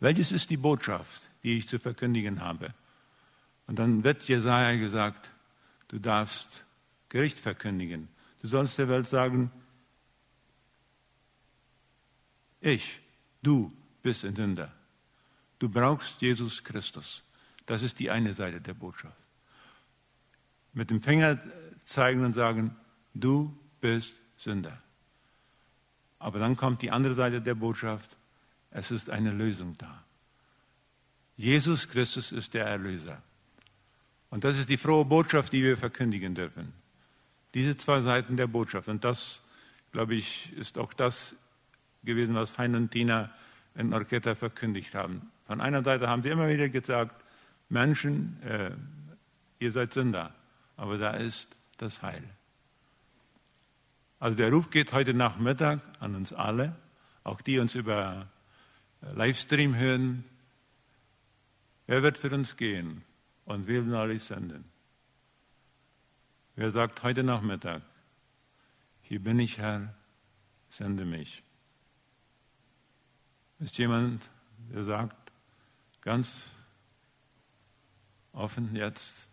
welches 0.00 0.32
ist 0.32 0.50
die 0.50 0.56
Botschaft, 0.56 1.30
die 1.44 1.56
ich 1.56 1.68
zu 1.68 1.78
verkündigen 1.78 2.40
habe? 2.40 2.74
Und 3.68 3.78
dann 3.78 4.02
wird 4.02 4.24
Jesaja 4.24 4.76
gesagt, 4.76 5.30
du 5.88 6.00
darfst 6.00 6.64
Gericht 7.08 7.38
verkündigen. 7.38 8.08
Du 8.42 8.48
sollst 8.48 8.76
der 8.78 8.88
Welt 8.88 9.06
sagen, 9.06 9.52
ich, 12.64 13.00
du 13.42 13.72
bist 14.02 14.24
ein 14.24 14.34
Sünder. 14.34 14.72
Du 15.58 15.68
brauchst 15.68 16.20
Jesus 16.20 16.64
Christus. 16.64 17.22
Das 17.66 17.82
ist 17.82 17.98
die 17.98 18.10
eine 18.10 18.34
Seite 18.34 18.60
der 18.60 18.74
Botschaft. 18.74 19.16
Mit 20.72 20.90
dem 20.90 21.02
Finger 21.02 21.38
zeigen 21.84 22.24
und 22.24 22.34
sagen, 22.34 22.74
du 23.14 23.56
bist 23.80 24.16
Sünder. 24.36 24.80
Aber 26.18 26.38
dann 26.38 26.56
kommt 26.56 26.82
die 26.82 26.90
andere 26.90 27.14
Seite 27.14 27.40
der 27.40 27.54
Botschaft, 27.54 28.16
es 28.70 28.90
ist 28.90 29.10
eine 29.10 29.30
Lösung 29.30 29.76
da. 29.78 30.02
Jesus 31.36 31.88
Christus 31.88 32.32
ist 32.32 32.54
der 32.54 32.66
Erlöser. 32.66 33.22
Und 34.30 34.44
das 34.44 34.58
ist 34.58 34.68
die 34.68 34.78
frohe 34.78 35.04
Botschaft, 35.04 35.52
die 35.52 35.62
wir 35.62 35.76
verkündigen 35.76 36.34
dürfen. 36.34 36.72
Diese 37.52 37.76
zwei 37.76 38.02
Seiten 38.02 38.36
der 38.36 38.46
Botschaft. 38.46 38.88
Und 38.88 39.04
das, 39.04 39.42
glaube 39.92 40.14
ich, 40.14 40.52
ist 40.54 40.76
auch 40.78 40.92
das 40.92 41.36
gewesen, 42.04 42.34
was 42.34 42.58
Hein 42.58 42.74
und 42.74 42.90
Tina 42.90 43.30
in 43.74 43.92
Orchetta 43.92 44.34
verkündigt 44.34 44.94
haben. 44.94 45.30
Von 45.46 45.60
einer 45.60 45.82
Seite 45.82 46.08
haben 46.08 46.22
sie 46.22 46.30
immer 46.30 46.48
wieder 46.48 46.68
gesagt, 46.68 47.22
Menschen, 47.68 48.40
äh, 48.42 48.70
ihr 49.58 49.72
seid 49.72 49.92
Sünder, 49.92 50.34
aber 50.76 50.98
da 50.98 51.10
ist 51.10 51.56
das 51.78 52.02
Heil. 52.02 52.22
Also 54.20 54.36
der 54.36 54.50
Ruf 54.50 54.70
geht 54.70 54.92
heute 54.92 55.12
Nachmittag 55.12 55.80
an 56.00 56.14
uns 56.14 56.32
alle, 56.32 56.74
auch 57.24 57.40
die 57.40 57.58
uns 57.58 57.74
über 57.74 58.28
äh, 59.02 59.12
Livestream 59.12 59.76
hören. 59.76 60.24
Wer 61.86 62.02
wird 62.02 62.16
für 62.16 62.30
uns 62.30 62.56
gehen 62.56 63.02
und 63.44 63.66
will 63.66 64.10
ich 64.10 64.24
senden? 64.24 64.64
Wer 66.56 66.70
sagt 66.70 67.02
heute 67.02 67.24
Nachmittag, 67.24 67.82
hier 69.02 69.22
bin 69.22 69.38
ich 69.40 69.58
Herr, 69.58 69.92
sende 70.70 71.04
mich. 71.04 71.42
Ist 73.60 73.78
jemand, 73.78 74.30
der 74.72 74.84
sagt, 74.84 75.32
ganz 76.00 76.48
offen 78.32 78.74
jetzt, 78.74 79.28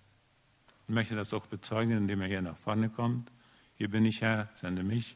ich 0.88 0.94
möchte 0.94 1.16
das 1.16 1.34
auch 1.34 1.48
bezeugen, 1.48 1.98
indem 1.98 2.22
er 2.22 2.28
hier 2.28 2.42
nach 2.42 2.58
vorne 2.58 2.90
kommt. 2.90 3.32
Hier 3.78 3.90
bin 3.90 4.06
ich 4.06 4.22
Herr, 4.22 4.50
sende 4.60 4.84
mich. 4.84 5.16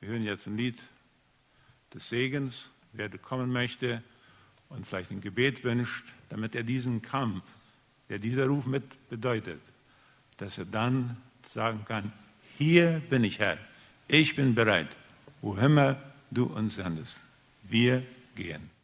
Wir 0.00 0.10
hören 0.10 0.22
jetzt 0.22 0.46
ein 0.46 0.56
Lied 0.56 0.80
des 1.92 2.08
Segens, 2.08 2.70
wer 2.92 3.08
kommen 3.18 3.50
möchte 3.50 4.02
und 4.68 4.86
vielleicht 4.86 5.10
ein 5.10 5.20
Gebet 5.20 5.64
wünscht, 5.64 6.04
damit 6.28 6.54
er 6.54 6.62
diesen 6.62 7.02
Kampf, 7.02 7.44
der 8.08 8.18
dieser 8.18 8.46
Ruf 8.46 8.66
mit 8.66 9.08
bedeutet, 9.08 9.60
dass 10.36 10.58
er 10.58 10.66
dann 10.66 11.16
sagen 11.52 11.84
kann, 11.84 12.12
hier 12.58 13.02
bin 13.10 13.24
ich 13.24 13.38
Herr, 13.38 13.58
ich 14.06 14.36
bin 14.36 14.54
bereit, 14.54 14.94
wo 15.40 15.56
immer 15.56 16.00
du 16.30 16.44
uns 16.44 16.76
sendest. 16.76 17.18
Wir 17.62 18.04
gehen. 18.36 18.75